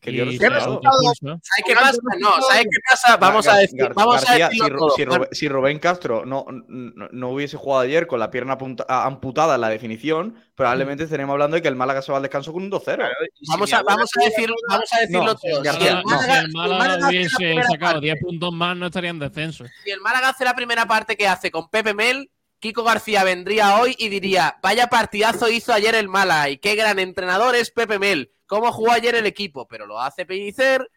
[0.00, 0.80] que dio y ¿Qué se resultado.
[0.80, 0.96] resultado?
[0.96, 1.40] autoexpulsa.
[1.42, 1.98] ¿Sabes qué pasa?
[2.18, 3.16] No, ¿sabes qué pasa?
[3.18, 4.90] Vamos a decir, Gar- vamos a García, decirlo si, Ru- todo.
[4.96, 8.86] si Rubén, si Rubén Castro no, no, no hubiese jugado ayer con la pierna apunta-
[8.88, 12.22] a- amputada en la definición, probablemente estaremos hablando de que el Málaga se va al
[12.22, 12.82] descanso con un 2-0.
[12.96, 15.62] Claro, y si Vamos a, vamos a tuviera decir, toda- vamos a decirlo No, todo.
[15.62, 16.00] García, Si el no.
[16.00, 19.64] Si Málaga, si el Málaga hubiese sacado parte- 10 puntos más, no estaría en descenso.
[19.84, 23.80] si el Málaga hace la primera parte que hace con Pepe Mel, Kiko García vendría
[23.80, 27.98] hoy y diría, vaya partidazo hizo ayer el Málaga y qué gran entrenador es Pepe
[27.98, 30.90] Mel, cómo jugó ayer el equipo, pero lo hace Pellicer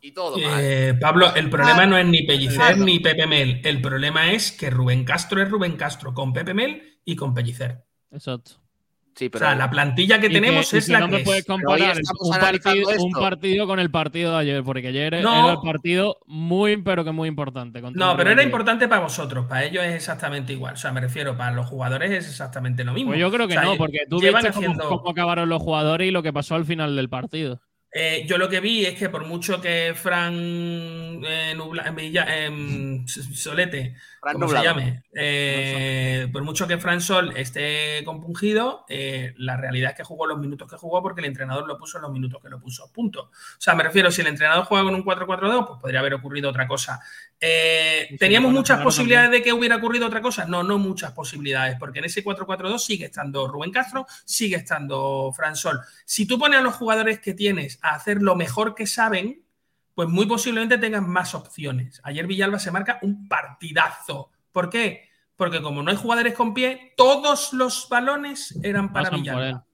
[0.00, 0.60] y todo mal.
[0.60, 2.84] Eh, Pablo, el problema no es ni Pellicer Claro.
[2.84, 3.60] ni Pepe Mel.
[3.62, 7.84] El problema es que Rubén Castro es Rubén Castro con Pepe Mel y con Pellicer.
[8.10, 8.60] Exacto.
[9.18, 11.24] Sí, O pero sea, la plantilla que tenemos es la no que me es.
[11.24, 13.18] puedes comparar un partido, un esto.
[13.20, 15.44] partido con el partido de ayer, porque ayer No.
[15.44, 17.80] era el partido muy, pero que muy importante.
[17.94, 20.74] No, pero era importante para vosotros, para ellos es exactamente igual.
[20.74, 23.12] O sea, me refiero, para los jugadores es exactamente lo mismo.
[23.12, 25.62] Pues yo creo que O sea, no, porque tú viste cómo, haciendo- cómo acabaron los
[25.62, 27.62] jugadores y lo que pasó al final del partido.
[27.98, 30.34] Eh, yo lo que vi es que por mucho que Fran
[31.24, 32.26] eh, Nubla- Villa-
[33.06, 33.94] Solete,
[34.32, 34.78] como se Nublado.
[34.78, 40.26] llame, eh, por mucho que Fran Sol esté compungido, eh, la realidad es que jugó
[40.26, 42.90] los minutos que jugó porque el entrenador lo puso en los minutos que lo puso.
[42.92, 43.22] Punto.
[43.22, 46.50] O sea, me refiero, si el entrenador juega con un 4-4-2, pues podría haber ocurrido
[46.50, 47.00] otra cosa.
[47.40, 50.44] Eh, si ¿Teníamos muchas posibilidades de que hubiera ocurrido otra cosa?
[50.46, 55.56] No, no muchas posibilidades, porque en ese 4-4-2 sigue estando Rubén Castro, sigue estando Fran
[55.56, 55.80] Sol.
[56.04, 59.45] Si tú pones a los jugadores que tienes a hacer lo mejor que saben,
[59.96, 62.02] pues muy posiblemente tengan más opciones.
[62.04, 64.30] Ayer Villalba se marca un partidazo.
[64.52, 65.08] ¿Por qué?
[65.36, 69.22] Porque como no hay jugadores con pie, todos los balones eran para Pasan.
[69.22, 69.66] Villalba.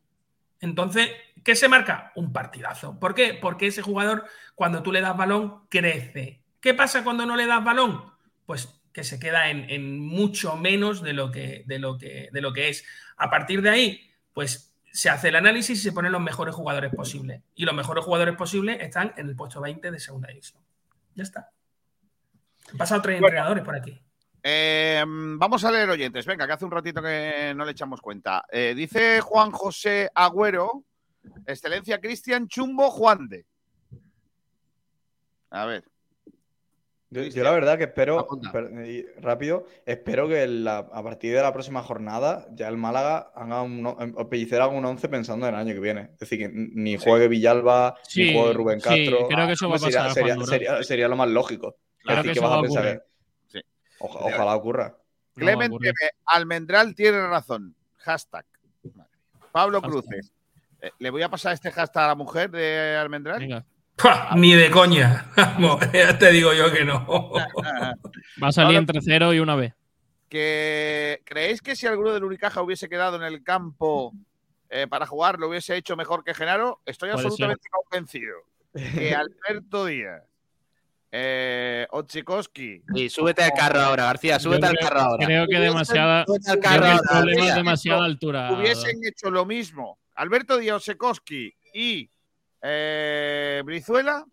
[0.61, 1.11] Entonces,
[1.43, 2.13] ¿qué se marca?
[2.15, 3.01] Un partidazo.
[3.01, 3.35] ¿Por qué?
[3.35, 6.41] Porque ese jugador, cuando tú le das balón, crece.
[6.61, 8.05] ¿Qué pasa cuando no le das balón?
[8.47, 12.41] Pues que se queda en, en mucho menos de lo, que, de, lo que, de
[12.41, 12.85] lo que es.
[13.17, 16.95] A partir de ahí, pues se hace el análisis y se ponen los mejores jugadores
[16.95, 17.41] posibles.
[17.55, 20.63] Y los mejores jugadores posibles están en el puesto 20 de segunda división.
[21.15, 21.51] Ya está.
[22.71, 23.29] Han pasado tres Bueno.
[23.29, 24.01] entrenadores por aquí.
[24.43, 26.27] Eh, vamos a leer oyentes.
[26.27, 28.45] Venga, que hace un ratito que no le echamos cuenta.
[28.51, 30.85] Eh, dice Juan José Agüero,
[31.47, 33.47] excelencia Cristian Chumbo Juan de.
[35.51, 35.85] A ver.
[37.13, 38.71] Yo, yo la verdad que espero, per-
[39.21, 43.85] rápido, espero que la- a partir de la próxima jornada ya el Málaga haga un,
[44.31, 46.11] Pellicer haga un 11 pensando en el año que viene.
[46.15, 49.29] Es decir, que ni juegue Villalba, Sí, ni juegue Rubén sí, Castro.
[49.29, 51.77] creo que eso va a sería, pasar, sería, sería- sería lo más lógico.
[52.09, 53.05] Es que vas va a pensar.
[53.99, 54.97] Oja- ojalá ocurra.
[55.37, 55.93] No Clemente
[56.27, 57.75] Almendral tiene razón.
[57.99, 58.45] Hashtag.
[59.53, 60.03] Pablo Hashtag.
[60.03, 60.33] Cruces.
[60.81, 63.39] Eh, Le voy a pasar este hashtag a la mujer de Almendral.
[63.39, 63.65] Venga.
[64.37, 65.27] Ni de coña.
[65.37, 67.07] Vamos, ya te digo yo que no.
[68.43, 69.75] Va a salir Ahora- entre 0 y una B.
[70.29, 74.13] que ¿Creéis que si alguno del Unicaja hubiese quedado en el campo
[74.71, 77.15] eh, para jugar lo hubiese hecho mejor que Genaro, estoy ser.
[77.17, 78.35] absolutamente convencido
[78.73, 80.23] que Alberto Díaz,
[81.13, 85.27] eh, Ochikoski, Y súbete al carro ahora, García, súbete Yo al creo- carro ahora.
[85.27, 85.63] Creo que Creo
[86.95, 88.53] el problema es demasiada altura.
[88.53, 92.09] hubiesen hecho lo mismo Alberto Díaz Ochikoski y
[92.63, 94.25] eh, Brizuela,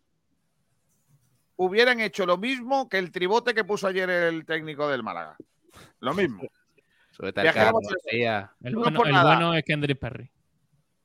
[1.56, 5.36] hubieran hecho lo mismo que el tribote que puso ayer el técnico del Málaga.
[6.00, 6.44] Lo mismo.
[7.22, 7.34] El
[8.74, 10.32] no bueno, el bueno es Kendrick Perry.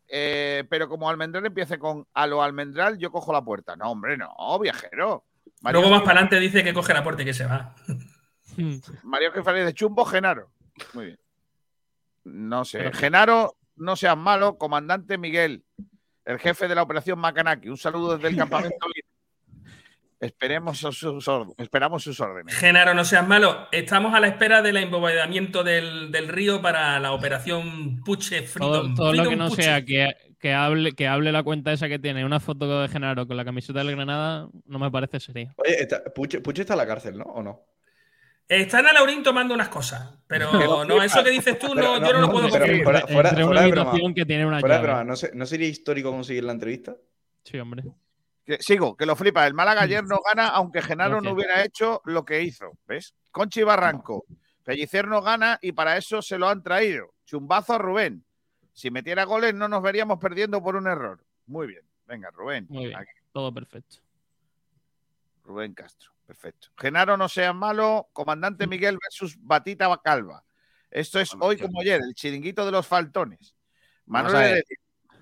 [0.06, 3.74] Eh, pero como Almendral empiece con a lo Almendral, yo cojo la puerta.
[3.74, 5.24] No, hombre, no, viajero.
[5.60, 7.74] Mario, Luego más para adelante dice que coge la puerta y que se va.
[9.02, 10.50] Mario Jefanes de Chumbo, Genaro.
[10.92, 11.18] Muy bien.
[12.24, 12.78] No sé.
[12.78, 14.56] Pero- Genaro, no seas malo.
[14.56, 15.63] Comandante Miguel,
[16.24, 17.68] el jefe de la operación Macanaki.
[17.68, 18.76] Un saludo desde el campamento.
[20.20, 21.54] Esperemos sus, órdenes.
[21.58, 22.54] Esperamos sus órdenes.
[22.54, 23.68] Genaro, no seas malo.
[23.72, 28.94] Estamos a la espera del embobadamiento del, del río para la operación Puche Todo, Freedom.
[28.94, 29.62] todo lo Freedom que no Puche.
[29.64, 33.26] sea que, que hable, que hable la cuenta esa que tiene una foto de Genaro
[33.26, 35.52] con la camiseta del Granada, no me parece serio.
[35.56, 37.24] Oye, está- Puche, Puche está en la cárcel, ¿no?
[37.24, 37.60] ¿O no?
[38.48, 40.50] Está en Alaurín tomando unas cosas, pero
[40.84, 42.84] no, eso que dices tú, no, no, yo no lo puedo confirmar.
[42.84, 43.90] fuera- fuera- Entre una de broma.
[43.90, 44.92] habitación que tiene una Fuera de llave.
[44.92, 46.94] broma, ¿no, se- ¿no sería histórico conseguir la entrevista?
[47.42, 47.84] Sí, hombre.
[48.44, 49.46] Que- sigo, que lo flipa.
[49.46, 52.72] El Málaga ayer no gana, aunque Genaro no hubiera hecho lo que hizo.
[52.86, 53.14] ¿Ves?
[53.30, 54.26] Conchi Barranco.
[54.62, 57.12] Pellicer no gana y para eso se lo han traído.
[57.26, 58.24] Chumbazo a Rubén.
[58.74, 61.24] Si metiera goles, no nos veríamos perdiendo por un error.
[61.46, 61.82] Muy bien.
[62.06, 62.66] Venga, Rubén.
[62.68, 62.98] Muy bien.
[62.98, 63.10] Aquí.
[63.32, 63.96] Todo perfecto.
[65.44, 66.12] Rubén Castro.
[66.26, 66.68] Perfecto.
[66.78, 68.08] Genaro, no seas malo.
[68.12, 70.42] Comandante Miguel versus Batita Calva.
[70.90, 73.54] Esto es hoy como ayer, el chiringuito de los faltones.
[74.06, 74.64] Manuel.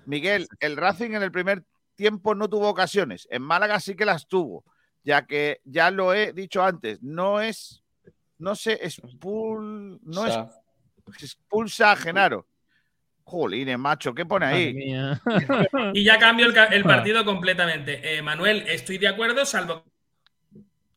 [0.05, 1.63] Miguel, el Racing en el primer
[1.95, 3.27] tiempo no tuvo ocasiones.
[3.31, 4.63] En Málaga sí que las tuvo.
[5.03, 7.81] Ya que ya lo he dicho antes, no es.
[8.37, 10.49] No se expul, no O es- sea,
[11.19, 12.47] expulsa a Genaro.
[13.25, 14.75] Jolines, macho, ¿qué pone ahí?
[15.93, 18.17] Y ya cambio el, ca- el partido completamente.
[18.17, 19.85] Eh, Manuel, estoy de acuerdo, salvo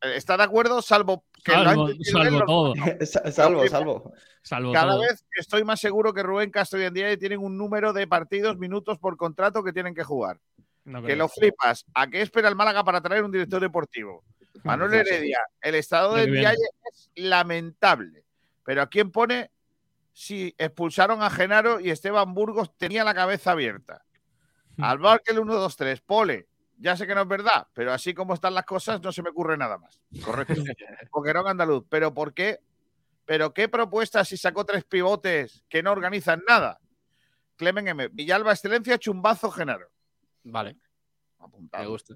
[0.03, 0.83] ¿Está de acuerdo?
[0.83, 2.75] Salvo que Salvo, salvo todo.
[3.07, 4.13] sa- salvo, salvo.
[4.43, 5.01] Salvo Cada todo.
[5.03, 8.99] vez estoy más seguro que Rubén Castro y Andiaye tienen un número de partidos, minutos
[8.99, 10.39] por contrato que tienen que jugar.
[10.85, 11.85] No Que lo flipas.
[11.95, 14.23] ¿A qué espera el Málaga para traer un director deportivo?
[14.65, 16.49] Manuel Heredia, el estado de que viene.
[16.49, 18.25] Ndiaye es lamentable.
[18.65, 19.51] Pero ¿a quién pone
[20.13, 24.05] si expulsaron a Genaro y Esteban Burgos tenía la cabeza abierta?
[24.79, 26.01] Al Barkel 1, 2, 3.
[26.03, 26.47] Pole.
[26.79, 29.31] Ya sé que no es verdad, pero así como están las cosas, no se me
[29.31, 30.01] ocurre nada más.
[30.25, 30.55] Correcto.
[31.11, 31.85] Boquerón andaluz.
[31.89, 32.61] ¿Pero por qué?
[33.25, 36.79] ¿Pero qué propuestas si sacó tres pivotes que no organizan nada?
[37.57, 38.09] Clemen M.
[38.09, 39.89] Villalba, excelencia, chumbazo, Genaro.
[40.45, 40.77] Vale,
[41.39, 41.83] Apuntado.
[41.85, 42.15] me gusta.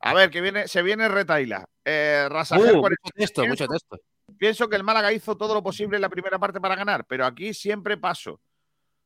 [0.00, 1.68] A ver, que viene, se viene retaila.
[1.84, 3.10] Eh, Uh, Rasajer, mucho 40.
[3.14, 3.98] texto, mucho texto.
[4.38, 7.24] Pienso que el Málaga hizo todo lo posible en la primera parte para ganar, pero
[7.24, 8.40] aquí siempre paso.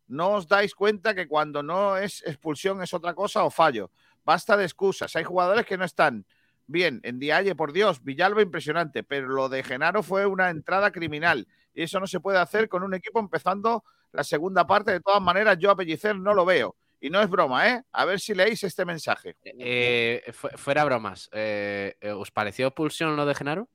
[0.07, 3.91] No os dais cuenta que cuando no es expulsión es otra cosa o fallo.
[4.31, 5.17] Basta de excusas.
[5.17, 6.25] Hay jugadores que no están
[6.69, 7.01] bien.
[7.03, 11.83] En Dialle, por Dios, Villalba impresionante, pero lo de Genaro fue una entrada criminal y
[11.83, 13.83] eso no se puede hacer con un equipo empezando
[14.13, 14.93] la segunda parte.
[14.93, 16.77] De todas maneras, yo a Pellicer no lo veo.
[17.01, 17.83] Y no es broma, ¿eh?
[17.91, 19.35] A ver si leéis este mensaje.
[19.43, 23.69] Eh, fu- fuera bromas, eh, ¿os pareció expulsión lo de Genaro?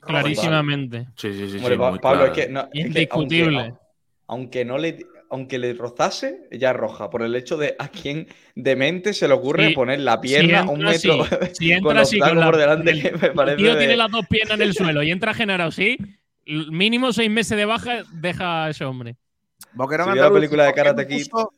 [0.00, 1.08] Clarísimamente.
[1.16, 1.58] Sí, sí, sí.
[1.76, 2.24] Pablo, claro.
[2.26, 3.58] es que, no, es que Indiscutible.
[3.60, 3.78] aunque,
[4.28, 7.10] aunque no le, aunque le rozase, ya roja.
[7.10, 10.62] Por el hecho de a quién de mente se le ocurre Sí, poner la pierna
[10.64, 13.12] si un metro así, si con entra los así con la- por delante, el- que
[13.12, 15.64] me El parece tío de- tiene las dos piernas en el suelo y entra Genaro
[15.64, 15.96] así,
[16.46, 19.16] l- mínimo seis meses de baja deja a ese hombre.
[19.72, 21.28] Boquerón Si la película de ¿por qué Karate no Kid?
[21.30, 21.52] puso-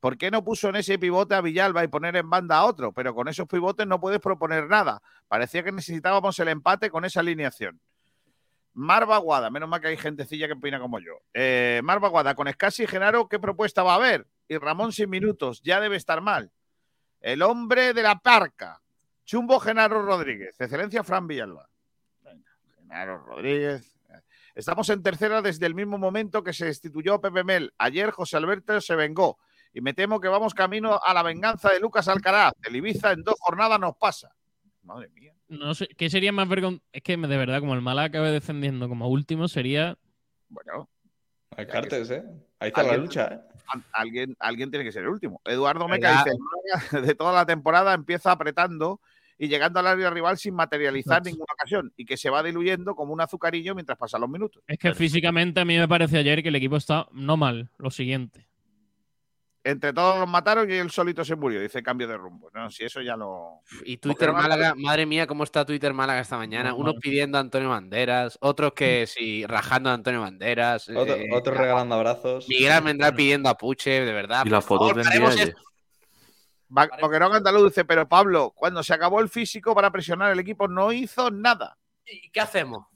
[0.00, 2.92] ¿Por qué no puso en ese pivote a Villalba y poner en banda a otro?
[2.92, 5.02] Pero con esos pivotes no puedes proponer nada.
[5.26, 7.80] Parecía que necesitábamos el empate con esa alineación.
[8.78, 11.20] Marva Guada, menos mal que hay gentecilla que opina como yo.
[11.34, 14.28] Eh, Marva Guada, con Escasi y Genaro, ¿qué propuesta va a haber?
[14.46, 16.52] Y Ramón sin minutos, ya debe estar mal.
[17.20, 18.80] El hombre de la parca.
[19.24, 20.54] Chumbo Genaro Rodríguez.
[20.60, 21.68] Excelencia Fran Villalba.
[22.76, 23.98] Genaro Rodríguez.
[24.54, 27.74] Estamos en tercera desde el mismo momento que se destituyó Pepe Mel.
[27.78, 29.38] Ayer José Alberto se vengó.
[29.72, 32.52] Y me temo que vamos camino a la venganza de Lucas Alcaraz.
[32.62, 34.32] El Ibiza en dos jornadas nos pasa.
[34.82, 35.34] Madre mía.
[35.48, 36.84] No sé, ¿qué sería más vergonzoso?
[36.92, 39.96] Es que de verdad, como el Málaga acabe descendiendo como último, sería.
[40.48, 40.88] Bueno,
[41.56, 42.22] Hay cartes, ¿eh?
[42.60, 43.40] Ahí está la lucha, ¿eh?
[43.92, 45.40] alguien, alguien tiene que ser el último.
[45.44, 45.88] Eduardo.
[45.88, 49.00] Meca dice: "El Málaga de toda la temporada empieza apretando
[49.38, 53.12] y llegando al área rival sin materializar ninguna ocasión y que se va diluyendo como
[53.12, 54.62] un azucarillo mientras pasan los minutos.
[54.66, 57.90] Es que físicamente a mí me parece ayer que el equipo está no mal, lo
[57.90, 58.48] siguiente.
[59.64, 61.60] Entre todos los mataron y él solito se murió.
[61.60, 62.50] Dice cambio de rumbo.
[62.54, 63.62] No, si eso ya lo.
[63.84, 66.74] Y Twitter Málaga, madre mía, cómo está Twitter Málaga esta mañana.
[66.74, 70.88] Unos pidiendo a Antonio Banderas, otros que sí, rajando a Antonio Banderas.
[70.88, 72.48] Otro, eh, regalando abrazos.
[72.48, 74.44] Miguel Almendral pidiendo a Puche, de verdad.
[74.46, 74.94] Y las fotos
[76.68, 80.92] Boquerón Andaluz dice, pero Pablo, cuando se acabó el físico para presionar el equipo, no
[80.92, 81.78] hizo nada.
[82.04, 82.86] ¿Y qué hacemos?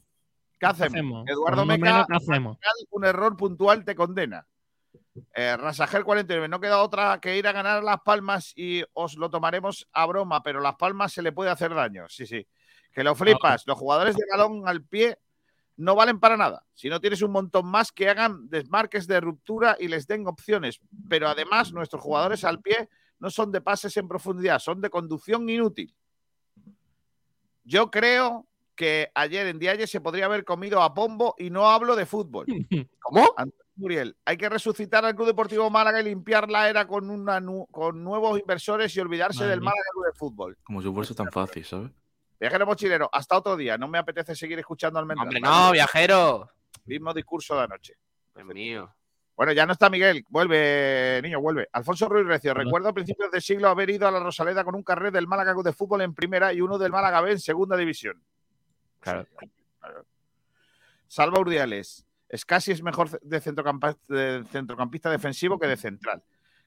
[0.58, 0.92] ¿Qué hacemos?
[0.92, 1.28] hacemos?
[1.28, 2.58] Eduardo Meca, menos, ¿qué hacemos?
[2.90, 4.46] un error puntual te condena.
[5.34, 9.28] Eh, Rasager 49, no queda otra que ir a ganar Las Palmas y os lo
[9.30, 12.08] tomaremos a broma, pero Las Palmas se le puede hacer daño.
[12.08, 12.46] Sí, sí.
[12.92, 13.66] Que lo flipas.
[13.66, 15.18] Los jugadores de balón al pie
[15.76, 16.64] no valen para nada.
[16.74, 20.80] Si no tienes un montón más que hagan desmarques de ruptura y les den opciones.
[21.08, 25.48] Pero además, nuestros jugadores al pie no son de pases en profundidad, son de conducción
[25.48, 25.94] inútil.
[27.64, 31.94] Yo creo que ayer en Dialle se podría haber comido a Pombo y no hablo
[31.96, 32.46] de fútbol.
[33.00, 33.34] ¿Cómo?
[33.74, 37.66] Muriel, hay que resucitar al Club Deportivo Málaga y limpiar la era con, una nu-
[37.70, 39.70] con nuevos inversores y olvidarse Madre del mía.
[39.70, 40.58] Málaga Club de Fútbol.
[40.62, 41.90] Como si fuese tan fácil, ¿sabes?
[42.38, 43.78] Viajero mochilero, hasta otro día.
[43.78, 46.50] No me apetece seguir escuchando al Hombre, no, viajero.
[46.84, 47.94] Mismo discurso de anoche.
[48.44, 48.92] Mío.
[49.36, 50.24] Bueno, ya no está Miguel.
[50.28, 51.68] Vuelve, niño, vuelve.
[51.72, 52.52] Alfonso Ruiz Recio.
[52.52, 55.52] Recuerdo a principios del siglo haber ido a la Rosaleda con un carnet del Málaga
[55.52, 58.22] Club de Fútbol en primera y uno del Málaga B en segunda división.
[59.00, 59.26] Claro.
[59.80, 60.04] Claro.
[61.06, 62.04] Salva Urdiales.
[62.32, 66.22] Es casi es mejor de centrocampa- de centrocampista defensivo que de central.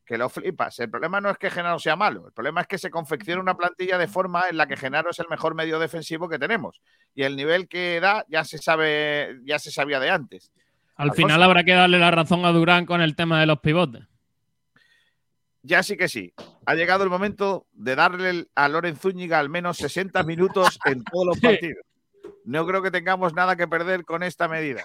[0.05, 0.79] Que lo flipas.
[0.79, 2.27] El problema no es que Genaro sea malo.
[2.27, 5.17] El problema es que se confecciona una plantilla de forma en la que Genaro es
[5.19, 6.79] el mejor medio defensivo que tenemos.
[7.15, 10.51] Y el nivel que da ya se sabe, ya se sabía de antes.
[10.95, 11.27] Al Alfonso.
[11.27, 14.03] final habrá que darle la razón a Durán con el tema de los pivotes.
[15.63, 16.33] Ya sí que sí.
[16.67, 21.25] Ha llegado el momento de darle a Loren Zúñiga al menos 60 minutos en todos
[21.25, 21.83] los partidos.
[22.43, 24.83] No creo que tengamos nada que perder con esta medida.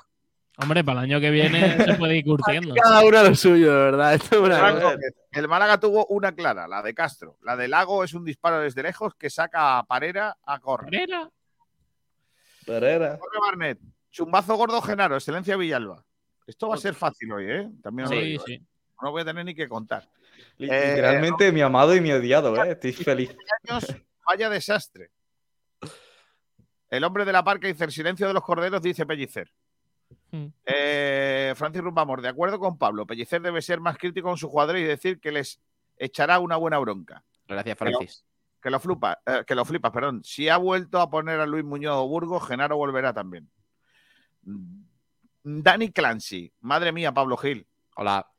[0.62, 2.74] Hombre, para el año que viene se puede ir curtiendo.
[2.74, 4.14] Cada uno lo suyo, de verdad.
[4.14, 7.38] Esto es una- Frank Gómez, El Málaga tuvo una clara, la de Castro.
[7.42, 10.90] La de Lago es un disparo desde lejos que saca a Parera a correr.
[10.90, 11.30] Pereira.
[12.66, 13.18] Pereira.
[13.18, 13.78] Jorge Barnett,
[14.10, 16.04] chumbazo gordo Genaro, excelencia Villalba.
[16.46, 17.70] Esto va a ser fácil hoy, ¿eh?
[17.82, 18.44] También os lo Sí, digo, ¿eh?
[18.46, 18.66] sí.
[19.02, 20.02] No voy a tener ni que contar.
[20.58, 22.72] Eh, Literalmente mi amado y mi odiado, ¿eh?
[22.72, 23.34] Estoy feliz.
[23.68, 23.86] años,
[24.26, 25.10] vaya desastre.
[26.90, 29.50] El hombre de la parca dice el silencio de los corderos, dice Pellicer.
[30.30, 30.46] Hmm.
[30.64, 34.82] Eh, Francis Rumbamor, de acuerdo con Pablo, Pellicer debe ser más crítico con sus jugadores
[34.82, 35.60] y decir que les
[35.96, 37.24] echará una buena bronca.
[37.46, 38.24] Gracias, Francis.
[38.62, 40.22] Que lo, flipa, eh, que lo flipas, perdón.
[40.22, 43.50] Si ha vuelto a poner a Luis Muñoz o Burgos, Genaro volverá también.
[44.42, 44.82] Mm,
[45.42, 47.66] Dani Clancy, madre mía, Pablo Gil.
[47.96, 48.30] Hola.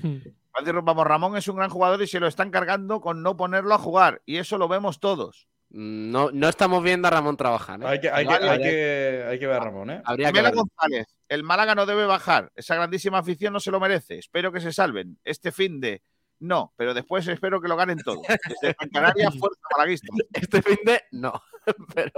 [0.00, 3.74] Francis Rumbamor, Ramón es un gran jugador y se lo están cargando con no ponerlo
[3.74, 4.22] a jugar.
[4.26, 5.47] Y eso lo vemos todos.
[5.70, 7.80] No, no estamos viendo a Ramón trabajar.
[7.82, 7.86] ¿eh?
[7.86, 10.02] Hay que, hay que, hay que, hay que ver a Ramón, ¿eh?
[10.04, 10.40] Habría que.
[10.50, 12.50] González, el Málaga no debe bajar.
[12.54, 14.18] Esa grandísima afición no se lo merece.
[14.18, 15.18] Espero que se salven.
[15.24, 16.02] Este fin de.
[16.40, 18.22] No, pero después espero que lo ganen todos.
[18.26, 20.06] Desde Gran Canaria, fuerza malaguista.
[20.32, 21.32] Este fin de no.
[21.94, 22.12] pero,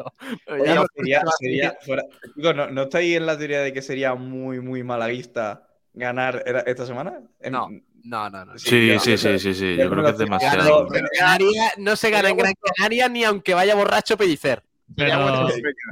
[0.46, 2.04] pero Oye, lo- sería, sería fuera-
[2.36, 7.20] ¿no, ¿no estáis en la teoría de que sería muy, muy malaguista ganar esta semana?
[7.40, 7.68] En- No.
[8.04, 8.58] No, no, no.
[8.58, 9.76] Sí, sí, sí, sí, sí.
[9.76, 10.88] yo creo que es demasiado.
[11.78, 14.62] no se gana en Gran Canaria ni aunque vaya borracho Pellicer.
[14.96, 15.48] Pero,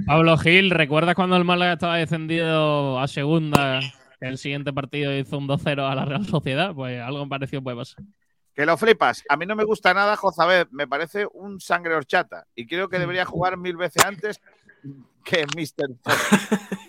[0.07, 3.81] Pablo Gil, ¿recuerdas cuando el Málaga estaba descendido a segunda?
[4.21, 6.75] El siguiente partido hizo un 2-0 a la Real Sociedad.
[6.75, 8.05] Pues algo parecido puede pasar.
[8.55, 9.23] Que lo flipas.
[9.29, 10.67] A mí no me gusta nada Jozabed.
[10.73, 12.47] Me parece un sangre horchata.
[12.57, 14.41] Y creo que debería jugar mil veces antes
[15.25, 15.95] que Mr.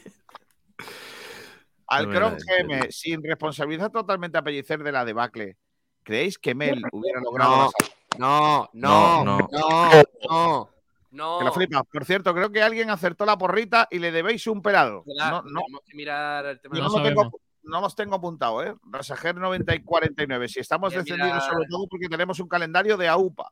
[1.90, 2.38] Al Cron.
[2.38, 5.58] GM, sin responsabilidad totalmente a pellicer de la debacle,
[6.04, 7.72] ¿creéis que Mel hubiera logrado
[8.18, 8.70] No.
[8.74, 9.92] No, no, No,
[10.30, 10.70] no,
[11.12, 11.40] no.
[11.40, 11.82] Que lo flipas.
[11.92, 15.04] Por cierto, creo que alguien acertó la porrita y le debéis un pelado.
[15.04, 17.32] Claro, No, no, Tenemos que mirar el tema no, tengo,
[17.64, 18.76] no los tengo apuntado, ¿eh?
[18.84, 20.48] Rasajer 90 y 49.
[20.48, 23.52] Si estamos descendidos, sobre todo porque tenemos un calendario de AUPA.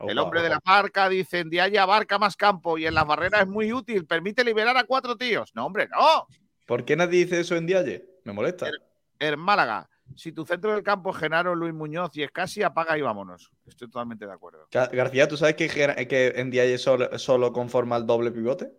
[0.00, 3.06] El Opa, hombre de la parca dice: en Diaya abarca más campo y en las
[3.06, 4.06] barreras es muy útil.
[4.06, 5.52] Permite liberar a cuatro tíos.
[5.54, 6.26] No, hombre, no.
[6.70, 8.08] ¿Por qué nadie dice eso en Dialle?
[8.22, 8.70] Me molesta.
[9.18, 12.96] En Málaga, si tu centro del campo es Genaro, Luis Muñoz y es casi, apaga
[12.96, 13.50] y vámonos.
[13.66, 14.68] Estoy totalmente de acuerdo.
[14.70, 18.70] Ga- García, ¿tú sabes que, en Dialle solo, solo conforma el doble pivote?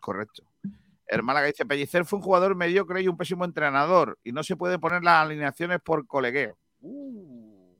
[0.00, 0.42] Correcto.
[1.06, 4.18] El Málaga dice: Pellicer fue un jugador mediocre y un pésimo entrenador.
[4.22, 6.58] Y no se puede poner las alineaciones por colegueo.
[6.82, 7.74] Uh.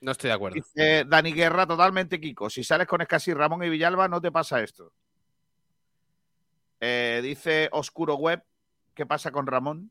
[0.00, 0.54] No estoy de acuerdo.
[0.54, 2.48] Dice Dani Guerra, totalmente Kiko.
[2.48, 4.92] Si sales con Escasi, Ramón y Villalba, no te pasa esto.
[6.78, 8.44] Eh, dice Oscuro Web,
[8.94, 9.90] ¿qué pasa con Ramón?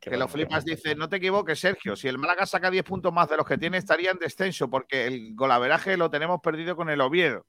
[0.00, 0.82] Qué que lo bueno, flipas, qué bueno.
[0.82, 1.96] dice, no te equivoques, Sergio.
[1.96, 5.06] Si el Málaga saca 10 puntos más de los que tiene, estaría en descenso, porque
[5.06, 7.44] el golaveraje lo tenemos perdido con el Oviedo.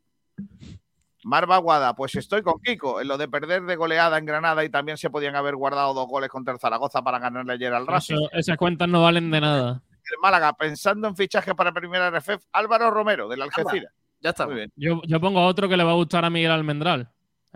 [1.23, 3.01] Marva Guada, pues estoy con Kiko.
[3.01, 6.07] En lo de perder de goleada en Granada y también se podían haber guardado dos
[6.07, 8.15] goles contra el Zaragoza para ganarle ayer al Racing.
[8.31, 9.81] Esas cuentas no valen de nada.
[9.91, 13.91] el Málaga pensando en fichaje para primera RFF, Álvaro Romero, del Algeciras.
[14.21, 14.45] Ya está.
[14.45, 14.71] Muy bien.
[14.75, 17.11] Yo, yo pongo otro que le va a gustar a Miguel Almendral.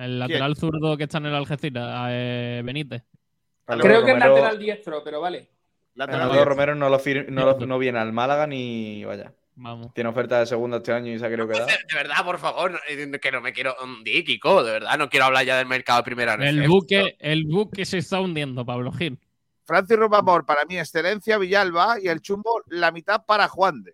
[0.06, 3.04] El lateral zurdo que está en el Algeciras, eh, Benítez.
[3.68, 5.50] Creo que es lateral diestro, pero vale.
[5.96, 6.46] Lateral.
[6.46, 9.34] Romero no, lo fir- no, lo- no viene al Málaga ni vaya.
[9.56, 9.94] Vamos.
[9.94, 11.68] Tiene oferta de segunda este año y se ha querido quedar.
[11.68, 14.64] De verdad, por favor, no- eh, que no me quiero hundir, Kiko.
[14.64, 17.98] De verdad, no quiero hablar ya del mercado de primera El buque, el buque se
[18.00, 19.20] está hundiendo, Pablo Gil.
[19.66, 23.94] Francis Rubamor, para mí, excelencia Villalba y el chumbo, la mitad para Juan de.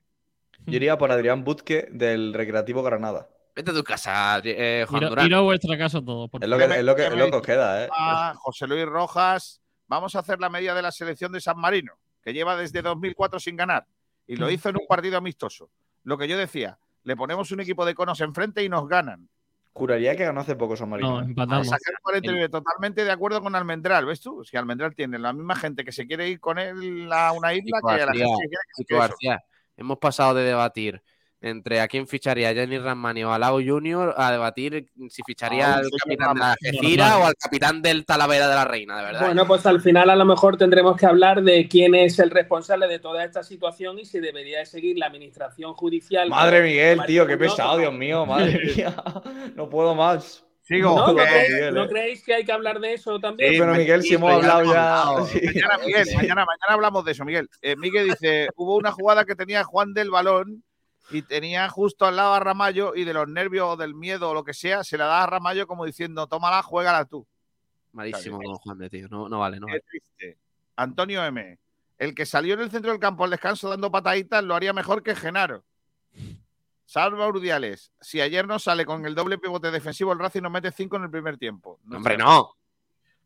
[0.66, 3.28] Yo iría por Adrián Butke del Recreativo Granada.
[3.58, 5.26] Vete a tu casa, eh, Juan Tiro, Durán.
[5.26, 6.28] tiro vuestra casa todo.
[6.28, 7.90] por Es lo que, es lo que, ¿Qué es me lo que os queda, ¿eh?
[7.92, 11.94] Ah, José Luis Rojas, vamos a hacer la media de la selección de San Marino,
[12.22, 13.88] que lleva desde 2004 sin ganar,
[14.28, 15.72] y lo hizo en un partido amistoso.
[16.04, 19.28] Lo que yo decía, le ponemos un equipo de conos enfrente y nos ganan.
[19.74, 21.14] Juraría que ganó hace poco San Marino.
[21.14, 21.26] No, ¿eh?
[21.26, 21.68] empatamos.
[21.68, 24.44] Sacar 49, totalmente de acuerdo con Almendral, ¿ves tú?
[24.46, 27.80] Si Almendral tiene la misma gente que se quiere ir con él a una isla
[27.80, 29.10] Kiko que a la García, gente que quiere que se quede solo.
[29.10, 29.44] García,
[29.78, 31.02] hemos pasado de debatir
[31.40, 35.78] entre a quién ficharía Jenny Ramani o a Lau Junior a debatir si ficharía Ah,
[35.78, 36.52] al capitán de la.
[36.52, 39.26] Algeciras o al capitán del Talavera de la Reina, de verdad.
[39.26, 42.88] Bueno, pues al final a lo mejor tendremos que hablar de quién es el responsable
[42.88, 46.30] de toda esta situación y si debería de seguir la administración judicial.
[46.30, 48.96] Madre Miguel, tío, qué pesado, Dios mío, madre mía.
[49.56, 50.44] No puedo más.
[50.64, 50.98] Sigo.
[50.98, 53.54] ¿No, ¿No eh, creéis, Miguel, ¿no creéis que hay que hablar de eso también?
[53.54, 55.26] Sí, Pero Miguel, si hemos hablado ya.
[55.28, 55.40] sí.
[55.46, 57.48] Mañana, Miguel, mañana, mañana hablamos de eso, Miguel.
[57.62, 60.66] Eh, Miguel dice, hubo una jugada que tenía Juan del balón
[61.10, 64.34] y tenía justo al lado a Ramallo y de los nervios o del miedo o
[64.34, 67.26] lo que sea, se la da a Ramallo como diciendo, tómala, juégala tú.
[67.94, 69.08] Malísimo con Juan de tío.
[69.10, 69.84] No, no vale, no Qué vale.
[69.90, 70.38] triste.
[70.76, 71.58] Antonio M.
[71.98, 75.02] El que salió en el centro del campo al descanso dando pataditas lo haría mejor
[75.02, 75.64] que Genaro.
[76.86, 77.92] Salva Urdiales.
[78.00, 81.04] Si ayer no sale con el doble pivote defensivo, el Racing nos mete cinco en
[81.04, 81.80] el primer tiempo.
[81.84, 82.52] No Hombre, no.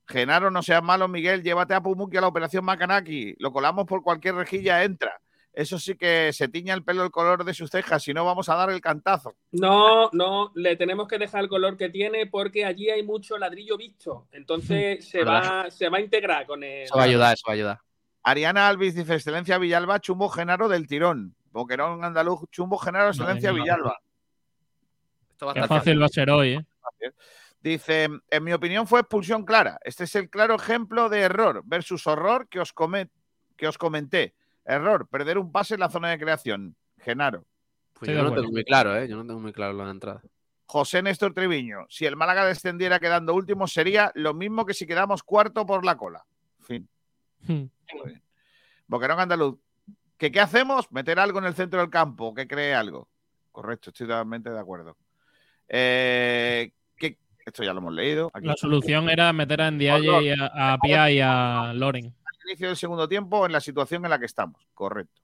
[0.07, 1.43] Genaro, no seas malo, Miguel.
[1.43, 3.35] Llévate a Pumuki a la operación Macanaki.
[3.39, 5.19] Lo colamos por cualquier rejilla, entra.
[5.53, 8.47] Eso sí que se tiña el pelo el color de sus cejas, si no vamos
[8.47, 9.35] a dar el cantazo.
[9.51, 13.75] No, no, le tenemos que dejar el color que tiene porque allí hay mucho ladrillo
[13.77, 14.27] visto.
[14.31, 16.83] Entonces se va, se va a integrar con el.
[16.83, 17.79] Eso va a ayudar, eso va a ayudar.
[18.23, 21.35] Ariana Alvis dice: Excelencia Villalba, chumbo Genaro del tirón.
[21.51, 23.61] Boquerón andaluz, chumbo Genaro, excelencia Madre.
[23.63, 23.99] Villalba.
[25.31, 26.65] Esto va a Qué estar fácil va a ser hoy, ¿eh?
[27.59, 29.79] Dice, en mi opinión fue expulsión clara.
[29.83, 33.09] Este es el claro ejemplo de error versus horror que os, come-
[33.55, 34.33] que os comenté.
[34.71, 36.75] Error, perder un pase en la zona de creación.
[36.99, 37.45] Genaro.
[37.93, 39.07] Pues yo no tengo muy claro, ¿eh?
[39.07, 40.21] Yo no tengo muy claro la entrada.
[40.65, 41.85] José Néstor Treviño.
[41.89, 45.97] Si el Málaga descendiera quedando último, sería lo mismo que si quedamos cuarto por la
[45.97, 46.23] cola.
[46.61, 46.87] Fin.
[47.45, 47.65] Hmm.
[48.87, 49.57] Boquerón Andaluz.
[50.17, 50.91] ¿Que, ¿Qué hacemos?
[50.91, 53.07] Meter algo en el centro del campo, que cree algo.
[53.51, 54.95] Correcto, estoy totalmente de acuerdo.
[55.67, 58.29] Eh, ¿qué- Esto ya lo hemos leído.
[58.33, 62.13] Aquí La solución era meter a Ndiaye y a, a Pia y a Loren.
[62.45, 64.61] Inicio del segundo tiempo en la situación en la que estamos.
[64.73, 65.21] Correcto.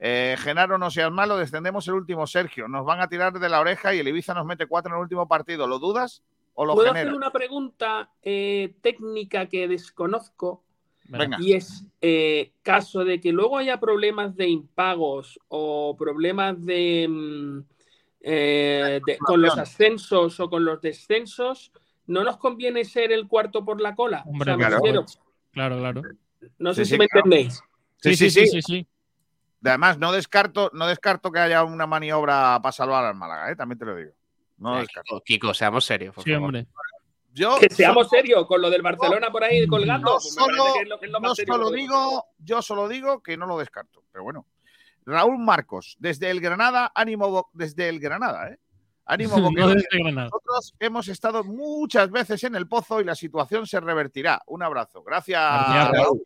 [0.00, 2.26] Eh, Genaro, no seas malo, descendemos el último.
[2.26, 4.96] Sergio, nos van a tirar de la oreja y el Ibiza nos mete cuatro en
[4.96, 5.66] el último partido.
[5.66, 6.22] ¿Lo dudas
[6.54, 7.08] o lo ¿Puedo generas?
[7.08, 10.62] hacer una pregunta eh, técnica que desconozco?
[11.10, 11.38] Venga.
[11.40, 17.58] Y es eh, caso de que luego haya problemas de impagos o problemas de, mm,
[18.20, 21.72] eh, de- con los ascensos o con los descensos,
[22.06, 24.22] ¿no nos conviene ser el cuarto por la cola?
[24.26, 24.56] O sea,
[25.52, 26.02] Claro, claro.
[26.58, 27.26] No sé Sí, si sí, me claro.
[27.26, 27.60] entendéis.
[28.02, 28.46] Sí, sí, sí.
[28.46, 28.88] sí, sí.
[29.64, 33.56] Además, no descarto, no descarto que haya una maniobra para salvar al Málaga, ¿eh?
[33.56, 34.12] también te lo digo.
[34.58, 35.20] No lo Eh, descarto.
[35.20, 36.46] Kiko, Kiko, seamos serios, por Sí, favor.
[36.46, 36.66] hombre.
[37.32, 40.12] Yo Que seamos solo- serios con lo del Barcelona por ahí colgando.
[40.12, 42.88] No pues solo- que es lo- es lo más no serio solo digo, yo solo
[42.88, 44.02] digo que no lo descarto.
[44.12, 44.46] Pero bueno.
[45.04, 48.58] Raúl Marcos, desde el Granada, ánimo desde el Granada, ¿eh?
[49.08, 49.50] Ánimo No.
[49.50, 54.42] Nosotros hemos estado muchas veces en el pozo y la situación se revertirá.
[54.46, 55.02] Un abrazo.
[55.02, 56.22] Gracias, Gracias, Raúl.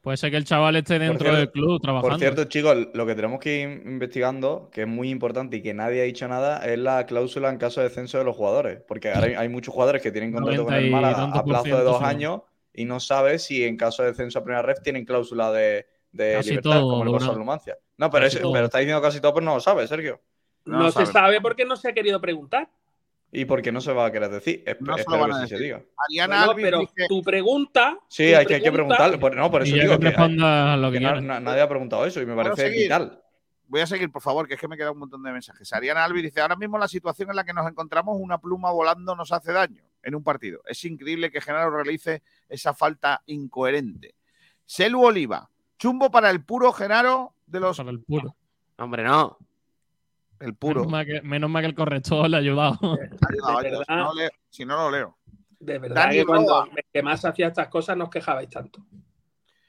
[0.00, 2.10] Puede ser que el chaval esté dentro cierto- del club trabajando.
[2.10, 5.72] Por cierto, chicos, lo que tenemos que ir investigando, que es muy importante y que
[5.72, 8.82] nadie ha dicho nada, es la cláusula en caso de descenso de los jugadores.
[8.86, 11.76] Porque ahora hay, hay muchos jugadores que tienen contrato con 90 el Málaga a plazo
[11.76, 12.40] de dos años
[12.74, 16.34] y no sabes si en caso de descenso a primera red tienen cláusula de, de
[16.34, 17.78] Casi libertad, todo, como el caso de Numancia.
[17.96, 20.20] No, pero, pero está diciendo casi todo, pero no lo sabes, Sergio.
[20.64, 22.68] No se sabe porque no se ha querido preguntar.
[23.32, 24.62] ¿Y por qué no se va a querer decir?
[24.64, 25.82] Espe- No espero que sí se diga.
[26.08, 27.98] Ariana Bueno, pero dice- tu pregunta.
[28.08, 29.18] Sí, tu hay que, hay que pregunta- preguntarle.
[29.18, 31.20] Por, no, por eso digo que que, hay- responda lo que que na- quiera.
[31.26, 32.82] na- nadie ha preguntado eso y me ¿Puedo parece seguir?
[32.84, 33.20] vital.
[33.66, 35.72] Voy a seguir, por favor, que es que me queda un montón de mensajes.
[35.72, 39.16] Ariana Albi dice, ahora mismo la situación en la que nos encontramos, una pluma volando
[39.16, 40.60] nos hace daño en un partido.
[40.66, 44.14] Es increíble que Genaro realice esa falta incoherente.
[44.64, 47.76] Selu Oliva, chumbo para el puro Genaro de los...
[47.78, 48.36] Para el puro.
[48.78, 49.38] Hombre, no.
[50.44, 50.80] El puro.
[50.80, 52.78] Menos mal, que, menos mal que el corrector le ha ayudado.
[52.98, 53.84] De verdad.
[53.88, 55.18] si, no leo- si no lo leo.
[55.58, 56.68] De verdad Dani que cuando Roa.
[56.92, 58.84] que más hacía estas cosas nos quejabais tanto.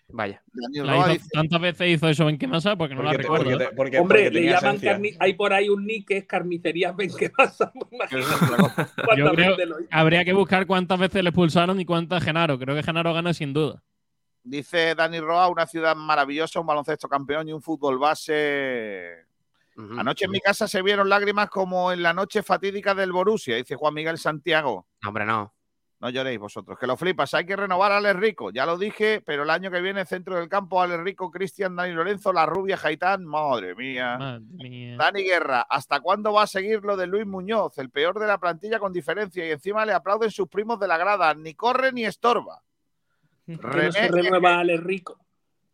[0.09, 0.41] Vaya.
[0.53, 3.43] La hizo- dice, tantas veces hizo eso Benquemasa porque no la Porque, te- recuerdo.
[3.51, 4.79] porque te- porque- Hombre, porque le llaman
[5.19, 7.71] hay por ahí un nick que es carnicerías Benquemasa.
[9.91, 12.57] Habría que buscar cuántas veces le expulsaron y cuántas Genaro.
[12.59, 13.81] Creo que Genaro gana sin duda.
[14.43, 19.25] dice Dani Roa, una ciudad maravillosa, un baloncesto campeón y un fútbol base.
[19.77, 23.75] Anoche en mi casa se vieron lágrimas como en la noche fatídica del Borussia, dice
[23.75, 24.87] Juan Miguel Santiago.
[25.01, 25.53] No, hombre, no.
[25.99, 27.33] No lloréis vosotros, que lo flipas.
[27.33, 28.51] Hay que renovar a Alex Rico.
[28.51, 31.93] Ya lo dije, pero el año que viene, centro del campo, Alex Rico, Cristian, Dani
[31.93, 33.25] Lorenzo, La Rubia, Jaitán.
[33.25, 34.17] Madre mía.
[34.17, 34.97] Madre mía.
[34.97, 37.77] Dani Guerra, ¿hasta cuándo va a seguir lo de Luis Muñoz?
[37.77, 39.47] El peor de la plantilla con diferencia.
[39.47, 41.33] Y encima le aplauden sus primos de la grada.
[41.33, 42.61] Ni corre ni estorba.
[43.47, 45.24] No se René, renueva Ale Rico.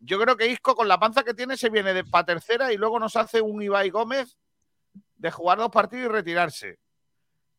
[0.02, 2.78] Yo creo que Isco, con la panza que tiene, se viene de para tercera y
[2.78, 4.38] luego nos hace un Ibai Gómez
[5.16, 6.80] de jugar dos partidos y retirarse.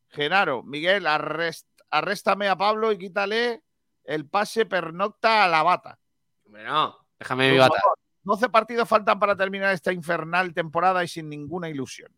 [0.09, 3.63] Genaro, Miguel, arrest- arréstame a Pablo y quítale
[4.03, 5.97] el pase pernocta a la bata.
[6.45, 6.95] Hombre, no.
[7.17, 7.81] Déjame mi Por bata.
[7.81, 12.11] favor, 12 partidos faltan para terminar esta infernal temporada y sin ninguna ilusión.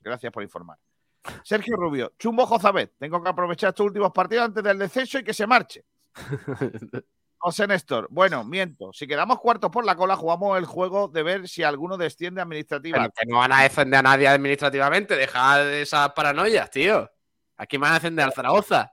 [0.00, 0.78] Gracias por informar.
[1.44, 5.34] Sergio Rubio, Chumbo Jozabet, tengo que aprovechar estos últimos partidos antes del descenso y que
[5.34, 5.84] se marche.
[7.40, 8.92] José Néstor, bueno, miento.
[8.92, 12.98] Si quedamos cuartos por la cola, jugamos el juego de ver si alguno desciende administrativa.
[12.98, 15.16] Pero que no van a defender a nadie administrativamente.
[15.16, 17.08] Deja de esas paranoias, tío.
[17.56, 18.92] Aquí van a defender al Zaragoza.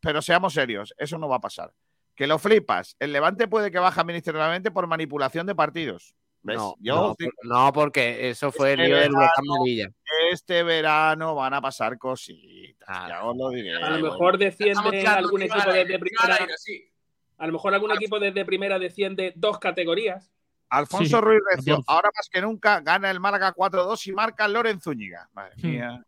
[0.00, 1.72] Pero seamos serios, eso no va a pasar.
[2.14, 2.96] Que lo flipas.
[2.98, 6.14] El Levante puede que baje administrativamente por manipulación de partidos.
[6.42, 6.56] ¿Ves?
[6.56, 9.88] No, Yo no, no, porque eso fue el Este lío del huracán Melilla.
[10.32, 12.88] este verano van a pasar cositas.
[12.88, 13.76] Ah, ya os lo diré.
[13.76, 16.36] A lo mejor tirando algún equipo tiro al primera.
[16.40, 16.91] aire, sí.
[17.38, 20.30] A lo mejor algún equipo desde primera desciende dos categorías.
[20.68, 21.84] Alfonso Sí, Ruiz Recio, 14.
[21.88, 25.28] ahora más que nunca, gana el Málaga 4-2 y marca Loren Zúñiga.
[25.32, 26.02] Madre mía.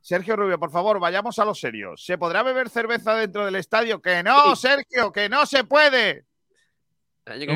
[0.00, 1.96] Sergio Rubio, por favor, vayamos a lo serio.
[1.96, 4.02] ¿Se podrá beber cerveza dentro del estadio?
[4.02, 4.62] ¡Que no, Sí.
[4.68, 5.12] Sergio!
[5.12, 6.26] ¡Que no se puede!
[7.26, 7.46] El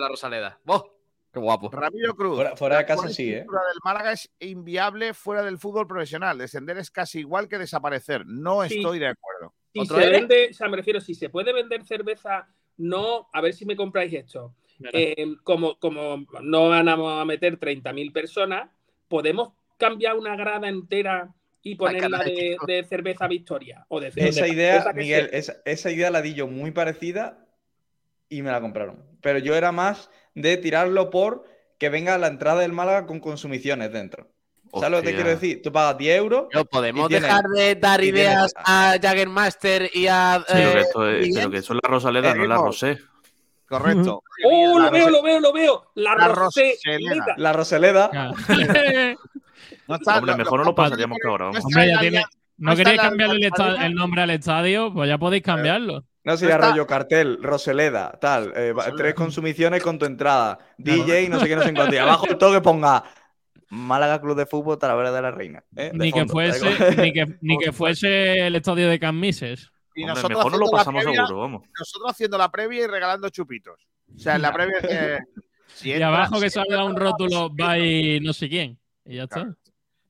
[0.00, 0.58] la Rosaleda.
[0.64, 0.95] ¡Boh!
[1.36, 1.68] ¡Qué guapo!
[1.70, 2.36] Ramiro Cruz.
[2.36, 3.40] Fuera- fuera de casa sí, ¿eh?
[3.40, 3.46] del
[3.84, 6.38] Málaga es inviable fuera del fútbol profesional.
[6.38, 8.24] Descender es casi igual que desaparecer.
[8.26, 8.76] No Sí.
[8.76, 9.52] estoy de acuerdo.
[9.74, 12.48] Si ¿Otro se vende, o sea, me refiero, si se puede vender cerveza,
[12.78, 14.54] no, a ver si me compráis esto.
[14.94, 18.70] Eh, como, como no vamos a meter 30.000 personas,
[19.06, 23.84] podemos cambiar una grada entera y ponerla de, cerveza Victoria.
[23.88, 26.70] O de, Esa de idea, cerveza que Miguel, esa, esa idea la di yo muy
[26.70, 27.46] parecida
[28.30, 29.04] y me la compraron.
[29.20, 31.44] Pero yo era más de tirarlo por
[31.78, 34.28] que venga la entrada del Málaga con consumiciones dentro.
[34.72, 35.14] ¿Sabes lo que te Hostia.
[35.16, 35.62] quiero decir?
[35.62, 36.46] Tú pagas 10 euros.
[36.52, 40.44] Pero podemos dejar de dar ideas a Jaggermaster y a.
[40.46, 42.56] Pero, que eh, esto es, pero que eso es la Rosaleda, no es la.
[42.56, 42.98] Rosé.
[43.68, 44.22] Correcto.
[44.44, 45.90] ¡Oh, La lo veo, lo veo, lo veo!
[45.94, 46.28] La, La.
[46.28, 47.24] Roseleda.
[47.36, 48.10] La Roseleda.
[48.10, 48.34] Claro.
[49.88, 52.24] No está- Hombre, lo- mejor no lo- pasaríamos que ahora, no Hombre, ya tiene-
[52.58, 54.92] ¿No está queréis cambiarle el, el nombre al estadio?
[54.92, 56.04] Pues ya podéis cambiarlo.
[56.26, 58.52] No sé, No está- rollo cartel, Roseleda, tal.
[58.56, 60.58] eh, va- tres consumiciones con tu entrada.
[60.76, 61.94] DJ, no sé qué, no sé en cuánto.
[61.94, 63.04] Y abajo todo que ponga
[63.70, 65.64] Málaga Club de Fútbol Talavera de la Reina.
[65.76, 65.90] ¿eh?
[65.92, 66.68] De Ni que, fuese,
[67.00, 69.70] ni, que, ni que fuese el estadio de Cammises.
[69.94, 71.62] Y Hombre, nosotros mejor no lo pasamos previa- seguro, vamos.
[71.78, 73.86] nosotros haciendo la previa y regalando chupitos.
[74.14, 74.78] O sea, en la previa.
[74.82, 75.18] eh,
[75.74, 78.78] si Y abajo que si salga un rótulo by no sé quién.
[79.04, 79.54] Y ya está.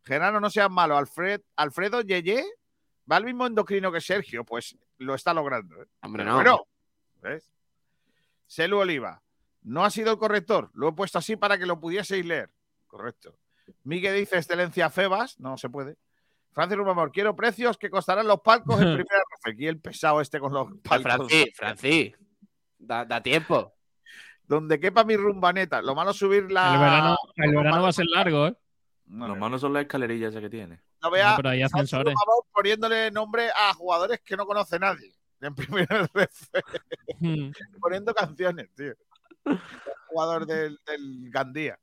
[0.05, 0.97] Genaro, no seas malo.
[0.97, 2.43] Alfred, Alfredo Yeye
[3.11, 5.83] va al mismo endocrino que Sergio, pues lo está logrando.
[5.83, 5.87] ¿eh?
[6.03, 6.37] Hombre, Pero no.
[6.37, 6.67] bueno,
[7.23, 7.51] ¿ves?
[8.47, 9.23] Selu Oliva,
[9.63, 10.71] no ha sido el corrector.
[10.75, 12.51] Lo he puesto así para que lo pudieseis leer.
[12.87, 13.37] Correcto.
[13.85, 15.97] Miguel dice excelencia Febas, no se puede.
[16.53, 19.55] Francis Rumamor, quiero precios que costarán los palcos en primera ref.
[19.55, 21.03] Aquí el pesado este con los palcos.
[21.29, 22.15] Francis, Francis.
[22.79, 23.75] Da, da tiempo.
[24.45, 25.83] Donde quepa mi rumbaneta.
[25.83, 26.75] Lo malo es subir la.
[26.75, 28.57] El verano, el verano va a ser largo, ¿eh?
[29.07, 30.81] No, Lo no, malo son las escalerillas que tiene.
[31.03, 32.15] no vea, No, pero hay ascensores.
[32.53, 35.13] Poniéndole nombre a jugadores que no conoce nadie.
[35.41, 36.49] En primera ref.
[37.21, 37.51] Hmm.
[37.81, 38.95] poniendo canciones, tío.
[40.09, 41.79] Jugador del, del Gandía.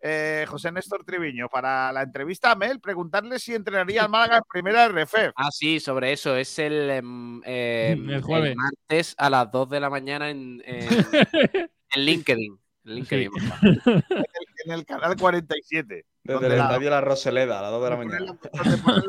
[0.00, 4.42] Eh, José Néstor Triviño, para la entrevista a Mel, preguntarle si entrenaría al Málaga en
[4.48, 5.32] primera RF.
[5.34, 6.36] Ah, sí, sobre eso.
[6.36, 8.54] Es el, em, em, El jueves.
[8.56, 10.88] martes a las 2 de la mañana en, en,
[11.90, 12.58] en LinkedIn.
[12.86, 13.30] En LinkedIn.
[13.32, 14.04] favor.
[14.66, 16.06] En el canal 47.
[16.24, 18.18] Desde el estadio La Roseleda a las 2 de la mañana.
[18.26, 19.02] donde ponen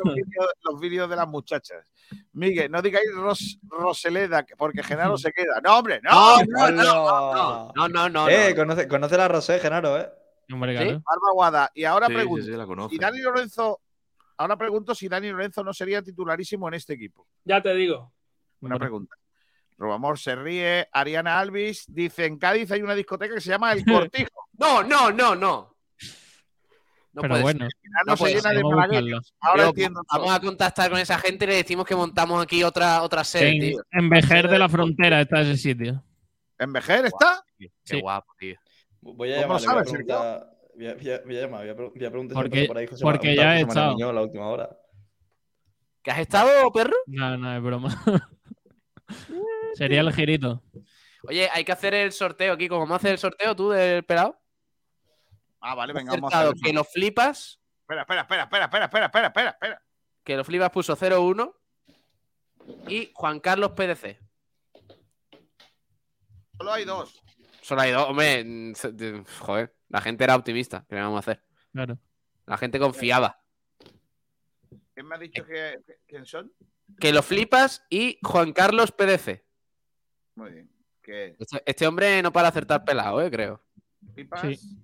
[0.63, 1.83] los vídeos- de las muchachas.
[2.33, 5.59] Miguel, no digáis Ros- Roseleda, que- porque Genaro se queda.
[5.63, 6.37] No, hombre, no.
[6.45, 7.71] No, no.
[7.75, 8.29] No, no, no.
[8.29, 8.55] Eh, no.
[8.55, 10.07] conoce, conoce la Rosé, Genaro, ¿eh?
[10.53, 10.85] Hombre, ¿Sí?
[10.85, 11.71] Barba Guada.
[11.73, 12.93] Y ahora Sí, sí, pregunto, sí, la conoce.
[12.95, 13.81] si Dani Lorenzo,
[14.37, 17.25] ahora pregunto si Dani Lorenzo no sería titularísimo en este equipo.
[17.45, 18.13] Ya te digo.
[18.61, 19.15] Una pregunta.
[19.77, 20.87] Robamor se ríe.
[20.91, 24.47] Ariana Alvis dice: En Cádiz hay una discoteca que se llama El Cortijo.
[24.57, 25.75] No, no, no, no.
[27.13, 29.33] No Pero bueno, Al final no, No se puede llena ser, de vamos.
[29.39, 30.01] Ahora entiendo.
[30.11, 33.49] Vamos a contactar con esa gente y le decimos que montamos aquí otra, otra sede,
[33.55, 33.81] en, tío.
[33.91, 36.03] en Vejer de la Frontera está ese sitio.
[36.59, 37.43] ¿En Vejer está?
[37.57, 38.01] Qué Sí.
[38.01, 38.55] guapo, tío.
[39.01, 40.45] Voy a ¿Cómo llamar, le voy a sabes.
[40.75, 42.65] Voy a, voy a- voy a llamar, voy a, pre- voy a preguntar si Porque-
[42.67, 44.09] por ahí José porque ya he estado.
[44.09, 44.69] A la última hora.
[46.03, 46.93] ¿Qué has estado, perro?
[47.07, 47.89] No, no, es broma.
[49.75, 50.63] Sería el girito.
[51.23, 52.67] Oye, hay que hacer el sorteo aquí.
[52.67, 54.39] ¿Cómo haces el sorteo tú del pelado?
[55.59, 59.05] Ah, vale, venga, vamos a hacer que lo flipas, Espera, espera, espera, espera, espera, espera,
[59.05, 59.83] espera, espera, espera.
[60.23, 61.53] que lo flipas puso 0-1
[62.89, 64.19] y Juan Carlos PDC.
[66.57, 67.21] Solo hay dos.
[67.61, 68.09] Solo hay dos.
[68.09, 68.73] Hombre,
[69.39, 70.85] joder, la gente era optimista.
[70.89, 71.43] ¿Qué le vamos a hacer?
[71.71, 71.97] Claro.
[72.45, 73.41] La gente confiaba.
[74.93, 76.51] ¿Quién me ha dicho que, que- quién son?
[76.99, 79.45] Que lo flipas y Juan Carlos PDC.
[80.37, 80.69] Muy bien.
[81.39, 83.61] Este, este hombre no para acertar pelado, eh, creo.
[84.13, 84.41] pipas.
[84.41, 84.77] Sí.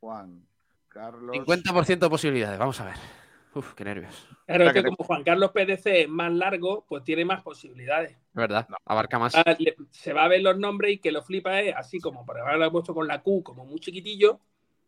[0.00, 0.46] Juan
[0.88, 1.36] Carlos.
[1.36, 2.96] 50% de posibilidades, vamos a ver.
[3.54, 4.28] Uf, qué nervios.
[4.46, 7.42] Claro, es que que te- como Juan Carlos PDC es más largo, pues tiene más
[7.42, 8.10] posibilidades.
[8.12, 9.34] Es verdad, abarca más.
[9.34, 9.56] Ah,
[9.90, 12.56] se va a ver los nombres y que lo flipa es así como, por ahora
[12.56, 14.40] lo he puesto con la Q como muy chiquitillo.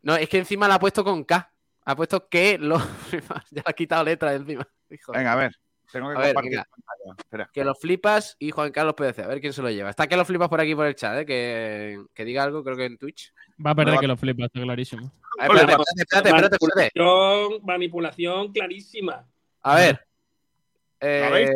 [0.02, 1.52] No, es que encima la ha puesto con K.
[1.84, 2.78] Ha puesto que lo
[3.09, 3.44] flipas.
[3.50, 4.68] Ya le ha quitado letra de encima.
[4.90, 5.12] Hijo.
[5.12, 5.56] Venga, a ver.
[5.93, 6.62] Tengo que A ver, compartir.
[7.19, 7.51] Espera.
[7.52, 9.19] Que lo flipas y Juan Carlos PDC.
[9.20, 9.90] A ver quién se lo lleva.
[9.90, 11.27] Está que lo flipas por aquí por el chat, ¿eh?
[11.27, 13.32] que, que diga algo, creo que en Twitch.
[13.64, 15.12] Va a perder que lo flipa, está clarísimo.
[15.39, 16.90] A ver, espérate, espérate, espérate, espérate, espérate.
[17.01, 19.27] Manipulación, manipulación clarísima.
[19.62, 20.06] A ver.
[21.01, 21.51] ¿Lo Eh,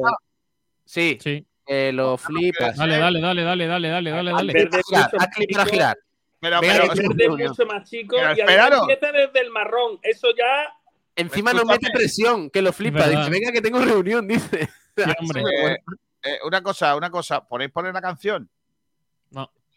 [0.84, 1.46] sí, Sí.
[1.64, 2.76] que lo flipas.
[2.76, 4.52] Dale, dale, dale, dale, dale, dale, dale, Haz dale.
[4.52, 5.98] clic para Verde girar, mucho haz clic para girar.
[6.38, 7.48] Pero, pero, reunión.
[7.48, 9.98] mucho más chico Pero y empieza desde el marrón.
[10.02, 10.72] Eso ya
[11.16, 12.98] Encima nos mete presión, que lo flipa.
[12.98, 13.20] verdad.
[13.20, 14.68] Dice, venga, que tengo reunión, dice.
[14.96, 15.76] Sí, eh,
[16.22, 17.46] eh, una cosa, una cosa.
[17.46, 18.48] ¿Podéis poner la canción?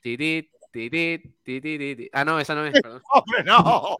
[0.02, 2.10] Ti, ti, ti, ti, ti, ti, ti, ti.
[2.14, 2.72] Ah, no, esa no es.
[2.82, 3.02] perdón.
[3.14, 3.98] ¡Hombre, no!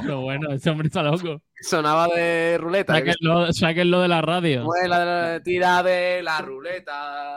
[0.00, 1.42] Pero bueno, ese hombre está loco.
[1.60, 2.94] Sonaba de ruleta.
[2.94, 4.60] Sáquenlo, sáquenlo de la radio.
[4.60, 7.36] ¿Cómo es la de la tira de la ruleta?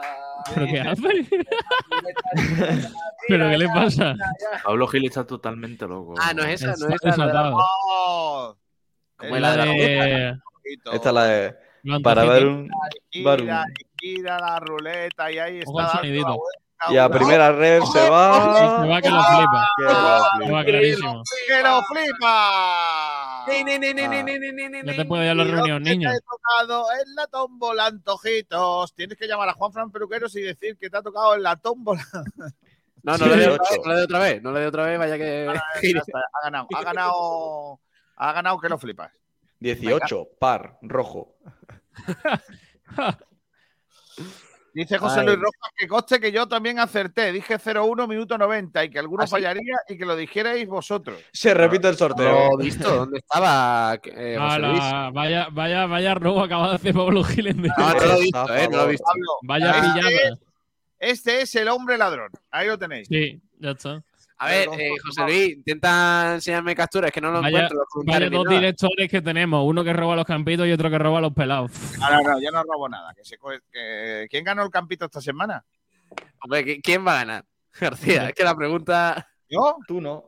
[0.54, 1.26] ¿Pero qué hace?
[3.28, 4.14] ¿Pero qué le pasa?
[4.62, 6.14] Pablo Gil está totalmente loco.
[6.20, 8.56] Ah, no es esa, no es esa.
[9.16, 10.38] Como Es la La de la de...
[10.92, 11.56] Esta es la de.
[12.02, 12.68] Para ver un.
[13.10, 13.48] Gira, Barum.
[14.00, 15.72] gira la ruleta y ahí está.
[15.72, 16.38] dando sonidito.
[16.90, 18.86] Y a primera red se Sí, se va.
[18.86, 19.68] va que lo flipa.
[19.76, 20.64] Que lo Se va flipa.
[20.64, 21.22] clarísimo.
[21.48, 22.16] ¡Que lo flipa!
[22.22, 23.44] Ah.
[23.48, 24.96] ni.
[24.96, 26.10] te puedo ir a la reunión, niño.
[26.10, 28.94] Te he tocado en la tómbola, antojitos.
[28.94, 31.56] Tienes que llamar a Juan Fran Peluqueros y decir que te ha tocado en la
[31.56, 32.04] tómbola.
[33.02, 33.52] No, no le 18.
[33.52, 36.42] otra vez, no le dé otra vez, no le dé otra vez, vaya que ha
[36.42, 37.80] ganado, ha ganado,
[38.16, 39.12] ha ganado que lo flipas.
[39.60, 41.34] 18, par, rojo.
[44.72, 45.26] Dice José Ay.
[45.26, 47.32] Luis Rojas que coste que yo también acerté.
[47.32, 49.30] Dije 0-1 minuto 90 y que alguno ¿Ah, sí?
[49.30, 51.18] fallaría y que lo dijerais vosotros.
[51.32, 52.50] Se repite el sorteo.
[52.50, 54.80] Lo visto, ¿dónde estaba eh, José Luis?
[54.82, 58.20] Ala, vaya, vaya, vaya robo acaba de hacer Pablo Gil en No, no lo he
[58.20, 59.04] visto, eh, no lo he visto.
[59.06, 60.10] Pablo, Vaya este pillada.
[60.10, 60.38] es-
[60.98, 62.30] Este es el hombre ladrón.
[62.50, 63.08] Ahí lo tenéis.
[63.08, 64.02] Sí, ya está.
[64.38, 67.78] A ver, eh, José Luis, intenta enseñarme capturas, que no lo Vaya, encuentro.
[67.78, 68.56] los vaya dos nada.
[68.56, 69.64] directores que tenemos.
[69.64, 71.70] Uno que roba los campitos y otro que roba los pelados.
[71.98, 73.14] No, no, no, yo no robo nada.
[73.14, 75.64] Que se co- que- ¿Quién ganó el campito esta semana?
[76.42, 77.44] Hombre, ¿qui- ¿quién va a ganar?
[77.80, 79.26] García, es que la pregunta.
[79.48, 79.76] ¿Yo?
[79.86, 80.24] Tú no.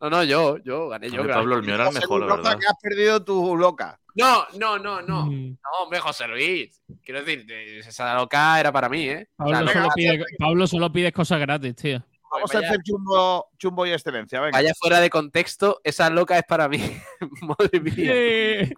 [0.00, 1.20] No, no, yo, yo gané yo.
[1.20, 1.42] Hombre, gané.
[1.42, 2.58] Pablo, el mío era el mejor, la verdad.
[2.58, 3.98] que has perdido tu loca.
[4.16, 5.26] No, no, no, no.
[5.26, 5.50] Mm.
[5.50, 6.82] No, hombre, José Luis.
[7.02, 9.28] Quiero decir, eh, esa loca era para mí, ¿eh?
[9.38, 12.04] O sea, Pablo, no- solo venga, pide, Pablo solo pide cosas gratis, tío.
[12.34, 14.40] Vamos vaya- a hacer chumbo, chumbo y excelencia.
[14.40, 14.56] Venga.
[14.58, 16.78] Vaya fuera de contexto, esa loca es para mí.
[17.42, 18.68] Madre mía.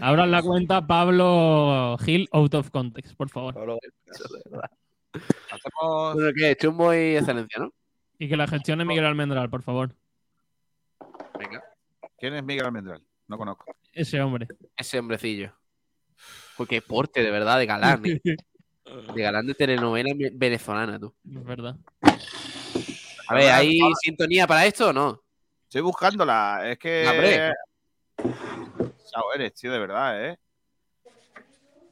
[0.00, 3.54] Abran la cuenta Pablo Gil out of context, por favor.
[3.54, 3.78] Pablo,
[5.50, 6.56] Hacemos- Bueno, ¿qué?
[6.56, 7.72] Chumbo y excelencia, ¿no?
[8.18, 9.94] Y que la gestione Miguel Almendral, por favor.
[11.38, 11.62] Venga.
[12.18, 13.02] ¿Quién es Miguel Almendral?
[13.28, 13.64] No conozco.
[13.92, 14.46] Ese hombre.
[14.76, 15.52] Ese hombrecillo.
[16.68, 18.02] Qué porte, de verdad, de galán.
[18.04, 18.20] ¿eh?
[19.14, 21.14] De galán de telenovela ve- venezolana, tú.
[21.28, 21.76] Es verdad.
[23.28, 25.22] A ver, ¿hay sintonía para esto o no?
[25.64, 26.62] Estoy buscándola.
[26.64, 27.06] Es que.
[27.08, 27.52] Hombre.
[29.04, 30.38] Sao eres, tío, de verdad, ¿eh?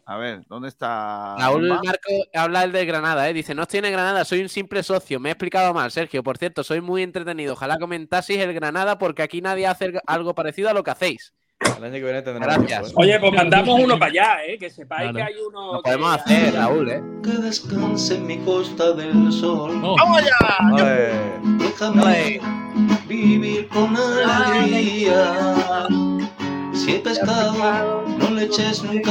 [0.05, 1.37] A ver, ¿dónde está?
[1.37, 1.69] Raúl?
[1.69, 3.35] Marco habla el de Granada, ¿eh?
[3.35, 5.21] Dice, no estoy en el Granada, soy un simple socio.
[5.21, 6.23] Me he explicado mal, Sergio.
[6.23, 7.53] Por cierto, soy muy entretenido.
[7.53, 11.35] Ojalá comentaseis el Granada porque aquí nadie hace algo parecido a lo que hacéis.
[11.61, 12.83] El año que viene tendremos Gracias.
[12.83, 13.05] tiempo, ¿eh?
[13.05, 14.59] Oye, pues mandamos uno para allá, ¿eh?
[14.59, 15.17] Que sepáis Claro.
[15.17, 15.73] que hay uno.
[15.75, 17.03] Lo que- podemos hacer, Raúl, ¿eh?
[17.23, 19.81] Que descanse en mi costa del sol.
[19.83, 20.31] Oh, ¡Vamos allá!
[20.61, 22.41] Ay, Déjame
[23.07, 25.87] vivir con alegría.
[26.75, 29.11] Si hay pescado, no le eches nunca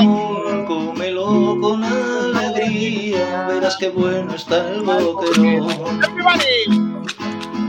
[0.00, 0.66] limón.
[0.66, 3.46] Cómelo con alegría.
[3.48, 5.70] Verás qué bueno está el boquerón.
[6.02, 6.78] ¡Everybody!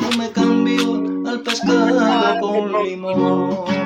[0.02, 3.83] No me cambio al pescado con limón.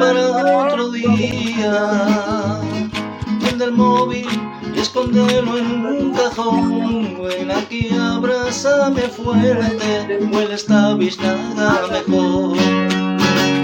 [0.00, 2.60] Para otro día.
[3.28, 4.26] Enciende el móvil
[4.74, 7.22] y escóndelo en un cajón.
[7.22, 12.56] Ven aquí, abrázame fuerte, huele esta biznaga mejor.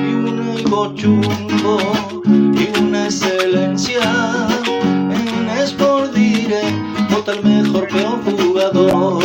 [0.09, 1.79] Y un higo chumbo
[2.27, 4.03] y una excelencia.
[4.67, 9.25] En Sport Direct, vota el mejor peor jugador.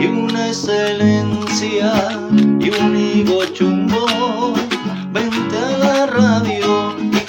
[0.00, 1.92] Y una excelencia
[2.60, 4.07] y un higo chumbo.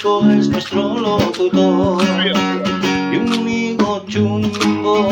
[0.00, 2.02] Nico es nuestro locutor.
[3.12, 5.10] Y un higo chumbo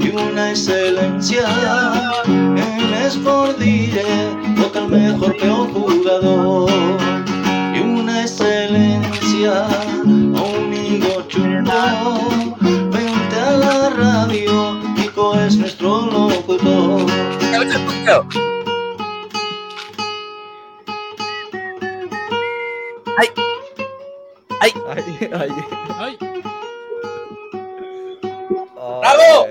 [0.00, 1.44] y una excelencia.
[2.26, 6.68] En Sport Direct, vota el mejor peor jugador.
[7.72, 9.68] Y una excelencia,
[10.04, 12.28] un higo chumbo.
[12.90, 17.06] Vente a la radio, Nico es nuestro locutor.
[23.18, 23.28] Ay,
[24.60, 24.72] ay.
[25.98, 26.18] ¡Ay!
[29.00, 29.22] ¡Bravo!
[29.38, 29.46] Oh.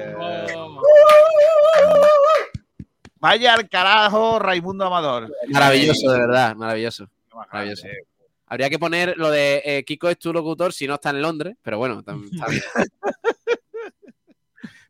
[3.20, 5.34] Vaya al carajo, Raimundo Amador.
[5.50, 7.10] Maravilloso, de verdad, maravilloso.
[7.34, 7.84] Maravilloso.
[7.84, 8.16] grande.
[8.48, 11.56] Habría que poner lo de eh, Kiko es tu locutor si no está en Londres,
[11.62, 12.00] pero bueno,
[12.32, 12.64] está bien.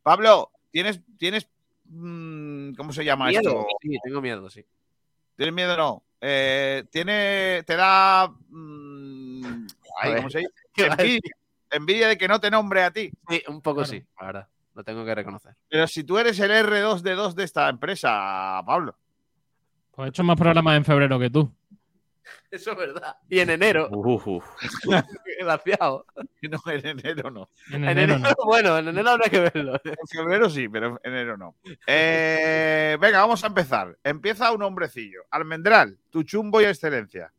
[0.03, 1.47] Pablo, ¿tienes, tienes
[1.85, 3.41] mm, ¿cómo se llama miedo.
[3.41, 3.67] esto?
[3.81, 4.65] Sí, tengo miedo, sí.
[5.37, 6.03] ¿Tienes miedo o no?
[6.21, 9.65] Eh, tiene, te da, mm,
[10.03, 10.27] ¿cómo.
[10.77, 11.31] Envidia,
[11.71, 13.11] envidia de que no te nombre a ti.
[13.29, 13.89] Sí, un poco Claro.
[13.91, 14.47] sí, la verdad.
[14.73, 15.55] Lo tengo que reconocer.
[15.69, 18.97] Pero si tú eres el R2D2 de esta empresa, Pablo.
[19.91, 21.49] Pues he hecho más programas en febrero que tú.
[22.51, 23.15] Eso es verdad.
[23.29, 24.45] Y en enero, Uf, uf.
[25.25, 26.05] desgraciado.
[26.41, 27.49] No, en enero no.
[27.71, 28.45] En En enero enero, no.
[28.45, 29.75] bueno, en enero habrá que verlo.
[29.83, 31.55] En febrero sí, pero en enero no.
[31.87, 33.97] Eh, venga, vamos a empezar.
[34.03, 35.21] Empieza un hombrecillo.
[35.31, 37.31] Almendral, tu chumbo y excelencia.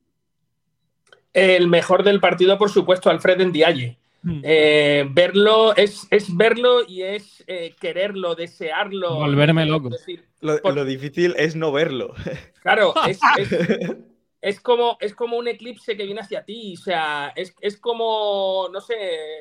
[1.36, 3.98] El mejor del partido, por supuesto, Alfred Ndiaye.
[4.22, 4.40] Mm.
[4.42, 9.14] Eh, verlo es, es verlo y es eh, quererlo, desearlo.
[9.16, 9.90] Volverme loco.
[9.90, 12.14] Decir, Lo, Por- lo difícil es no verlo.
[12.62, 13.52] Claro, es, es-
[14.40, 16.74] es como, es como un eclipse que viene hacia ti.
[16.76, 18.94] O sea, es, es como, no sé,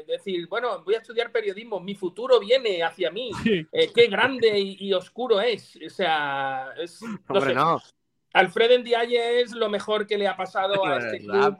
[0.07, 3.31] decir, bueno, voy a estudiar periodismo, mi futuro viene hacia mí.
[3.43, 3.65] Sí.
[3.71, 5.79] Eh, qué grande y, y oscuro es.
[5.83, 7.55] O sea, es, no Hombre, sé.
[7.55, 7.81] no.
[8.35, 11.57] Alfred Ndiaye es lo mejor que le ha pasado a De este club.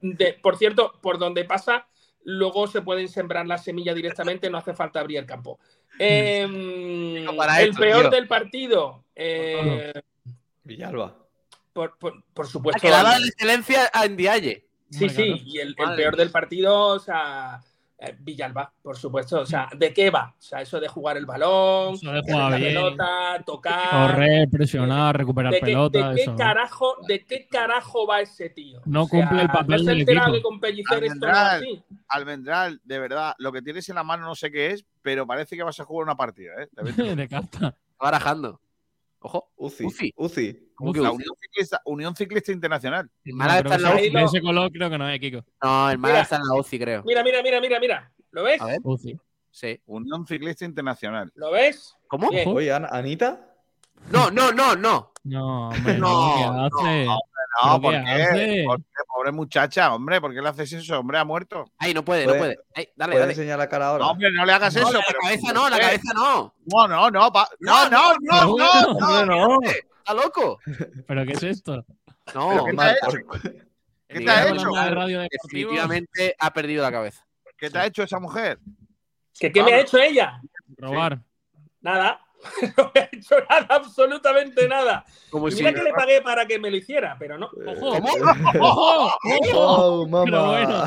[0.00, 1.86] De, por cierto, por donde pasa,
[2.24, 5.58] luego se pueden sembrar la semilla directamente, no hace falta abrir el campo.
[5.98, 8.10] Em, para el esto, peor tío.
[8.10, 9.04] del partido.
[9.14, 9.92] eh,
[10.64, 11.16] Villalba.
[11.72, 12.80] por, por- por Ha supuesto.
[12.80, 14.66] quedado la excelencia a Ndiaye.
[14.90, 17.60] Sí, sí, y el, el peor del partido, o sea,
[18.02, 19.40] eh, Villalba, por supuesto.
[19.40, 20.34] O sea, ¿de qué va?
[20.38, 22.74] O sea, eso de jugar el balón, Eso de tener jugar la bien.
[22.74, 23.90] pelota, tocar.
[23.90, 26.08] Correr, presionar, recuperar ¿De qué, pelota.
[26.10, 26.36] de qué eso.
[26.36, 28.80] carajo, ¿De qué carajo va ese tío?
[28.86, 30.38] No cumple el papel ¿no se ha del enterado equipo.
[30.38, 31.56] que con Pellicer esto no es Almendral.
[31.62, 31.84] así?
[32.08, 35.56] Almendral, de verdad, lo que tienes en la mano no sé qué es, pero parece
[35.56, 36.52] que vas a jugar una partida.
[36.62, 36.68] ¿eh?
[37.16, 37.68] De carta.
[37.68, 38.60] Está barajando.
[39.22, 39.84] Ojo, Uzi.
[39.84, 40.12] Uzi.
[40.16, 40.69] Uzi.
[40.80, 41.16] ¿Cómo que La Uzi?
[41.22, 43.08] Unión Ciclista, Unión Ciclista Internacional.
[43.24, 44.10] El No, Málaga creo está en la UCI.
[44.10, 44.26] de no.
[44.26, 45.44] ese color creo que no es, Kiko.
[45.62, 47.02] No, el Málaga está en la UCI, creo.
[47.04, 48.12] Mira, mira, mira, mira, mira.
[48.32, 48.60] ¿Lo ves?
[48.60, 48.78] A ver.
[48.82, 49.16] Uzi.
[49.50, 49.80] Sí.
[49.86, 51.30] Unión Ciclista Internacional.
[51.34, 51.96] ¿Lo ves?
[52.08, 52.30] ¿Cómo?
[52.30, 52.48] Bien.
[52.48, 53.46] Oye, Anita.
[54.10, 55.12] No, no, no, no.
[55.24, 56.38] No, hombre, No,
[56.68, 57.04] no, ¿qué hace?
[57.04, 57.18] No,
[57.62, 58.64] ¿Pero ¿por qué hace?
[58.66, 58.84] ¿Por qué?
[59.12, 60.98] Pobre muchacha, hombre, ¿por qué le haces eso?
[61.00, 61.64] Hombre, ha muerto.
[61.76, 62.56] Ay, no puede, no Puede-.
[62.74, 63.32] Ay, dale, ¿Puedes dale.
[63.32, 64.04] enseñar la cara ahora?
[64.04, 64.92] No, hombre, no le hagas No, eso.
[64.92, 66.54] la pero- cabeza no, la cabeza no.
[66.64, 68.94] No, no, no, pa- no, no, no, no,
[69.26, 69.58] no, no.
[70.10, 70.58] ¿Está loco?
[71.06, 71.84] ¿Pero qué es esto?
[72.34, 73.26] No, ¿qué te hecho?
[73.26, 73.42] por-
[74.08, 74.68] ¿Qué te ha hecho?
[75.06, 75.28] de.
[75.30, 77.24] Definitivamente ha perdido la cabeza.
[77.56, 78.58] ¿Qué te ha hecho esa mujer?
[79.38, 80.40] ¿Que ¿Qué me ha hecho ella?
[80.76, 81.20] Robar.
[81.80, 82.20] Nada.
[82.78, 85.04] No me ha hecho nada, absolutamente nada.
[85.30, 85.58] Como Y si.
[85.58, 87.50] mira que le pagué para que me lo hiciera, pero no.
[87.66, 88.00] ¡Ojo!
[88.00, 88.08] ¿Cómo?
[88.60, 89.06] ¡Ojo!
[89.52, 90.06] ¡Ojo!
[90.06, 90.24] ¡Oh!
[90.24, 90.84] Pero bueno.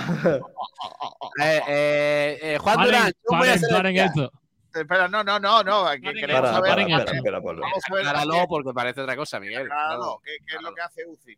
[1.40, 4.32] Eh, eh, eh, Juan Durán, yo voy a hacer paren esto.
[4.74, 5.92] Espera, no, no, no, no.
[5.92, 6.62] que Paren queremos Para, saber.
[6.62, 7.16] para, Paren espera, esto.
[7.16, 7.62] espera, Pablo.
[7.62, 8.08] Vamos a ver.
[8.08, 9.68] Acláralo porque parece otra cosa, Miguel.
[9.68, 11.38] Claro, ¿qué, qué es lo que hace UCI?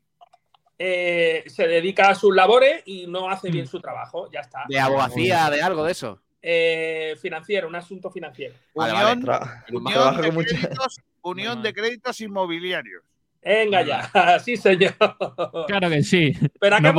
[0.78, 4.30] Eh, se dedica a sus labores y no hace bien su trabajo.
[4.32, 4.64] Ya está.
[4.68, 6.20] De abogacía, de algo de eso.
[6.42, 8.56] Eh, financiero, un asunto financiero.
[8.76, 8.94] Vale.
[9.72, 13.04] Unión, de, créditos, Unión de créditos inmobiliarios.
[13.42, 14.96] Venga ya, sí señor.
[15.68, 16.34] Claro que sí.
[16.60, 16.94] Pero ¿a qué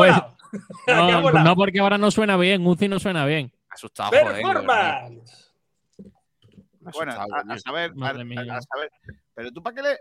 [0.86, 2.66] No No, porque ahora no suena bien.
[2.66, 3.52] Uzi no suena bien.
[3.68, 4.24] Asustado, joder.
[4.26, 4.52] de verdad.
[4.52, 5.46] Performance.
[5.98, 8.40] Me ha Bueno, a, a saber, a, Madre mía.
[8.42, 8.90] a saber.
[9.34, 9.98] Pero tú para qué le.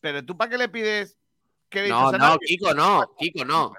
[0.00, 1.16] Pero tú para qué le pides
[1.88, 2.38] No, a no, nadie?
[2.46, 3.14] Kiko, no.
[3.18, 3.72] Kiko, no.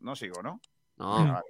[0.00, 0.60] No sigo, ¿no?
[0.96, 1.24] No.
[1.32, 1.44] Vale.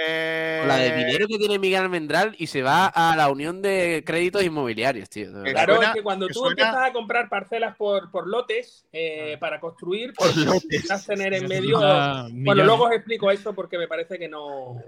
[0.00, 4.04] Eh, La de dinero que tiene Miguel Almendral y se va a la Unión de
[4.06, 5.32] Créditos Inmobiliarios, tío.
[5.42, 8.86] Claro, suena- es que cuando que tú suena- empiezas a comprar parcelas por, por lotes
[8.92, 11.06] eh, para construir, Por pues lotes.
[11.06, 11.78] tener en medio.
[12.30, 14.80] Bueno, luego os explico eso porque me parece que no.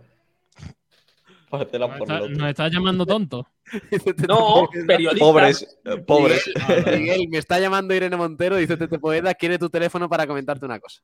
[1.50, 2.34] Nos por está- lote.
[2.34, 3.46] nos estás llamando tonto.
[4.28, 5.24] No, periodista.
[5.24, 6.50] Pobres, pobres.
[6.68, 10.64] Miguel, Miguel, me está llamando Irene Montero, dice Tete Poeda, quiere tu teléfono para comentarte
[10.64, 11.02] una cosa.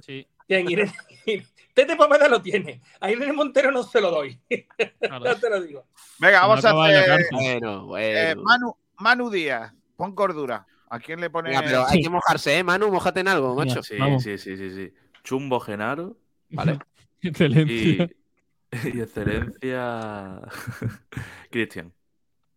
[0.00, 0.92] Sí, Bien, Irene-
[1.74, 2.80] Tete Poveda lo tiene.
[3.00, 4.38] A Irene Montero no se lo doy.
[5.00, 5.24] claro.
[5.24, 5.86] ya te lo digo.
[6.18, 7.26] Venga, No vamos a hacer.
[7.32, 8.18] Bueno, bueno.
[8.18, 10.66] eh, Manu, Manu Díaz, pon cordura.
[10.90, 11.48] ¿A quién le pone?
[11.48, 12.90] Venga, pero hay que mojarse, ¿eh, Manu?
[12.90, 13.82] Mójate en algo, macho.
[13.82, 14.92] Sí, sí, sí, sí, sí.
[15.24, 16.16] Chumbo Genaro
[16.50, 16.78] Vale.
[17.22, 17.72] Excelente.
[17.72, 17.98] y,
[18.94, 20.40] y excelencia
[21.50, 21.92] Cristian.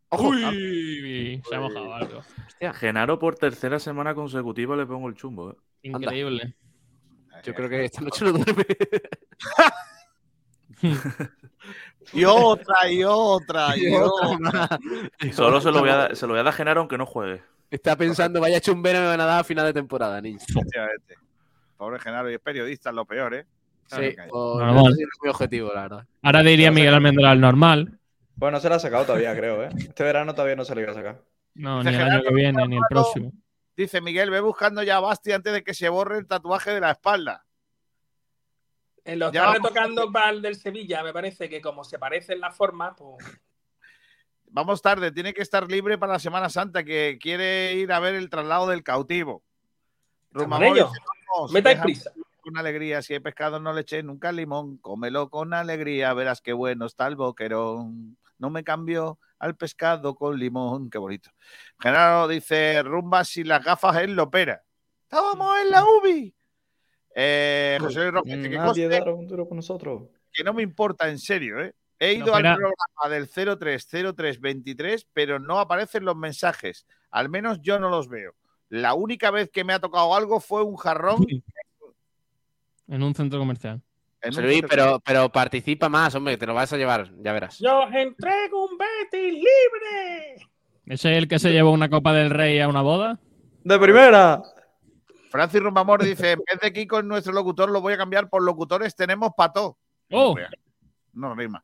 [0.10, 2.22] Uy, se ha mojado algo.
[2.76, 5.52] Genaro por tercera semana consecutiva le pongo el chumbo.
[5.52, 5.56] ¿eh?
[5.84, 6.56] Increíble.
[7.44, 8.65] yo creo que esta noche no duerme.
[12.14, 14.80] Y otra, y otra, y otra.
[15.34, 17.06] Solo se lo, voy a dar, se lo voy a dar a Genaro aunque no
[17.06, 17.44] juegue.
[17.69, 20.39] Está pensando, vaya chumbero me van a dar a final de temporada, niño.
[20.48, 21.15] Efectivamente.
[21.76, 23.45] Pobre Genaro, y es periodista, es lo peor, ¿eh?
[23.88, 24.76] Sí, Claro, o- Normal.
[24.76, 26.08] no sé si es mi objetivo, la verdad.
[26.22, 28.00] Ahora diría Miguel Almendral normal.
[28.36, 29.70] Bueno, no se la ha sacado todavía, creo, ¿eh?
[29.78, 31.22] Este verano todavía no se la iba a sacar.
[31.56, 33.32] No, Dice ni el año que viene, ni el próximo.
[33.76, 36.80] Dice Miguel, ve buscando ya a Basti antes de que se borre el tatuaje de
[36.82, 37.46] la espalda.
[39.06, 39.70] Eh, Lo Ya está vamos.
[39.70, 41.02] retocando para el del Sevilla.
[41.02, 43.26] Me parece que como se parecen las formas, pues.
[44.50, 48.16] Vamos tarde, tiene que estar libre para la Semana Santa, que quiere ir a ver
[48.16, 49.44] el traslado del cautivo.
[50.32, 52.12] "Vamos, Metáis prisa.
[52.48, 56.53] Con alegría, si hay pescado no le eches nunca limón, cómelo con alegría, verás qué
[56.53, 58.18] bueno está el boquerón.
[58.38, 61.30] No me cambio al pescado con limón, qué bonito.
[61.78, 64.64] Genaro dice, rumba si las gafas él lo opera.
[65.03, 66.34] Estábamos en la UBI.
[67.14, 70.03] Eh, José Luis Roquete, que, dará un duro con nosotros.
[70.32, 71.76] que no me importa, en serio, ¿eh?
[71.99, 76.88] He ido No, al programa del 030323, pero no aparecen los mensajes.
[77.11, 78.36] Al menos yo no los veo.
[78.69, 81.26] La única vez que me ha tocado algo fue un jarrón
[82.88, 83.82] En un centro comercial.
[84.24, 87.60] José Luis, pero, pero participa más, hombre, te lo vas a llevar, ya verás.
[87.60, 90.48] Yo os entrego un Betis libre.
[90.86, 93.20] ¿Ese es el que se llevó una copa del rey a una boda?
[93.64, 94.42] ¡De primera!
[95.30, 98.42] Francis Rumbamor dice: En vez de Kiko en nuestro locutor, lo voy a cambiar por
[98.42, 98.96] locutores.
[98.96, 99.78] Tenemos pato.
[100.12, 100.36] ¡Oh!
[101.14, 101.64] No rima.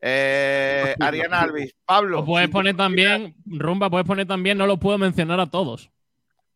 [0.00, 1.74] Eh, Ariana Alvis.
[1.84, 2.18] Pablo.
[2.18, 5.90] Lo puedes poner también, Rumba, puedes poner también, no lo puedo mencionar a todos.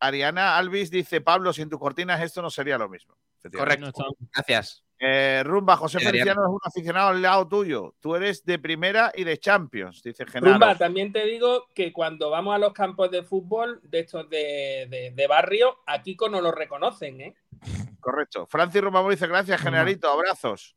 [0.01, 3.15] Ariana Alvis dice: Pablo, sin tus cortinas esto no sería lo mismo.
[3.45, 4.05] Está-
[4.35, 4.85] Gracias.
[5.05, 5.99] Eh, Rumba, José.
[5.99, 7.97] Feliciano es un aficionado al lado tuyo.
[7.99, 10.53] Tú eres de primera y de Champions, dice Genaro.
[10.53, 14.87] Rumba, también te digo que cuando vamos a los campos de fútbol de estos de,
[14.89, 17.35] de- de barrio, a Kiko no lo reconocen, ¿eh?
[17.99, 18.47] Correcto.
[18.47, 19.71] Francis Rumamor dice: Gracias, Rumba.
[19.73, 20.09] generalito.
[20.09, 20.77] Abrazos.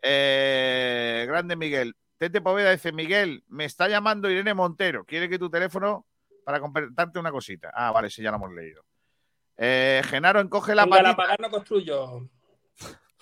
[0.00, 1.94] Eh, grande Miguel.
[2.18, 5.04] Tete Poveda dice: Miguel, me está llamando Irene Montero.
[5.04, 6.06] Quiere que tu teléfono
[6.44, 7.72] para comentarte una cosita.
[7.74, 8.84] Ah, vale, sí, ya lo hemos leído.
[9.56, 11.16] Eh, Genaro encoge la Venga, patita.
[11.16, 12.28] pagar no construyo.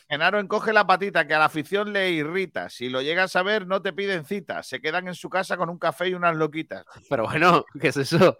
[0.09, 2.69] Genaro encoge la patita que a la afición le irrita.
[2.69, 4.62] Si lo llegas a ver, no te piden cita.
[4.62, 6.85] Se quedan en su casa con un café y unas loquitas.
[7.09, 8.36] Pero bueno, ¿qué es eso?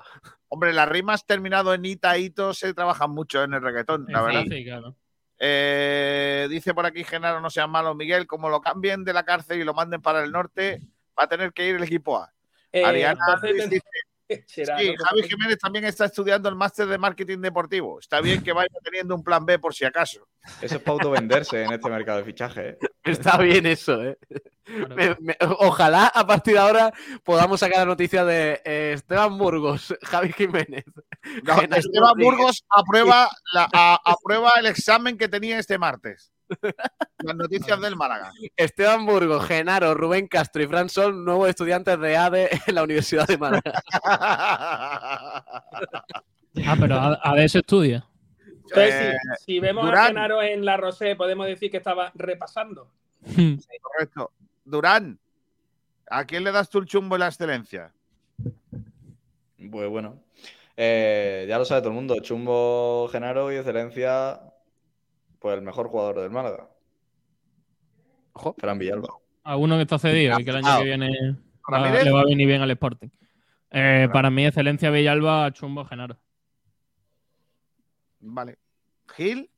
[0.49, 4.45] Hombre, las rimas terminado en ita, hito se trabajan mucho en el reggaetón, la verdad.
[4.65, 4.97] claro.
[5.43, 9.59] Eh, dice por aquí Genaro, no sean malos, Miguel, como lo cambien de la cárcel
[9.61, 10.83] y lo manden para el norte,
[11.19, 12.31] va a tener que ir el equipo A.
[12.73, 13.87] Eh, Ariana entonces, dice,
[14.47, 15.05] será, sí, ¿no?
[15.05, 17.99] Javi Jiménez también está estudiando el máster de marketing deportivo.
[18.01, 20.27] Está bien que vaya teniendo un plan B por si acaso.
[20.63, 22.69] Eso es para autovenderse en este mercado de fichaje.
[22.71, 22.79] ¿eh?
[23.05, 24.19] Está bien eso, ¿eh?
[24.65, 24.95] Claro.
[24.95, 26.93] Me- me- ojalá a partir de ahora
[27.25, 30.85] podamos sacar la noticia de eh, Esteban Burgos, Javi Jiménez.
[31.43, 32.13] No, Esteban.
[32.17, 36.33] Burgos aprueba, la- a- aprueba el examen que tenía este martes.
[37.23, 38.33] Las noticias del Málaga.
[38.57, 43.27] Esteban Burgos, Genaro, Rubén Castro y Fran Sol, nuevos estudiantes de ADE en la Universidad
[43.27, 43.83] de Málaga.
[46.67, 48.05] Ah, pero a, a de ese estudia.
[48.47, 50.07] Entonces, Eh, si, si vemos a.
[50.09, 52.91] Genaro en la Rosé, podemos decir que estaba repasando.
[53.81, 54.33] Correcto.
[54.65, 55.19] Durán,
[56.11, 57.93] ¿a quién le das tú el chumbo en la excelencia?
[59.71, 60.21] Pues bueno.
[60.77, 62.17] Eh, ya lo sabe todo el mundo.
[62.21, 64.41] Chumbo Genaro y excelencia.
[65.41, 66.69] Pues el mejor jugador del Málaga.
[68.35, 68.55] Ojo.
[68.59, 69.09] Fran Villalba.
[69.43, 71.09] A uno que está cedido y que el año que viene
[71.73, 72.05] va- Ramírez.
[72.05, 73.09] le va a venir bien al Sporting.
[73.73, 76.17] Eh, para mí, excelencia Villalba, chumbo Genaro.
[78.21, 78.59] Vale.
[79.17, 79.51] Gil,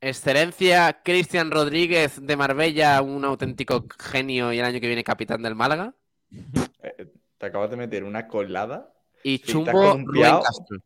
[0.00, 5.54] Excelencia Cristian Rodríguez de Marbella, un auténtico genio y el año que viene capitán del
[5.54, 5.94] Málaga.
[6.82, 8.92] Eh, te acabas de meter una colada.
[9.22, 10.38] Y Chumbo Rubén.
[10.42, 10.78] Castro.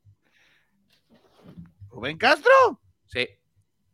[1.91, 2.53] Rubén Castro.
[3.07, 3.27] Sí.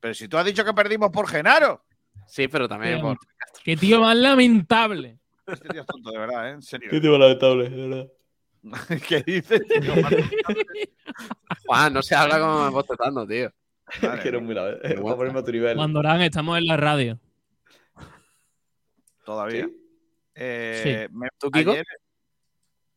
[0.05, 1.83] Pero si tú has dicho que perdimos por Genaro.
[2.27, 3.17] Sí, pero también por...
[3.65, 5.19] Qué tío más lamentable.
[5.47, 6.53] Este tío es tonto, de verdad, ¿eh?
[6.53, 6.91] En serio.
[6.91, 8.13] Qué tipo lamentable, de verdad.
[9.09, 9.63] ¿Qué dices?
[9.67, 9.95] tío?
[11.67, 13.51] Juan, no se habla como bostezando, tío.
[14.21, 14.95] Quiero muy la vez.
[15.01, 15.75] Para ponerme a tu nivel.
[15.79, 17.19] Juan Dorán, estamos en la radio.
[19.25, 19.65] Todavía.
[19.69, 19.77] ¿Sí?
[20.35, 21.71] Eh, me- ¿Tú, Kiko?
[21.71, 21.87] ayer-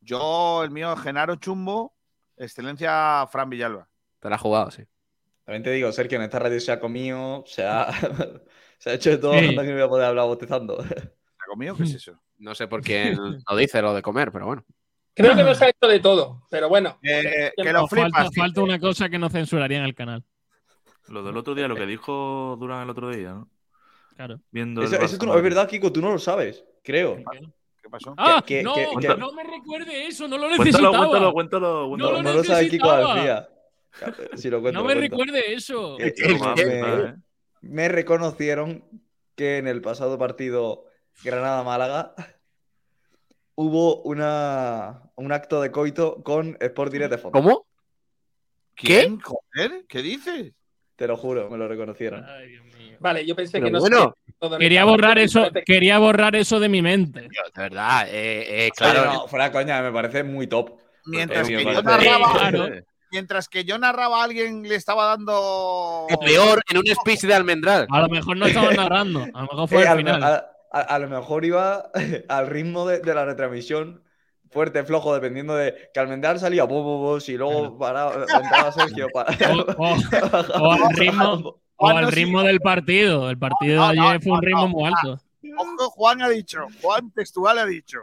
[0.02, 1.96] yo, el mío, Genaro Chumbo,
[2.36, 3.88] excelencia Fran Villalba.
[4.20, 4.84] Te la has jugado, sí.
[5.48, 7.88] También te digo, Sergio, en esta radio se ha comido, se ha,
[8.80, 9.56] se ha hecho de todo, Sí.
[9.56, 10.78] no voy a poder hablar bostezando.
[10.84, 11.10] ¿Está
[11.48, 11.74] conmigo?
[11.78, 12.20] ¿Qué es eso?
[12.40, 14.66] No sé por quién lo dice lo de comer, pero bueno.
[15.16, 17.00] Creo que nos ha hecho de todo, pero bueno.
[17.02, 18.30] Eh, que que no, lo flipas.
[18.36, 20.24] falta, una cosa que no censuraría en el canal.
[21.08, 23.50] Lo del otro día, lo que dijo Durán el otro día, ¿no?
[24.18, 24.42] Claro.
[24.52, 27.16] Viendo Eso, eso no- es verdad, Kiko, tú no lo sabes, creo.
[27.82, 28.14] ¿Qué pasó?
[28.18, 28.44] ¡Ah!
[28.46, 28.76] que- no,
[29.18, 30.98] no me recuerde eso, no lo Cuéntalo, necesitaba.
[30.98, 32.12] cuéntalo, cuéntalo, No cuéntalo.
[32.18, 32.88] lo No lo sabe Kiko.
[32.90, 33.50] García.
[34.36, 35.18] Si lo cuento, no lo me cuento.
[35.34, 35.98] recuerde eso.
[36.00, 37.14] Eh,
[37.62, 38.84] me- reconocieron
[39.36, 40.86] que en el pasado partido
[41.24, 42.14] Granada-Málaga
[43.56, 47.40] hubo una, un acto de coito con Sport Direct de fondo.
[47.40, 47.66] ¿Cómo?
[48.76, 49.20] ¿Quién?
[49.20, 50.54] Joder, ¿qué dices?
[50.96, 52.24] Te lo juro, me lo reconocieron.
[52.28, 52.98] Ay, Dios mío.
[53.00, 56.70] Vale, yo pensé Pero que no bueno, todo Quería borrar eso, quería borrar eso de
[56.70, 57.22] mi mente.
[57.22, 60.80] De verdad, eh, eh, Claro, no, fuera coña, me parece muy top.
[61.06, 62.76] Mientras que me yo parece- narraba, Claro.
[63.12, 65.34] Mientras que yo narraba, alguien le estaba dando.
[65.36, 67.88] O peor, en un speech de almendral.
[67.90, 70.24] A lo mejor no estaba narrando, a lo mejor fue Eh, el a, lo- final.
[70.24, 71.90] a- a- a lo mejor iba
[72.30, 74.04] al ritmo de, de la retransmisión,
[74.52, 79.08] fuerte, flojo, dependiendo de que Almendral salía, bo, bo, bo, si luego paraba, entraba Sergio.
[79.14, 79.26] pa-
[79.78, 83.30] O, o- o al ritmo, o al ritmo del partido.
[83.30, 85.22] El partido No, de no, ayer fue un ritmo no, muy alto.
[85.60, 88.00] Ojo, Juan ha dicho, Juan textual ha dicho.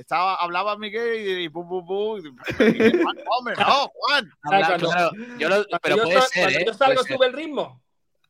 [0.00, 2.18] Estaba, hablaba Miguel y, y pum, pum, pum.
[2.18, 4.32] y- Juan, hombre, no, Juan.
[4.42, 6.64] Habla- cuando- claro, yo lo- pero yo puede sal- ser, cuando ¿eh?
[6.66, 7.82] yo salgo, sube el ritmo.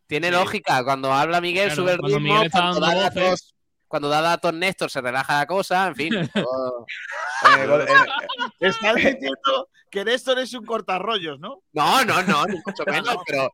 [0.07, 0.33] Tiene Sí.
[0.35, 0.83] lógica.
[0.85, 2.35] Cuando habla Miguel, Claro, sube el cuando ritmo.
[2.35, 3.55] Miguel Cuando da, datos,
[3.87, 5.87] cuando da datos Néstor, se relaja la cosa.
[5.87, 6.11] En fin.
[6.35, 6.87] todo-
[7.57, 7.87] Eh, eh,
[8.69, 11.63] Estás diciendo que Néstor es un cortarrollos, ¿no?
[11.73, 13.51] No, no, no, ni mucho menos, pero.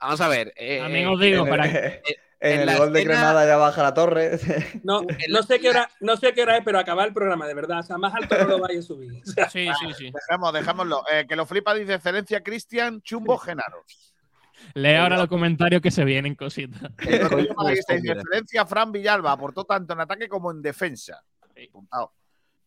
[0.00, 0.52] Vamos a ver.
[0.56, 2.00] eh, También eh, os digo, en para el,
[2.42, 4.38] en en el gol de escena- Granada ya baja la torre.
[4.84, 7.54] No, no sé qué hora, no sé qué hora es, pero acabar el programa, de
[7.54, 7.78] verdad.
[7.80, 9.22] O sea, más alto no lo vaya a subir.
[9.22, 10.12] O sea, Sí, sí, sí.
[10.12, 11.02] Dejemos, dejémoslo.
[11.12, 13.84] Eh, que lo flipa, dice excelencia Cristian Chumbo Genaro.
[14.74, 16.82] Lee ahora los comentarios que se vienen cositas.
[17.04, 17.72] Mira.
[17.72, 21.22] excelencia Fran Villalba aportó tanto en ataque como en defensa.
[21.68, 22.12] Apuntado.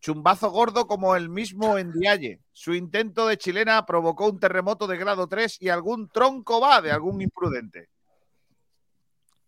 [0.02, 2.40] Chumbazo gordo como el mismo en Dialle.
[2.52, 6.92] Su intento de chilena provocó un terremoto de grado 3 y algún tronco va de
[6.92, 7.90] algún imprudente.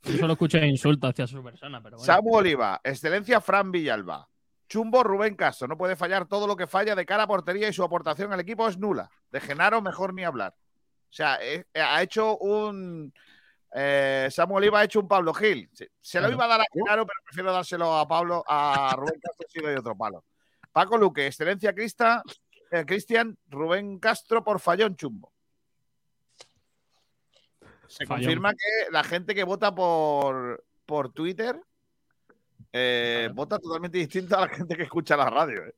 [0.04, 2.06] Yo solo escucho insultos hacia su persona, pero bueno.
[2.06, 4.28] Samu Oliva, excelencia Fran Villalba.
[4.70, 7.74] Chumbo Rubén Castro, no puede fallar todo lo que falla de cara a portería y
[7.74, 9.10] su aportación al equipo es nula.
[9.32, 10.54] De Genaro mejor ni hablar.
[10.58, 13.14] O sea, eh, eh, ha hecho un...
[13.74, 15.70] eh, Samu Oliva ha hecho un Pablo Gil.
[15.72, 19.20] Se, se lo iba a dar a Genaro, pero prefiero dárselo a Pablo, a Rubén
[19.22, 20.26] Castro si le doy otro palo.
[20.74, 22.22] Paco Luque, excelencia Crista,
[22.70, 25.32] eh, Cristian Rubén Castro por fallón chumbo.
[27.88, 28.24] Se Fallón.
[28.26, 31.60] confirma que la gente que vota por, por Twitter
[32.74, 33.34] eh, Claro.
[33.36, 35.64] vota totalmente distinto a la gente que escucha la radio.
[35.66, 35.74] eh.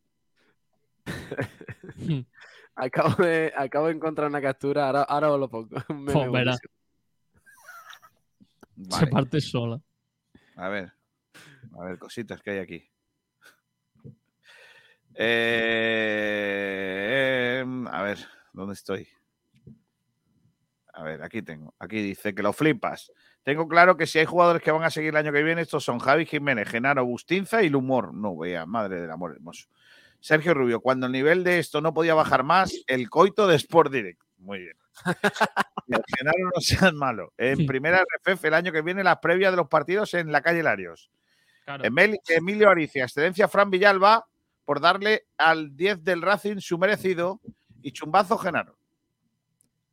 [2.76, 5.70] Acabo de, acabo de encontrar una captura, ahora, ahora os lo pongo.
[8.80, 8.98] Pues.
[8.98, 9.82] Se parte sola.
[10.56, 10.94] a ver.
[11.78, 12.90] A ver, cositas que hay aquí.
[16.32, 18.20] Eh, a ver,
[18.54, 19.08] ¿dónde estoy?
[21.00, 21.74] A ver, aquí tengo.
[21.80, 23.14] Aquí dice que lo flipas.
[23.44, 25.86] Tengo claro que si hay jugadores que van a seguir el año que viene, estos
[25.86, 28.14] son Javi Jiménez, Genaro Bustinza y el humor.
[28.14, 29.70] No, vea, madre del amor hermoso.
[30.20, 33.94] Sergio Rubio, cuando el nivel de esto no podía bajar más, el coito de Sport
[33.94, 34.22] Direct.
[34.40, 34.76] Muy bien.
[36.18, 37.32] Genaro, no seas malo.
[37.38, 40.64] En primera RFF el año que viene, las previas de los partidos en la calle
[40.64, 41.10] Larios.
[41.64, 41.86] Claro.
[41.86, 44.28] Emilio Aricia, excelencia Fran Villalba,
[44.66, 47.40] por darle al 10 del Racing su merecido
[47.82, 48.79] y chumbazo Genaro.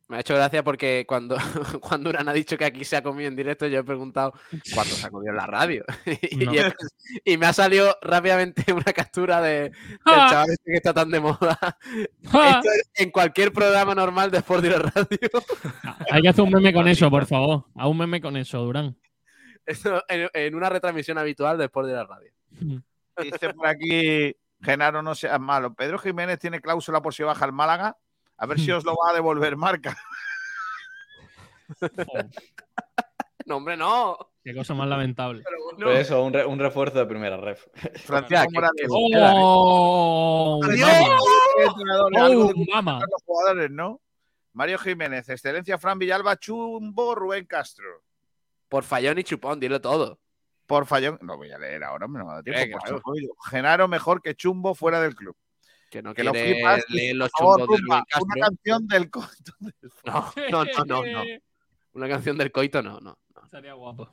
[0.09, 1.35] Me ha hecho gracia porque cuando,
[1.81, 4.31] cuando Urán ha dicho que aquí se ha comido en directo, yo he preguntado
[4.73, 5.83] cuándo se ha comido en la radio.
[6.31, 6.53] y, No.
[6.53, 6.73] he-
[7.25, 9.73] y me ha salido rápidamente una captura de, del
[10.05, 10.29] ¡Ja!
[10.29, 11.57] chaval este que está tan de moda.
[12.31, 12.49] ¡Ja!
[12.51, 15.19] Esto es en cualquier programa normal de Sport Direct Radio.
[16.09, 17.65] Hay que hacer un meme con eso, por favor.
[17.75, 18.95] Haz un meme con eso, Durán.
[19.65, 22.31] Esto en, en una retransmisión habitual de Sport Direct Radio.
[23.21, 25.73] Dice por aquí, Genaro, no seas malo.
[25.73, 27.97] Pedro Jiménez tiene cláusula por si baja el Málaga.
[28.37, 29.97] A ver si os lo va a devolver marca.
[33.45, 34.17] No, hombre, no.
[34.43, 35.41] qué cosa más lamentable.
[35.77, 35.85] No.
[35.85, 37.65] Pues eso, un, re- un refuerzo de primera ref.
[38.03, 38.87] Francisco que- Morales.
[38.89, 40.59] ¡Oh!
[40.65, 40.89] Adiós.
[42.19, 42.99] ¡Oh, de mama!
[43.09, 44.01] los jugadores, ¿no?
[44.51, 48.03] Mario Jiménez, excelencia Fran Villalba, Chumbo, Rubén Castro.
[48.67, 50.19] Por fallón y chupón, dilo todo.
[50.65, 51.17] Por fallón.
[51.21, 52.77] No voy a leer ahora, me no me da tiempo.
[52.79, 53.01] Por claro.
[53.05, 53.35] Chumbo.
[53.49, 55.37] Genaro mejor que Chumbo fuera del club.
[55.89, 56.83] Que no Que lo flipas.
[56.89, 58.23] leer los por favor, de Castro.
[58.25, 59.53] una canción del coito.
[60.05, 61.23] No, no, no, no, no.
[61.93, 63.17] Una canción del coito no, no.
[63.35, 64.09] No, Sería guapo.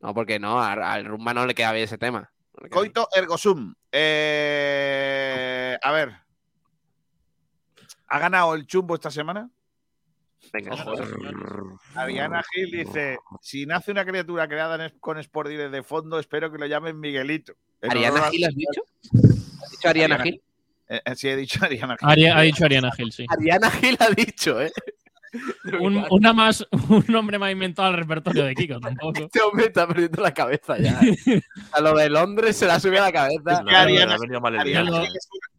[0.00, 2.30] No, porque no, al, rumba no le queda bien ese tema.
[2.60, 2.68] No.
[2.68, 3.74] Coito ergo sum.
[3.92, 6.12] Eh, a ver.
[8.08, 9.50] ¿Ha ganado el chumbo esta semana?
[10.52, 11.08] Venga, joder.
[11.94, 16.58] Ariana Gil dice: Si nace una criatura creada en con Sport de fondo, espero que
[16.58, 17.52] lo llamen Miguelito.
[17.82, 18.82] En ¿Ariana Gil has dicho?
[19.62, 20.42] ¿Has dicho Ariana Ariana- Gil?
[20.92, 22.08] Eh, eh, sí, he dicho Ariana Gil.
[22.08, 23.24] Ari- ha dicho Ariana Gil, sí.
[23.28, 24.72] Ariana Gil ha dicho, ¿eh?
[25.80, 29.16] Un, una más, un nombre más inventado al repertorio de Kiko, tampoco.
[29.20, 30.98] Este hombre está perdiendo la cabeza ya.
[31.02, 31.40] ¿eh?
[31.72, 33.62] A lo de Londres se la sube a la cabeza.
[33.64, 34.18] que Ariana-.
[34.18, 35.04] Gil es una,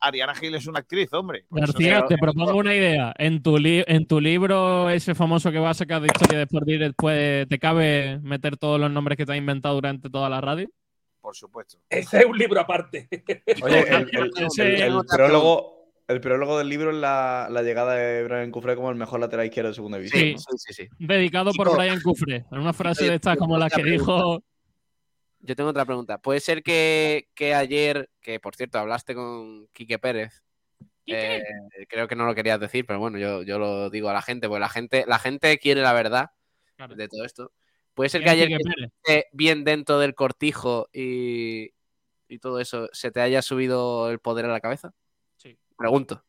[0.02, 1.46] Ariana Gil es una actriz, hombre.
[1.50, 3.14] García, te propongo una idea.
[3.18, 6.44] En tu, li- en tu libro, ese famoso que vas a sacar de historia de
[6.44, 10.28] Sport Direct, pues, ¿te cabe meter todos los nombres que te has inventado durante toda
[10.30, 10.68] la radio?
[11.22, 11.78] Por supuesto.
[11.90, 13.08] Ese es un libro aparte.
[13.64, 17.94] Oye, el, el- Ese- el- el prólogo, el prólogo del libro es la, la llegada
[17.94, 20.20] de Brian Cufré como el mejor lateral izquierdo de segunda división.
[20.22, 20.40] Sí, ¿no?
[20.40, 20.90] sí, sí, sí.
[21.00, 21.76] Dedicado por.
[21.78, 22.46] Brian Cufre.
[22.52, 24.44] En una frase de estas como las que dijo.
[25.44, 26.20] Yo tengo otra pregunta.
[26.20, 30.44] ¿Puede ser que, que ayer, que por cierto hablaste con Quique Pérez,
[31.08, 31.42] eh,
[31.90, 34.48] creo que no lo querías decir, pero bueno, yo, yo lo digo a la gente,
[34.48, 36.30] porque la gente, la gente quiere la verdad
[36.76, 36.96] Claro.
[36.96, 37.52] de todo esto.
[37.94, 41.72] Puede ser que ¿Quién es ayer que bien dentro del cortijo y,
[42.28, 44.94] y todo eso, ¿se te haya subido el poder a la cabeza?
[45.38, 45.58] Sí.
[45.78, 46.24] Pregunto.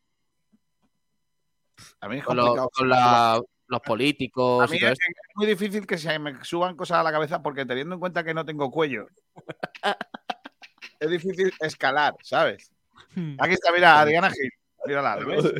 [2.01, 2.71] A mí es Con, lo- complicado.
[2.75, 5.21] con la- los A políticos mí y todo es, esto.
[5.31, 8.23] es muy difícil que se me suban cosas a la cabeza porque teniendo en cuenta
[8.23, 9.07] que no tengo cuello,
[11.01, 12.71] es difícil escalar, ¿sabes?
[13.15, 13.37] Hmm.
[13.39, 14.51] Aquí está, mira, Adriana Gil.
[14.85, 15.53] Mírala, ¿lo ves?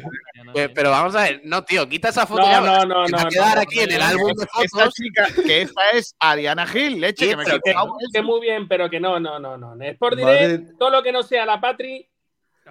[0.55, 2.61] Eh, pero vamos a ver, no, tío, quita esa foto No, ya.
[2.61, 4.45] no, no, que va no, a quedar no, aquí no, en el no, álbum de
[4.45, 4.95] Esta fotos.
[4.95, 9.39] chica, que esta es Ariana Gil, leche, que me muy bien, pero que no, no,
[9.39, 9.75] no, no.
[9.85, 12.09] Es por Madre- direct, todo lo que no sea la Patri.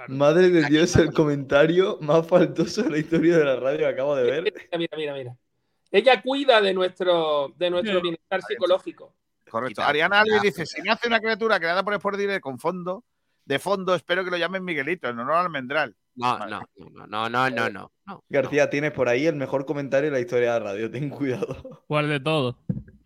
[0.07, 4.15] Madre de Dios, el comentario más faltoso de la historia de la radio que acabo
[4.15, 4.43] de ver.
[4.43, 5.35] Mira, mira, mira, mira.
[5.91, 9.13] Ella cuida de nuestro, de nuestro bienestar psicológico.
[9.49, 9.81] Correcto.
[9.81, 13.03] Ariana Alves dice: Si nace una criatura creada por Sport Direct con fondo,
[13.43, 15.93] de fondo, espero que lo llamen Miguelito, en honor al Almendral.
[16.15, 16.51] No, Vale.
[16.51, 18.23] no, no, no, no, no, no, no.
[18.29, 20.91] García, tienes por ahí el mejor comentario de la historia de la radio.
[20.91, 21.83] Ten cuidado.
[21.87, 22.57] ¿Cuál de todo?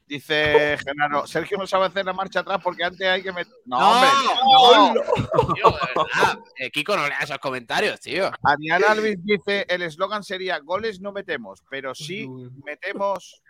[0.07, 3.51] Dice Genaro: Sergio no sabe hacer la marcha atrás porque antes hay que meter.
[3.65, 5.01] No, No, hombre.
[5.33, 6.39] no, tío, de verdad.
[6.59, 8.29] Eh, Kiko, no lea esos comentarios, tío.
[8.43, 12.27] Ariana Alves dice: El eslogan sería: Goles no metemos, pero sí
[12.63, 13.41] metemos.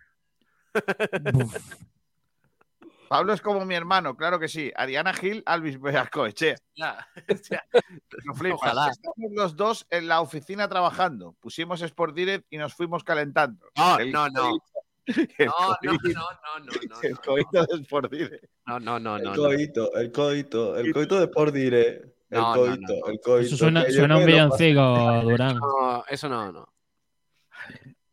[3.18, 4.72] Pablo es como mi hermano, claro que sí.
[4.76, 6.56] Ariana Gil, Alvis Beascoechea.
[6.76, 7.08] Ya.
[8.36, 8.60] Flipas.
[8.62, 8.90] Ojalá.
[8.92, 11.34] Estamos los dos en la oficina trabajando.
[11.40, 13.66] Pusimos Sport Direct y nos fuimos calentando.
[13.78, 14.58] No, El no, no.
[15.06, 16.22] El No, no, no, coito- no,
[16.60, 17.22] no, no, el no.
[17.22, 18.46] coito de Sport Direct.
[18.66, 19.36] No, no, no, El no.
[19.36, 19.44] no.
[19.44, 22.04] coito, el coito, el coito de Sport Direct.
[22.32, 23.08] El No, no, coito, no, no.
[23.12, 23.40] el coito.
[23.40, 25.56] Eso suena, suena un villancico, Durán.
[25.58, 26.68] No, eso no, no.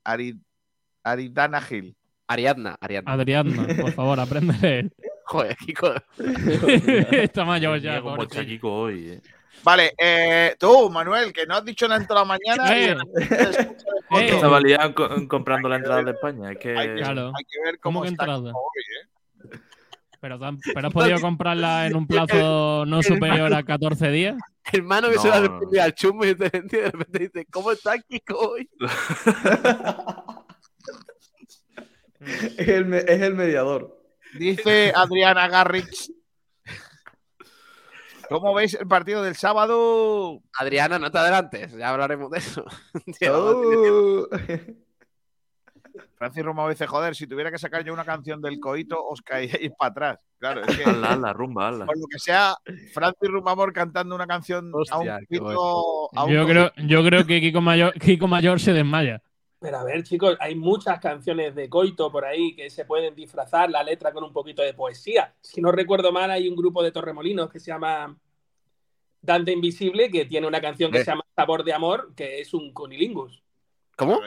[0.05, 0.41] Ari-
[1.03, 1.97] Aridana Gil.
[2.29, 3.13] Ariadna, Ariadna.
[3.13, 5.03] Adriana, por favor, aprende a.
[5.27, 5.93] Joder, Kiko.
[7.13, 8.41] Está mayor ya, cómo pobrecillo.
[8.41, 9.21] está Kiko hoy, eh.
[9.65, 12.77] Vale, eh, tú, Manuel, que no has dicho nada en toda la mañana.
[12.79, 12.97] y Eh,
[14.11, 14.27] eh.
[14.35, 16.51] Estaba liado co- comprando la entrada de España.
[16.53, 16.77] Es que.
[16.77, 17.33] Hay que, Claro.
[17.37, 18.51] hay que ver ¿Cómo cómo, que está entrada?
[18.53, 19.09] hoy, ¿eh?
[20.21, 20.39] Pero,
[20.75, 24.37] pero has podido comprarla en un plazo no superior a 14 días.
[24.73, 27.47] Hermano que se la No, no, responde al chumbo y de repente de repente dice,
[27.51, 28.69] ¿cómo está Kiko hoy?
[32.57, 33.99] Es el, es el mediador.
[34.39, 36.13] Dice Adriana Garrix.
[38.29, 40.41] ¿Cómo veis el partido del sábado?
[40.59, 42.65] Adriana, no te adelantes, ya hablaremos de eso.
[43.31, 44.27] Oh.
[46.17, 49.73] Francis Romao dice, joder, si tuviera que sacar yo una canción del coito, os caíais
[49.77, 50.19] para atrás.
[50.39, 51.85] Claro, es que hazla, rumba, hazla.
[51.85, 52.57] por lo que sea,
[52.95, 56.09] Francis Rumamor cantando una canción a un pito...
[56.17, 59.21] a un Yo creo, yo creo que Kiko Mayor, Kiko Mayor se desmaya.
[59.63, 63.71] Pero a ver, chicos, hay muchas canciones de Coito por ahí que se pueden disfrazar
[63.71, 65.35] la letra con un poquito de poesía.
[65.41, 68.19] Si no recuerdo mal, hay un grupo de Torremolinos que se llama
[69.21, 71.05] Dante Invisible que tiene una canción que Eh.
[71.05, 73.41] se llama Sabor de Amor, que es un conilingus.
[73.97, 74.21] ¿Cómo?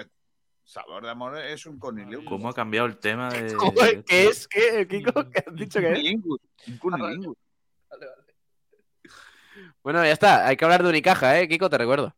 [0.64, 2.26] Sabor de amor es un conilingus.
[2.28, 3.54] ¿Cómo ha cambiado el tema de.
[3.56, 4.04] ¿Cómo es?
[4.06, 4.48] ¿Qué es?
[4.48, 5.30] ¿Qué, Kiko?
[5.30, 6.16] ¿Qué has dicho que es?
[6.68, 7.38] Un cunilingus.
[9.84, 11.48] Bueno, ya está, hay que hablar de Unicaja, ¿eh?
[11.48, 12.16] Kiko, te recuerdo.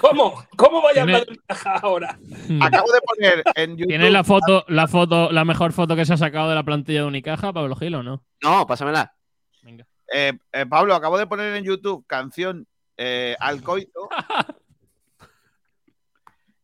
[0.00, 0.44] ¿Cómo?
[0.56, 2.18] ¿Cómo voy a hablar de caja ahora?
[2.60, 3.88] Acabo de poner en YouTube...
[3.88, 7.00] ¿Tienes la foto, la foto, la mejor foto que se ha sacado de la plantilla
[7.02, 8.24] de Unicaja, Pablo Gil, o no?
[8.42, 9.14] No, pásamela.
[9.62, 9.86] Venga.
[10.12, 12.66] Eh, eh, Pablo, acabo de poner en YouTube canción
[12.96, 14.08] eh, al coito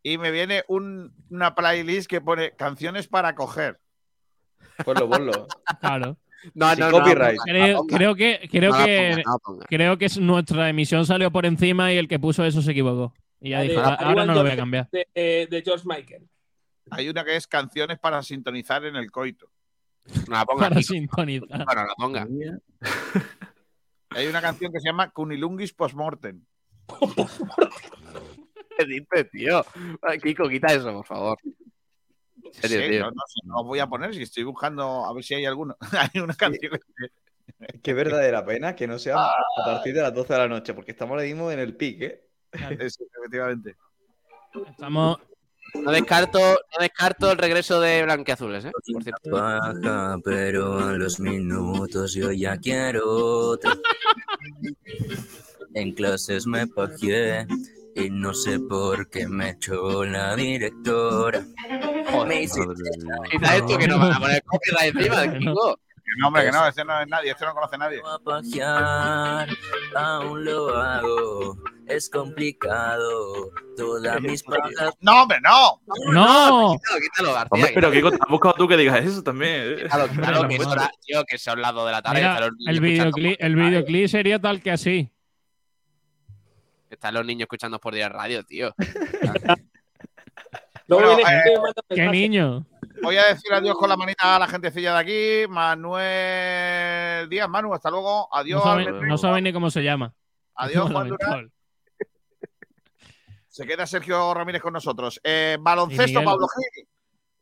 [0.03, 3.79] y me viene un- una playlist que pone canciones para coger.
[4.85, 5.47] Ponlo, ponlo.
[5.81, 6.17] Claro.
[6.55, 7.37] No, no, no, copyright.
[7.47, 11.97] no, Creo, que, creo que, ponga, creo que es- nuestra emisión salió por encima y
[11.99, 13.13] el que puso eso se equivocó.
[13.41, 14.89] Y ya "Ah, ahora no lo voy a cambiar.
[14.91, 15.07] De,
[15.51, 16.29] de George Michael.
[16.91, 19.51] Hay una que es canciones para sintonizar en el coito.
[20.29, 20.69] No la ponga.
[20.69, 21.65] Para sintonizar.
[21.65, 22.27] Bueno, la ponga.
[24.11, 26.43] Hay una canción que se llama Cunilungis Postmortem.
[28.77, 29.65] ¿Qué dices, tío?
[30.23, 31.39] Kiko, quita eso, por favor.
[32.55, 33.01] En serio, Sí, tío.
[33.05, 35.45] no, no sé, no os voy a poner si estoy buscando a ver si hay
[35.47, 35.77] alguno.
[36.15, 37.09] hay una canción que-
[37.83, 40.93] Qué verdadera pena que no sea a partir de las 12 de la noche, porque
[40.93, 42.29] estamos ahora mismo en el pic, ¿eh?
[42.79, 43.77] es, efectivamente.
[44.71, 45.19] Estamos.
[45.75, 48.73] No descarto, no descarto el regreso de Blanqueazules, ¿eh?
[48.93, 49.31] Por cierto.
[49.31, 53.77] Baja, pero a los minutos yo ya quiero otra.
[55.75, 57.47] En clases me pajeé
[57.95, 61.45] y no sé por qué me echó la directora.
[62.31, 62.61] Hice
[63.31, 65.77] Quita esto que nos van a poner copyright encima de Kiko.
[65.77, 68.03] Que no, hombre, que no, este no es nadie, este no conoce a nadie.
[68.65, 69.47] a
[69.95, 71.57] aún lo hago.
[71.87, 73.51] Es complicado.
[73.77, 74.95] Todas mis pajas.
[75.01, 75.81] No, hombre, no.
[76.13, 76.73] ¡No!
[76.73, 77.49] Quítalo, quítalo, García.
[77.51, 77.93] Hombre, pero.
[77.93, 79.53] Kiko, te has buscado tú que digas eso también.
[79.55, 79.77] ¿eh?
[79.85, 80.71] Quítalo, quítalo, que no es puedo.
[80.71, 82.21] hora, tío, que son las 2 de la tarde.
[82.21, 85.13] Mira, los el videoclip sería tal que así.
[86.89, 88.75] Están los niños escuchando por día radio, tío.
[90.91, 91.41] Luego Bueno, viene
[91.89, 92.67] eh, ¡Qué niño!
[93.01, 95.49] Voy a decir adiós con la manita a la gentecilla de aquí.
[95.49, 98.29] Manuel Díaz, Manu, hasta luego.
[98.31, 100.13] No Adiós, sabe, Albert no sabe ni cómo se llama.
[100.57, 101.53] Adiós, Juan Durán.
[103.47, 105.21] Se queda Sergio Ramírez con nosotros.
[105.23, 106.25] Eh, baloncesto?
[106.25, 106.89] Pablo Gil.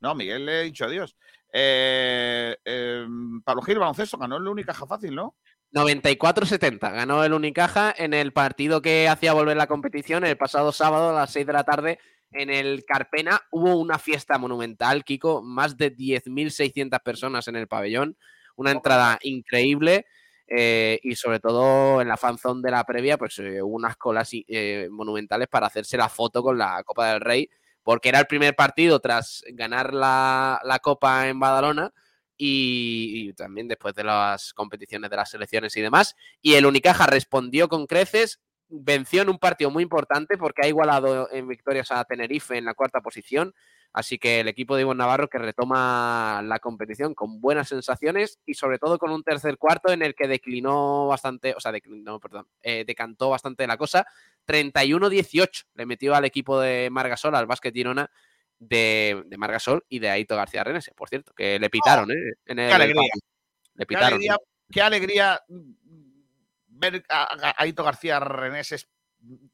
[0.00, 1.16] No, Miguel le he dicho adiós.
[1.50, 3.06] Eh, eh,
[3.44, 5.36] Pablo Gil, baloncesto, ganó el Unicaja fácil, ¿no?
[5.72, 6.92] 94-70.
[6.92, 11.20] Ganó el Unicaja en el partido que hacía volver la competición el pasado sábado a
[11.20, 11.98] las 6 de la tarde
[12.32, 13.40] en el Carpena.
[13.50, 18.16] Hubo una fiesta monumental, Kiko, más de 10.600 personas en el pabellón.
[18.56, 20.06] Una entrada increíble
[20.46, 24.30] eh, y sobre todo en la fanzone de la previa, pues eh, hubo unas colas
[24.32, 27.50] eh, monumentales para hacerse la foto con la Copa del Rey,
[27.82, 31.92] porque era el primer partido tras ganar la, la Copa en Badalona
[32.36, 36.16] y, y también después de las competiciones de las selecciones y demás.
[36.40, 41.28] Y el Unicaja respondió con creces, venció en un partido muy importante porque ha igualado
[41.32, 43.54] en victorias a Tenerife en la cuarta posición.
[43.92, 48.52] Así que el equipo de Ivonne Navarro que retoma la competición con buenas sensaciones y
[48.54, 52.46] sobre todo con un tercer cuarto en el que declinó bastante, o sea, declinó, perdón,
[52.62, 54.06] eh, decantó bastante la cosa.
[54.46, 58.10] 31-18 le metió al equipo de Margasol, al básquet Girona,
[58.58, 62.34] de, de Margasol y de Aito García Renese, por cierto, que le pitaron, ¿eh?
[62.44, 63.02] En el ¡Qué alegría!
[63.10, 63.20] partido.
[63.74, 64.06] Le Qué pitaron.
[64.08, 64.36] alegría,
[64.70, 65.40] qué alegría
[66.78, 68.88] ver a, Aito García Reneses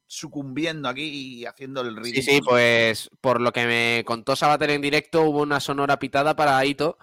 [0.05, 2.21] sucumbiendo aquí y haciendo el ridículo.
[2.21, 6.35] Sí, sí, pues por lo que me contó Sabater en directo, hubo una sonora pitada
[6.35, 6.97] para Aito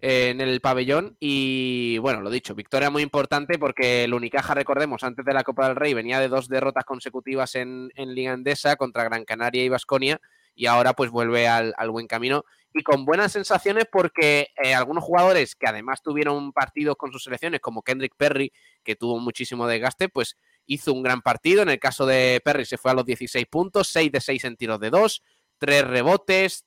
[0.00, 5.02] eh, en el pabellón y bueno, lo dicho, victoria muy importante porque el Unicaja, recordemos,
[5.02, 8.76] antes de la Copa del Rey venía de dos derrotas consecutivas en, en Liga Endesa
[8.76, 10.20] contra Gran Canaria y Vasconia
[10.54, 15.54] y ahora pues vuelve al, buen camino y con buenas sensaciones porque eh, algunos jugadores
[15.54, 18.52] que además tuvieron partidos con sus selecciones como Kendrick Perry,
[18.82, 20.36] que tuvo muchísimo desgaste, pues
[20.66, 21.62] hizo un gran partido.
[21.62, 24.56] En el caso de Perry se fue a los 16 puntos, 6 de 6 en
[24.56, 25.22] tiros de 2,
[25.58, 26.64] 3 rebotes,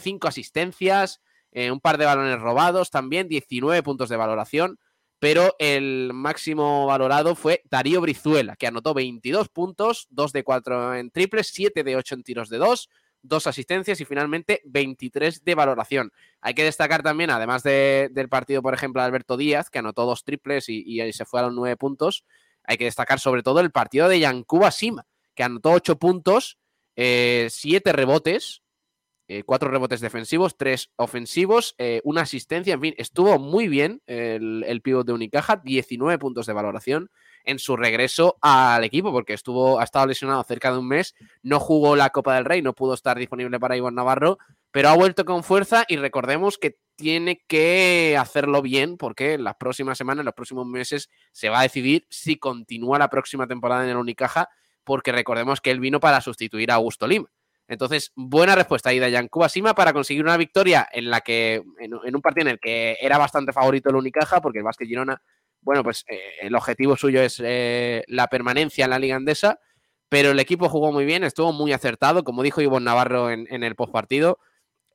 [0.00, 1.20] 5 asistencias,
[1.52, 4.78] eh, un par de balones robados también, 19 puntos de valoración.
[5.22, 11.12] Pero el máximo valorado fue Darío Brizuela, que anotó 22 puntos, 2 de 4 en
[11.12, 12.90] triples, 7 de 8 en tiros de 2,
[13.22, 16.10] dos asistencias y finalmente 23 de valoración.
[16.40, 20.06] Hay que destacar también, además de- del partido, por ejemplo, de Alberto Díaz, que anotó
[20.06, 22.24] dos triples y, y se fue a los 9 puntos,
[22.64, 26.58] hay que destacar sobre todo el partido de Yankuba Sima, que anotó 8 puntos,
[26.96, 28.61] 7 rebotes,
[29.46, 34.82] 4 rebotes defensivos, 3 ofensivos, eh, una asistencia, en fin, estuvo muy bien el, el
[34.82, 37.10] pívot de Unicaja, 19 puntos de valoración
[37.44, 41.60] en su regreso al equipo, porque estuvo, ha estado lesionado cerca de un mes, no
[41.60, 44.38] jugó la Copa del Rey, no pudo estar disponible para Iván Navarro,
[44.70, 49.56] pero ha vuelto con fuerza y recordemos que tiene que hacerlo bien, porque en las
[49.56, 53.84] próximas semanas, en los próximos meses, se va a decidir si continúa la próxima temporada
[53.84, 54.48] en el Unicaja,
[54.84, 57.28] porque recordemos que él vino para sustituir a Augusto Lima.
[57.72, 61.92] Entonces, buena respuesta ahí de Yankuba Sima para conseguir una victoria en la que, en,
[62.04, 65.22] en un partido en el que era bastante favorito el Unicaja, porque el Vázquez Girona,
[65.62, 69.58] bueno, pues eh, el objetivo suyo es eh, la permanencia en la Liga Andesa,
[70.10, 73.64] pero el equipo jugó muy bien, estuvo muy acertado, como dijo Ivonne Navarro en, en
[73.64, 74.38] el postpartido.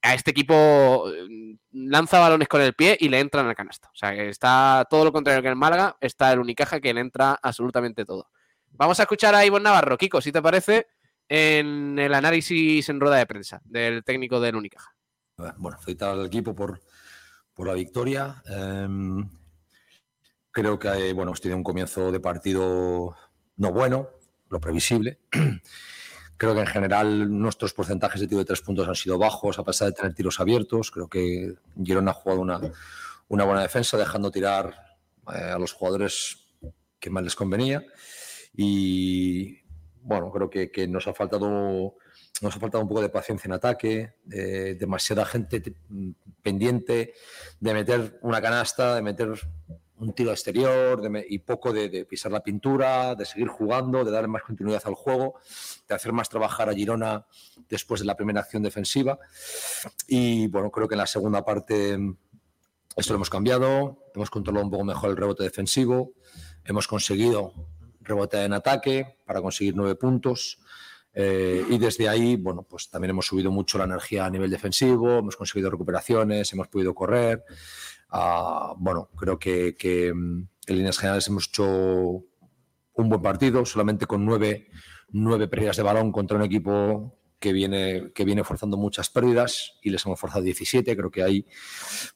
[0.04, 3.90] A este equipo eh, lanza balones con el pie y le entran al canasto.
[3.91, 7.02] O sea, que está todo lo contrario que el Málaga, está el Unicaja que le
[7.02, 8.30] entra absolutamente todo.
[8.70, 10.86] Vamos a escuchar a Ivonne Navarro, Kiko, si te parece,
[11.30, 14.95] en el análisis en rueda de prensa del técnico del Unicaja.
[15.58, 16.80] Bueno, felicitar al equipo por,
[17.54, 18.41] por la victoria.
[18.48, 19.30] Em,
[20.52, 23.16] creo que eh, bueno, hemos tenido un comienzo de partido
[23.58, 24.10] no bueno,
[24.49, 25.20] lo previsible.
[26.38, 29.64] Creo que en general nuestros porcentajes de tiro de tres puntos han sido bajos a
[29.64, 30.91] pesar de tener tiros abiertos.
[30.91, 32.62] Creo que Girona ha jugado una,
[33.28, 34.99] una buena defensa, dejando tirar
[35.34, 36.45] eh, a los jugadores
[36.99, 37.84] que más les convenía.
[38.54, 39.62] Y
[40.08, 41.96] bueno, creo que, que nos ha faltado
[42.42, 45.74] nos ha faltado un poco de paciencia en ataque, eh, demasiada gente te-
[46.42, 47.14] pendiente
[47.60, 49.34] de meter una canasta, de meter
[50.00, 54.12] un tiro exterior de y poco de, de pisar la pintura, de seguir jugando, de
[54.12, 55.40] darle más continuidad al juego,
[55.90, 57.26] de hacer más trabajar a Girona
[57.68, 59.18] después de la primera acción defensiva.
[60.08, 61.98] Y bueno, creo que en la segunda parte
[62.96, 66.14] esto lo hemos cambiado, hemos controlado un poco mejor el rebote defensivo,
[66.64, 67.52] hemos conseguido
[68.08, 70.60] rebote en ataque para conseguir nueve puntos.
[71.20, 75.18] Eh, y desde ahí, bueno, pues también hemos subido mucho la energía a nivel defensivo,
[75.18, 77.44] hemos conseguido recuperaciones, hemos podido correr.
[78.10, 84.26] Ah, bueno, creo que, mm, en líneas generales hemos hecho un buen partido, solamente con
[84.26, 84.68] nueve,
[85.10, 89.90] nueve pérdidas de balón contra un equipo que viene, que viene forzando muchas pérdidas y
[89.90, 90.96] les hemos forzado 17.
[90.96, 91.48] Creo que ahí,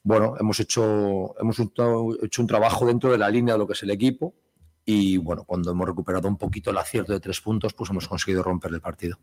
[0.04, 3.82] bueno, hemos hecho, hemos hecho un trabajo dentro de la línea de lo que es
[3.82, 4.34] el equipo
[4.84, 8.42] y bueno, cuando hemos recuperado un poquito el acierto de tres puntos, pues hemos conseguido
[8.42, 9.18] romper el partido.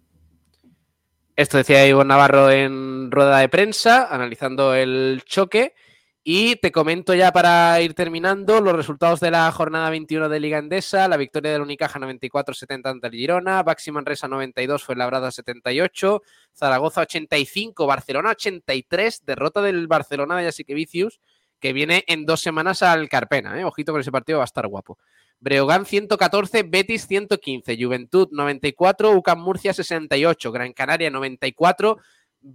[1.35, 5.73] Esto decía Ivonne Navarro en rueda de prensa, analizando el choque.
[6.21, 10.57] Y te comento ya para ir terminando los resultados de la jornada 21 de Liga
[10.57, 11.07] Endesa.
[11.07, 16.21] La victoria del Unicaja 94-70 ante el Girona, Baxi Manresa 92, Fuenlabrada 78,
[16.53, 21.21] Zaragoza 85, Barcelona 83, derrota del Barcelona de Jasikevičius,
[21.59, 23.57] que viene en dos semanas al Carpena.
[23.59, 23.63] ¿eh?
[23.63, 24.97] Ojito con ese partido, va a estar guapo.
[25.39, 31.97] Breogán 114, Betis 115, Juventud 94, UCAM Murcia 68, Gran Canaria 94,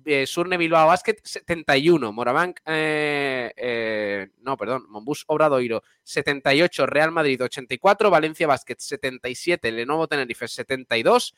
[0.05, 7.43] eh, Surne Bilbao Basket 71, Morabank, eh, eh, no, perdón, Monbus Obradoiro 78, Real Madrid
[7.43, 11.35] 84, Valencia Basket 77, Lenovo Tenerife 72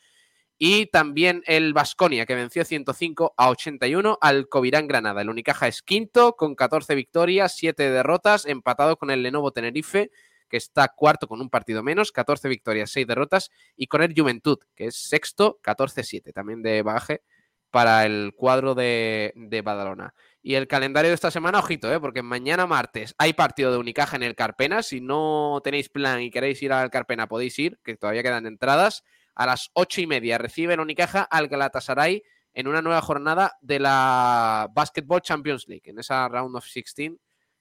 [0.58, 5.22] y también el Vasconia que venció 105 a 81 al Covirán Granada.
[5.22, 10.10] El Unicaja es quinto con 14 victorias, 7 derrotas, empatado con el Lenovo Tenerife
[10.48, 14.58] que está cuarto con un partido menos, 14 victorias, 6 derrotas, y con el Juventud,
[14.74, 17.22] que es sexto, 14-7, también de bagaje
[17.70, 20.14] para el cuadro de, de Badalona.
[20.42, 22.00] Y el calendario de esta semana, ojito, ¿eh?
[22.00, 24.82] porque mañana martes hay partido de Unicaja en el Carpena.
[24.82, 29.02] Si no tenéis plan y queréis ir al Carpena, podéis ir, que todavía quedan entradas.
[29.34, 32.22] A las ocho y media recibe el Unicaja al Galatasaray
[32.54, 37.12] en una nueva jornada de la Basketball Champions League, en esa Round of 16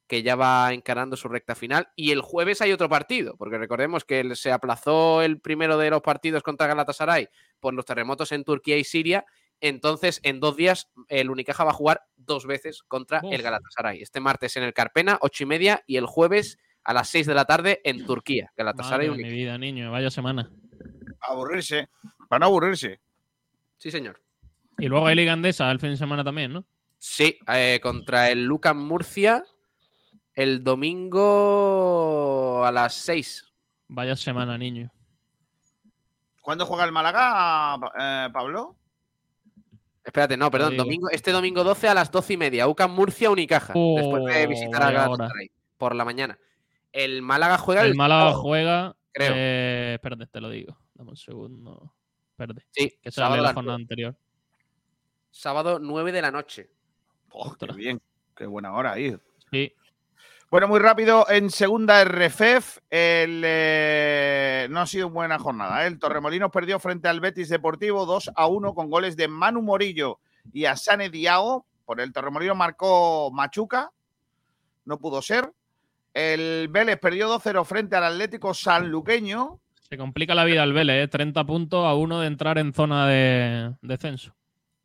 [0.08, 1.90] que ya va encarando su recta final.
[1.96, 6.02] Y el jueves hay otro partido, porque recordemos que se aplazó el primero de los
[6.02, 7.30] partidos contra Galatasaray
[7.60, 9.26] por los terremotos en Turquía y Siria.
[9.62, 13.42] Entonces, en dos días, el Unicaja va a jugar dos veces contra el.
[13.42, 14.02] Galatasaray.
[14.02, 17.34] Este martes en el Carpena, ocho y media, y el jueves a las seis de
[17.34, 18.52] la tarde en Turquía.
[18.56, 20.52] Galatasaray Madre de mi vida, niño, vaya semana.
[21.22, 21.90] Aburrirse.
[22.30, 23.00] Para no aburrirse.
[23.78, 24.22] Sí, señor.
[24.78, 26.66] Y luego hay Liga Andesa el fin de semana también, ¿no?
[26.98, 29.44] Sí, eh, contra el Lucas Murcia
[30.36, 33.46] el domingo a las 6.
[33.88, 34.92] Vaya semana, niño.
[36.42, 38.76] ¿Cuándo juega el Málaga, eh, Pablo?
[40.04, 40.78] Espérate, no, perdón.
[40.78, 42.68] Domingo, este domingo 12 a las 12 y media.
[42.68, 43.74] UCAM Murcia Unicaja.
[43.74, 44.92] después de Oh, visitar a.
[44.92, 46.38] Galatasaray por la mañana.
[46.92, 48.42] El Málaga juega el, El Málaga sábado.
[48.42, 48.96] juega.
[49.12, 49.34] creo.
[49.36, 50.78] Eh, espérate, te lo digo.
[50.94, 51.94] Dame un segundo.
[52.32, 52.66] Espérate.
[52.72, 54.16] Sí, Que sábado la jornada anterior.
[55.32, 56.70] Sábado 9 de la noche.
[57.32, 57.76] Oh, qué Ostras.
[57.76, 58.00] bien.
[58.36, 59.20] Qué buena hora ir.
[59.52, 59.74] Sí.
[60.56, 65.84] Bueno, muy rápido, en segunda RFEF, eh, no ha sido buena jornada.
[65.84, 65.88] ¿eh?
[65.88, 70.20] El Torremolinos perdió frente al Betis Deportivo 2 a 1 con goles de Manu Morillo
[70.54, 71.66] y Asane Diago.
[71.84, 73.92] Por el Torremolinos marcó Machuca,
[74.86, 75.52] no pudo ser.
[76.14, 79.60] El Vélez perdió 2-0 frente al Atlético Sanluqueño.
[79.90, 81.08] Se complica la vida al Vélez, ¿eh?
[81.10, 84.34] 30 puntos a uno de entrar en zona de descenso.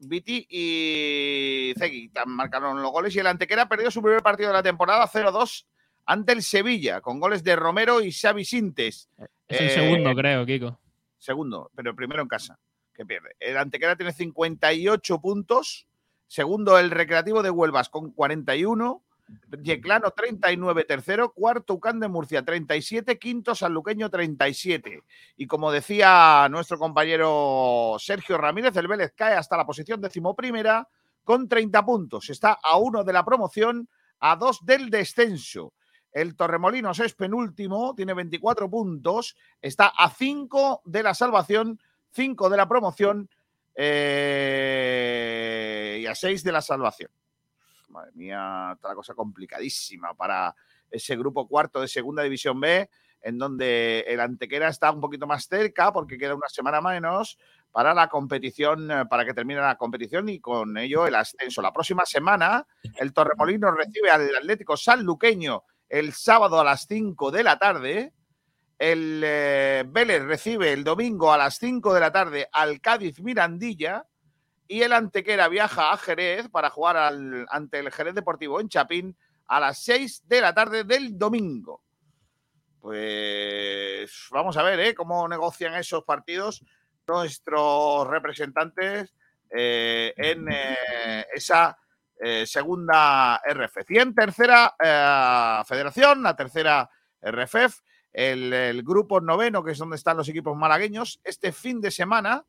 [0.01, 4.62] Viti y Zegui marcaron los goles y el Antequera perdió su primer partido de la
[4.62, 5.66] temporada 0-2
[6.06, 9.09] ante el Sevilla con goles de Romero y Xavi Sintes.
[9.47, 10.78] Es el Eh, segundo, creo, Kiko.
[11.18, 12.59] Segundo, pero primero en casa,
[12.94, 13.36] que pierde.
[13.39, 15.86] El Antequera tiene 58 puntos.
[16.27, 19.02] Segundo, el Recreativo de Huelvas con 41.
[19.62, 21.32] Yeclano 39 tercero.
[21.32, 23.19] Cuarto, Ucán de Murcia 37.
[23.19, 25.02] Quinto, Sanluqueño 37.
[25.36, 30.89] Y como decía nuestro compañero Sergio Ramírez, el Vélez cae hasta la posición decimoprimera
[31.24, 32.31] con 30 puntos.
[32.31, 33.89] Está a uno de la promoción,
[34.20, 35.74] a dos del descenso.
[36.12, 41.81] El Torremolinos es penúltimo, tiene 24 puntos, está a 5 de la salvación,
[42.12, 43.31] 5 de la promoción
[43.77, 45.20] eh,
[46.02, 47.11] y a 6 de la salvación.
[47.90, 50.54] Madre mía, está la cosa complicadísima para
[50.90, 52.88] ese grupo cuarto de Segunda División B,
[53.22, 57.38] en donde el Antequera está un poquito más cerca porque queda una semana menos
[57.70, 61.62] para la competición, eh, para que termine la competición y con ello el ascenso.
[61.62, 67.42] La próxima semana el Torremolino recibe al Atlético Sanluqueño el sábado a las 5 de
[67.42, 68.12] la tarde.
[68.78, 74.06] El eh, Vélez recibe el domingo a las 5 de la tarde al Cádiz Mirandilla
[74.70, 79.16] y el Antequera viaja a Jerez para jugar al- ante el Jerez Deportivo en Chapín
[79.48, 81.82] a las 6 de la tarde del domingo.
[82.80, 84.94] Pues vamos a ver ¿eh?
[84.94, 86.64] cómo negocian esos partidos
[87.09, 89.12] nuestros representantes
[89.51, 91.76] eh, en eh, esa
[92.44, 93.78] segunda RF.
[93.88, 94.74] Y en tercera
[95.66, 96.88] federación, la tercera
[97.22, 97.80] RFF,
[98.12, 102.44] el grupo noveno, que es donde están los equipos malagueños, este fin de semana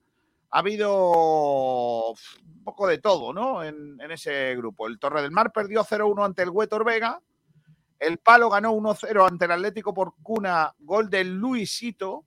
[0.52, 3.64] ha habido un poco de todo, ¿no?
[3.64, 4.88] En, ese grupo.
[4.88, 7.22] El Torre del Mar perdió 0-1 ante el Huetor Vega.
[7.98, 12.26] El Palo ganó 1-0 ante el Atlético por cuna, gol del Luisito.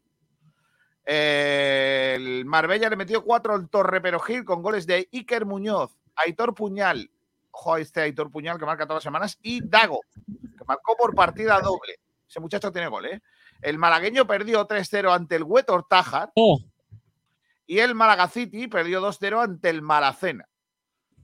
[1.05, 7.11] El Marbella le metió 4 al Torre Perojil con goles de Iker Muñoz, Aitor Puñal,
[7.51, 11.61] ojo este Aitor Puñal que marca todas las semanas, y Dago, que marcó por partida
[11.61, 11.97] doble.
[12.27, 13.21] Ese muchacho tiene gol, ¿eh?
[13.61, 16.33] El malagueño perdió 3-0 ante el Huetor Tájar.
[17.67, 20.49] Y el Málaga City perdió 2-0 ante el Malacena.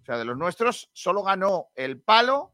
[0.03, 2.53] O sea, de los nuestros solo ganó el Palo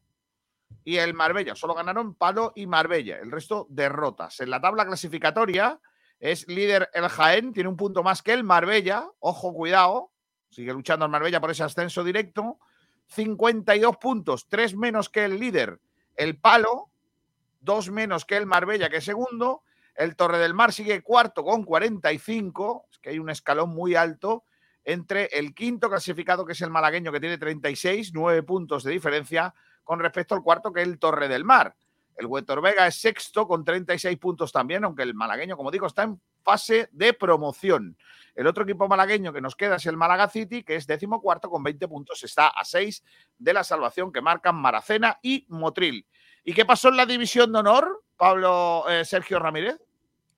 [0.85, 1.55] y el Marbella.
[1.55, 3.19] Solo ganaron Palo y Marbella.
[3.19, 4.41] El resto derrotas.
[4.41, 5.81] En la tabla clasificatoria
[6.19, 9.09] es líder el Jaén, tiene un punto más que el Marbella.
[9.21, 10.13] Ojo, cuidado.
[10.51, 12.59] Sigue luchando el Marbella por ese ascenso directo.
[13.09, 15.81] 52 puntos, 3 menos que el líder,
[16.17, 16.91] el Palo,
[17.61, 19.63] 2 menos que el Marbella, que es segundo.
[19.97, 22.87] El Torre del Mar sigue cuarto con 45.
[22.91, 24.45] Es que hay un escalón muy alto
[24.85, 29.53] entre el quinto clasificado, que es el malagueño, que tiene 36, 9 puntos de diferencia
[29.83, 31.75] con respecto al cuarto, que es el Torre del Mar.
[32.17, 36.05] El Huetor Vega es sexto con 36 puntos también, aunque el malagueño, como digo, está
[36.05, 37.97] en fase de promoción.
[38.35, 41.51] El otro equipo malagueño que nos queda es el Málaga City, que es décimo cuarto
[41.51, 43.05] con 20 puntos, está a 6
[43.39, 46.07] de la salvación que marcan Maracena y Motril.
[46.45, 49.79] ¿Y qué pasó en la división de honor, Pablo eh, Sergio Ramírez?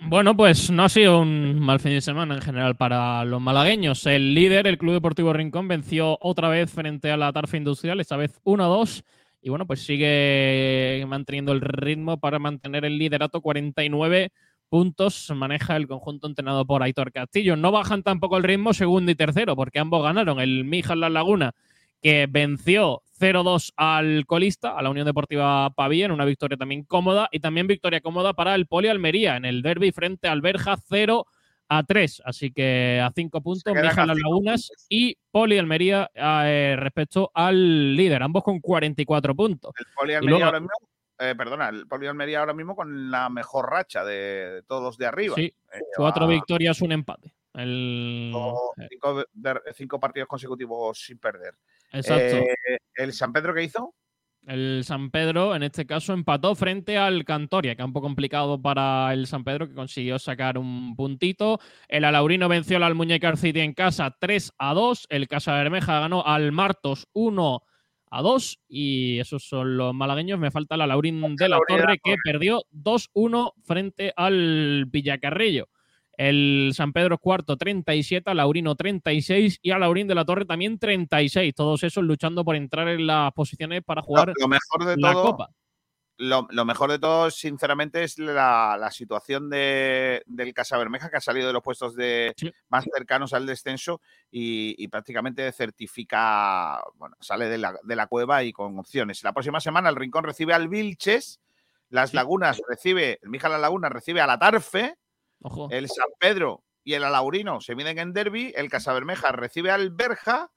[0.00, 4.06] Bueno, pues no ha sido un mal fin de semana en general para los malagueños.
[4.06, 8.16] El líder, el Club Deportivo Rincón, venció otra vez frente a la Tarfa Industrial, esta
[8.16, 9.02] vez 1-2.
[9.42, 13.40] Y bueno, pues sigue manteniendo el ritmo para mantener el liderato.
[13.40, 14.30] 49
[14.68, 17.56] puntos maneja el conjunto entrenado por Aitor Castillo.
[17.56, 20.38] No bajan tampoco el ritmo segundo y tercero, porque ambos ganaron.
[20.40, 21.54] El Mijas La Laguna,
[22.02, 27.28] que venció 0-2 al colista, a la Unión Deportiva Pavía, en una victoria también cómoda,
[27.32, 31.26] y también victoria cómoda para el Poli Almería en el derby frente al Berja 0
[31.68, 32.22] a 3.
[32.24, 38.22] Así que a 5 puntos, Mijas Las Lagunas y Poli Almería eh, respecto al líder,
[38.22, 39.72] ambos con 44 puntos.
[39.78, 40.74] El Poli Almería luego- ahora mismo,
[41.18, 44.14] eh, perdona, el Poli Almería ahora mismo con la mejor racha de,
[44.54, 45.34] de todos los de arriba.
[45.34, 47.34] Sí, Eh, cuatro va victorias, un empate.
[47.54, 48.32] El...
[48.88, 49.24] cinco,
[49.74, 51.54] cinco partidos consecutivos sin perder.
[51.92, 52.36] Exacto.
[52.36, 53.94] Eh, ¿El San Pedro qué hizo?
[54.46, 59.44] El San Pedro, en este caso, empató frente al Cantoria, campo complicado para el San
[59.44, 61.60] Pedro, que consiguió sacar un puntito.
[61.86, 65.06] El Alaurino venció al Almuñécar City en casa 3 a 2.
[65.10, 67.62] El Casa Bermeja ganó al Martos 1
[68.10, 68.58] a 2.
[68.68, 70.38] Y esos son los malagueños.
[70.38, 74.86] Me falta el Alaurín de la Alaurín de la Torre, que perdió 2-1 frente al
[74.86, 75.68] Villacarrillo.
[76.18, 81.54] El San Pedro cuarto 37, Laurino 36 y a Laurín de la Torre también 36.
[81.54, 85.22] Todos esos luchando por entrar en las posiciones para jugar Lo, mejor de la todo,
[85.22, 85.50] Copa.
[86.16, 91.18] Lo, lo mejor de todo, sinceramente, es la, la situación de, del Casa Bermeja, que
[91.18, 92.34] ha salido de los puestos de
[92.68, 98.42] más cercanos al descenso y, y prácticamente certifica, bueno, sale de la, de la cueva
[98.42, 99.22] y con opciones.
[99.22, 101.40] La próxima semana el Rincón recibe al Vilches,
[101.90, 104.96] las Lagunas recibe, el Mija La Laguna recibe a la Tarfe,
[105.42, 105.68] Ojo.
[105.70, 110.50] el San Pedro y el Alaurino se miden en derby, el Casabermeja recibe al Berja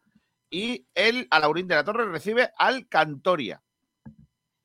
[0.50, 3.62] y el Alaurín de la Torre recibe al Cantoria.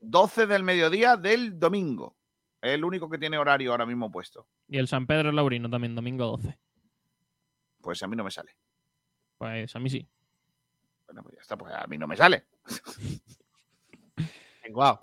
[0.01, 2.17] 12 del mediodía del domingo.
[2.61, 4.49] El único que tiene horario ahora mismo puesto.
[4.69, 6.59] Y el San Pedro Laurino también, domingo 12.
[7.81, 8.57] Pues a mí no me sale.
[9.39, 10.09] Pues a mí sí.
[11.07, 12.47] Bueno, pues ya está, pues a mí no me sale.
[14.73, 14.99] Wow.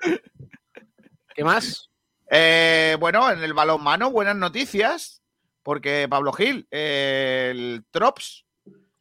[1.34, 1.90] ¿Qué más?
[2.28, 5.22] Eh, bueno, en el balonmano, buenas noticias,
[5.62, 8.46] porque Pablo Gil, eh, el Trops,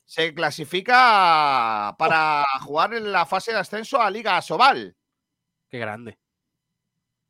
[0.06, 4.95] se clasifica para jugar en la fase de ascenso a Liga Sobal.
[5.68, 6.19] Qué grande.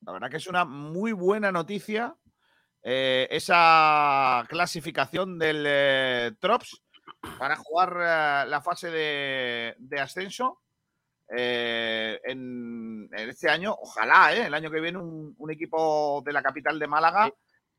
[0.01, 2.15] La verdad que es una muy buena noticia
[2.83, 6.83] eh, esa clasificación del eh, Trops
[7.39, 10.61] para jugar eh, la fase de, de ascenso
[11.35, 14.45] eh, en, en este año, ojalá, ¿eh?
[14.47, 17.31] el año que viene, un, un equipo de la capital de Málaga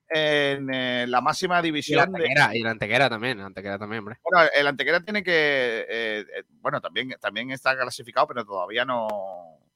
[0.09, 2.12] en eh, la máxima Y división.
[2.12, 4.18] de- Antequera, y la Antequera también, la Antequera también, hombre.
[4.23, 5.85] Bueno, el Antequera tiene que.
[5.89, 6.24] eh,
[6.60, 9.09] bueno, también, también está clasificado, pero todavía no.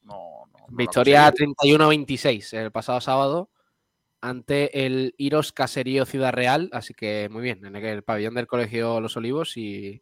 [0.03, 1.55] no- no- Victoria conseguido.
[1.89, 3.49] 31-26 el pasado sábado
[4.21, 9.01] ante el Iros Caserío Ciudad Real, así que muy bien, en el pabellón del Colegio
[9.01, 10.01] Los Olivos y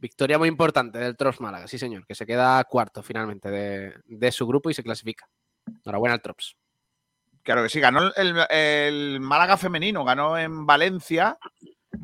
[0.00, 4.32] victoria muy importante del Trops Málaga, sí señor, que se queda cuarto finalmente de, de
[4.32, 5.28] su grupo y se clasifica.
[5.84, 6.56] Enhorabuena al Trops.
[7.42, 11.38] Claro que sí, ganó el, el Málaga femenino, ganó en Valencia.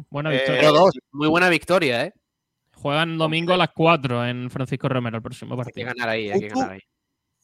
[0.09, 0.71] Buena Eh, victoria.
[0.71, 2.13] 0-2, muy buena victoria, ¿eh?
[2.75, 5.87] Juegan domingo a las 4 en Francisco Romero el próximo Hay que partido.
[5.89, 6.81] ganar ahí, hay que ganar ahí.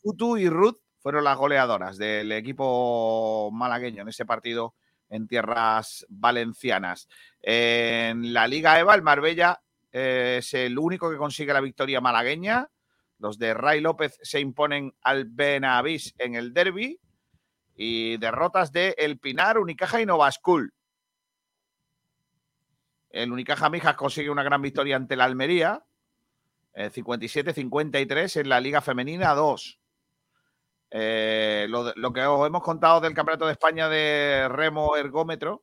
[0.03, 4.75] Futu y Ruth fueron las goleadoras del equipo malagueño en ese partido
[5.09, 7.09] en tierras valencianas.
[7.41, 9.61] En la Liga EVA, el Marbella
[9.93, 12.69] es el único que consigue la victoria malagueña.
[13.19, 16.99] Los de Ray López se imponen al Benavís en el derby.
[17.75, 20.75] Y derrotas de El Pinar, Unicaja y Novascul.
[23.11, 25.85] El Unicaja Mijas consigue una gran victoria ante la Almería.
[26.75, 29.79] eh, 57-53 en la Liga Femenina 2.
[30.91, 35.63] Eh, lo, lo que os hemos contado del Campeonato de España de remo ergómetro.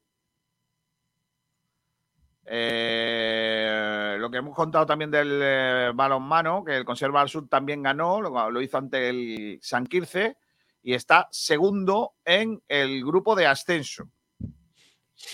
[2.51, 7.84] Eh, lo que hemos contado también del eh, balonmano, que el Conserva del Sur también
[7.84, 10.38] ganó, lo, lo hizo ante el San Quirce
[10.81, 14.09] y está segundo en el grupo de ascenso.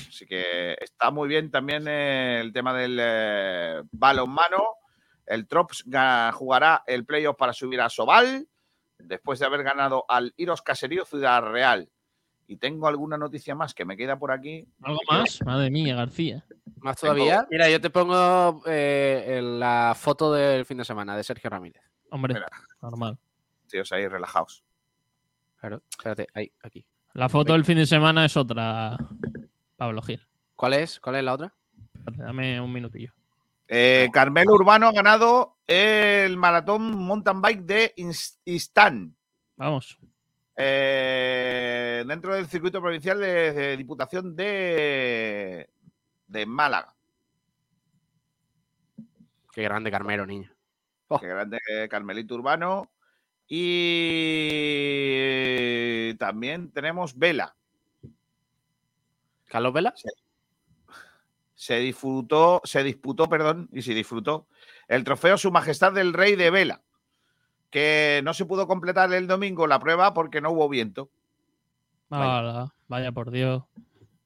[0.10, 4.64] Así que está muy bien también eh, el tema del eh, balonmano.
[5.26, 8.48] El Trops ga- jugará el playoff para subir a Sobal
[8.98, 11.90] después de haber ganado al Iros Caserío Ciudad Real.
[12.48, 14.68] Y tengo alguna noticia más que me queda por aquí.
[14.82, 15.40] ¿Algo más?
[15.44, 16.46] Madre mía, García.
[16.78, 17.48] Más todavía.
[17.50, 21.82] Mira, yo te pongo eh, la foto del fin de semana de Sergio Ramírez.
[22.12, 22.48] Hombre, Mira.
[22.82, 23.18] normal.
[23.68, 24.64] Tíos ahí relajados.
[25.60, 26.86] Claro, espérate, ahí, aquí.
[27.14, 28.98] La foto del fin de semana es otra,
[29.78, 30.22] Pablo Gil.
[30.56, 31.00] ¿Cuál es?
[31.00, 31.54] ¿Cuál es la otra?
[32.18, 33.14] Dame un minutillo.
[33.68, 37.94] Eh, Carmelo Urbano ha ganado el maratón mountain bike de
[38.46, 39.16] Istán.
[39.56, 39.98] Vamos.
[40.56, 45.70] Eh, dentro del circuito provincial de, de Diputación de,
[46.28, 46.94] de Málaga.
[49.52, 50.52] Qué grande Carmelo, niño.
[51.20, 52.92] Qué grande eh, Carmelito Urbano.
[53.48, 54.46] Y
[56.16, 57.56] también tenemos Vela.
[59.46, 59.94] ¿Carlos Vela?
[61.54, 64.48] Se disfrutó, se disputó, perdón, y se disfrutó
[64.88, 66.82] el trofeo Su Majestad del Rey de Vela,
[67.76, 71.10] que no se pudo completar el domingo la prueba porque no hubo viento.
[72.10, 73.64] Ala, vaya por Dios.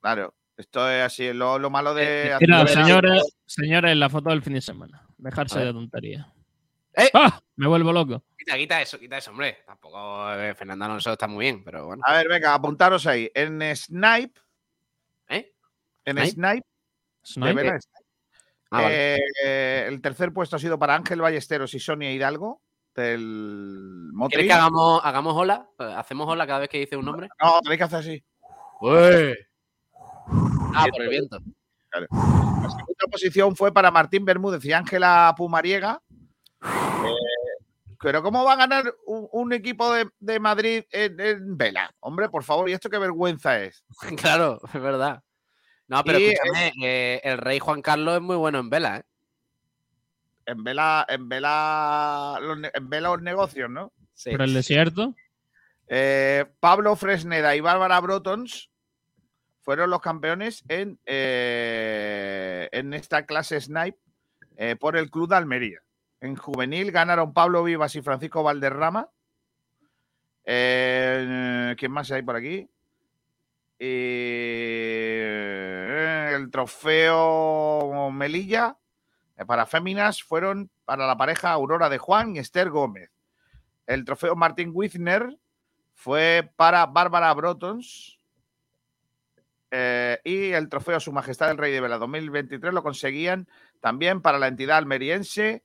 [0.02, 2.36] Claro, esto es así, lo, lo malo de.
[2.42, 5.04] Mira, hacer- señores, señores, la foto del fin de semana.
[5.18, 6.32] Dejarse de tontería.
[6.94, 7.10] ¡Eh!
[7.16, 7.42] ¡Ah!
[7.56, 8.24] Me vuelvo loco.
[8.38, 9.58] Quita, quita eso, quita eso, hombre.
[9.66, 12.04] Tampoco eh, Fernando Alonso está muy bien, pero bueno.
[12.06, 13.32] A ver, venga, apuntaros ahí.
[13.34, 14.40] En Snipe,
[15.30, 15.52] ¿Eh?
[16.06, 16.68] en ¿Snipe?
[17.24, 17.80] Snipe,
[18.72, 19.16] Ah, vale.
[19.44, 22.62] eh, el tercer puesto ha sido para Ángel Ballesteros y Sonia Hidalgo
[22.96, 24.36] del Motri.
[24.38, 25.70] ¿Quieres que hagamos, hagamos hola?
[25.80, 27.30] Eh, ¿Hacemos hola cada vez que dice un nombre?
[27.42, 28.24] No, tenéis que hacer así.
[30.76, 31.40] Ah, por el viento.
[31.92, 36.02] La segunda posición fue para Martín Bermúdez y Ángela Pumariega.
[36.62, 37.14] Eh,
[38.02, 41.94] pero ¿cómo va a ganar un, un equipo de, de Madrid en, en vela?
[42.00, 43.84] Hombre, por favor, ¿y esto qué vergüenza es?
[44.18, 45.24] claro, es verdad.
[45.88, 49.04] No, pero Y, escúchame, eh, el rey Juan Carlos es muy bueno en vela, ¿eh?
[50.50, 53.94] En vela, en vela, los, en vela los negocios, ¿no?
[54.16, 54.32] Sí.
[54.32, 55.14] Por el desierto.
[55.88, 58.72] Eh, Pablo Fresneda y Bárbara Brotons
[59.62, 64.00] fueron los campeones en, eh, en esta clase Snipe
[64.58, 65.82] eh, por el Club de Almería.
[66.20, 69.08] En juvenil ganaron Pablo Vivas y Francisco Valderrama.
[70.46, 72.68] Eh, ¿Quién más hay por aquí?
[73.78, 74.90] Eh,
[76.36, 78.76] el trofeo Melilla
[79.46, 83.10] para féminas fueron para la pareja Aurora de Juan y Esther Gómez.
[83.86, 85.38] El trofeo Martín Wisner
[85.94, 88.20] fue para Bárbara Brotons.
[89.72, 93.48] Eh, y el trofeo Su Majestad el Rey de Vela 2023 lo conseguían
[93.80, 95.64] también para la entidad almeriense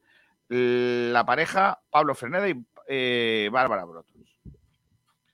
[0.49, 4.39] la pareja Pablo Freneda y eh, Bárbara Brotons.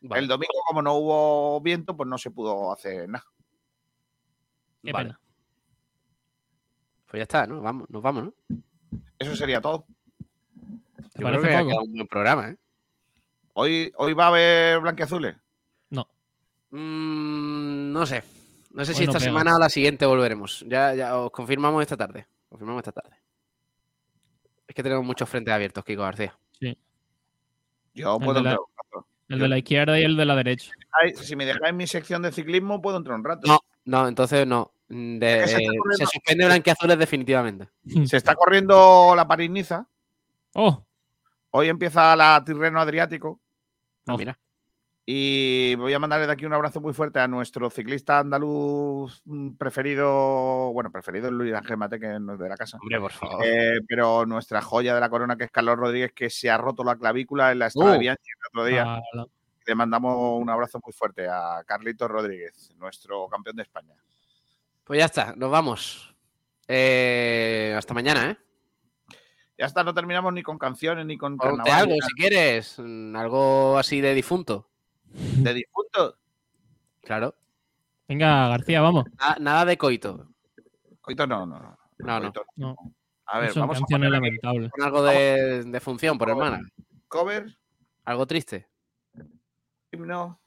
[0.03, 0.23] Vale.
[0.23, 3.27] El domingo, como no hubo viento, pues no se pudo hacer nada.
[4.83, 5.11] Qué Vale.
[5.11, 5.21] pena.
[7.11, 7.61] Pues ya está, ¿no?
[7.61, 8.35] Vamos, nos vamos, ¿no?
[9.19, 9.85] Eso sería todo.
[11.13, 12.57] ¿Te Yo parece creo que ha quedado un buen programa, ¿eh?
[13.55, 15.37] Hoy, hoy va a haber blanqueazules.
[15.91, 16.07] No.
[16.71, 18.23] Mm, no sé.
[18.73, 19.31] No sé si no esta pega.
[19.31, 20.65] semana o la siguiente volveremos.
[20.69, 22.27] Ya, ya os confirmamos esta tarde.
[22.49, 23.17] Confirmamos esta tarde.
[24.69, 26.39] Es que tenemos muchos frentes abiertos, Kiko García.
[26.61, 26.79] Sí.
[27.93, 29.07] Yo El puedo la- entrar un rato.
[29.29, 30.73] El de la izquierda y el de la derecha.
[31.17, 33.47] Si me dejáis mi sección de ciclismo, puedo entrar un rato.
[33.49, 34.73] No, no, entonces no.
[34.91, 37.69] Mm, de- se eh, corriendo- se suspende Blanquiazules definitivamente.
[38.07, 39.87] Se está corriendo la París-Niza.
[40.55, 40.85] Oh,
[41.53, 43.41] Hoy empieza la Tirreno Adriático.
[44.07, 44.19] Ah, Oh.
[44.19, 44.39] mira.
[45.07, 49.55] Y voy a mandarle de aquí un abrazo muy fuerte a nuestro ciclista andaluz mm,
[49.57, 50.73] preferido.
[50.73, 52.79] Bueno, preferido es Luis Ángel Mate, que no es de la casa.
[52.81, 53.45] Hombre, por favor.
[53.45, 56.85] Eh, pero nuestra joya de la corona, que es Carlos Rodríguez, que se ha roto
[56.85, 57.99] la clavícula en la estrada de.
[57.99, 58.85] Bianchi el otro día.
[58.87, 59.27] ah, la-
[59.67, 63.95] Le mandamos un abrazo muy fuerte a Carlitos Rodríguez, nuestro campeón de España.
[64.91, 66.13] Pues ya está, nos vamos.
[66.67, 68.37] Eh, hasta mañana, ¿eh?
[69.57, 71.81] Ya está, no terminamos ni con canciones ni con Ponte carnaval.
[71.83, 72.75] algo si quieres.
[72.77, 74.69] mm, Algo así de difunto.
[75.05, 76.19] De difunto.
[77.05, 77.37] Claro.
[78.09, 79.05] Venga, García, vamos.
[79.17, 80.27] Na- nada de coito.
[81.01, 81.61] Coito no, no.
[81.61, 81.79] no.
[81.99, 82.33] No, no.
[82.33, 82.77] Coito No,
[83.27, 84.11] A ver, vamos a canciones
[84.43, 84.71] poner.
[84.73, 86.69] Con algo de, de función, por hermana.
[87.07, 87.57] cover,
[88.07, 88.69] Algo triste.
[89.93, 90.40] himno.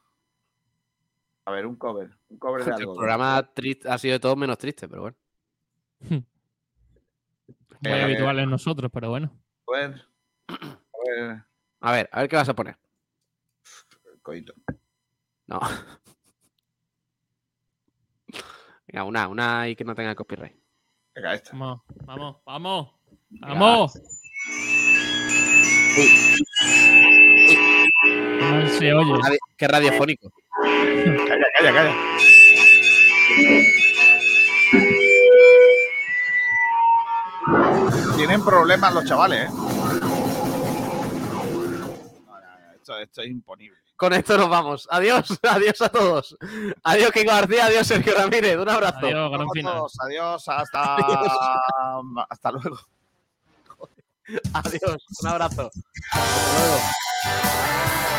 [1.46, 2.10] A ver, un cover.
[2.30, 2.96] Un cover de El algo.
[2.96, 5.18] programa triste, ha sido de todo menos triste, pero bueno.
[6.10, 9.32] Muy Eh, habitual en nosotros, pero bueno.
[9.68, 10.06] A ver.
[10.48, 10.58] A
[11.06, 11.44] ver.
[11.82, 12.78] A ver, a ver qué vas a poner.
[14.22, 14.54] Coito.
[15.48, 15.60] No.
[18.88, 20.56] Venga, una, una ahí que no tenga copyright.
[21.16, 21.52] Venga, esta.
[21.52, 22.94] Vamos, vamos, vamos.
[23.42, 24.00] ¡Vamos!
[28.40, 29.38] No se oye.
[29.58, 30.32] Qué radiofónico.
[30.62, 31.94] Calla, calla, calla.
[38.16, 39.54] Tienen problemas los chavales, ¿eh?
[42.76, 43.78] Esto, esto es imponible.
[43.96, 44.88] Con esto nos vamos.
[44.92, 46.36] Adiós, adiós a todos.
[46.84, 48.58] Adiós, Kiko García, adiós, Sergio Ramírez.
[48.58, 48.98] Un abrazo.
[49.06, 49.74] Adiós, gran Vamos final.
[49.74, 50.96] todos, Adiós, hasta,
[52.30, 52.78] hasta luego.
[54.54, 55.70] Adiós, un abrazo.
[56.12, 58.13] Hasta luego.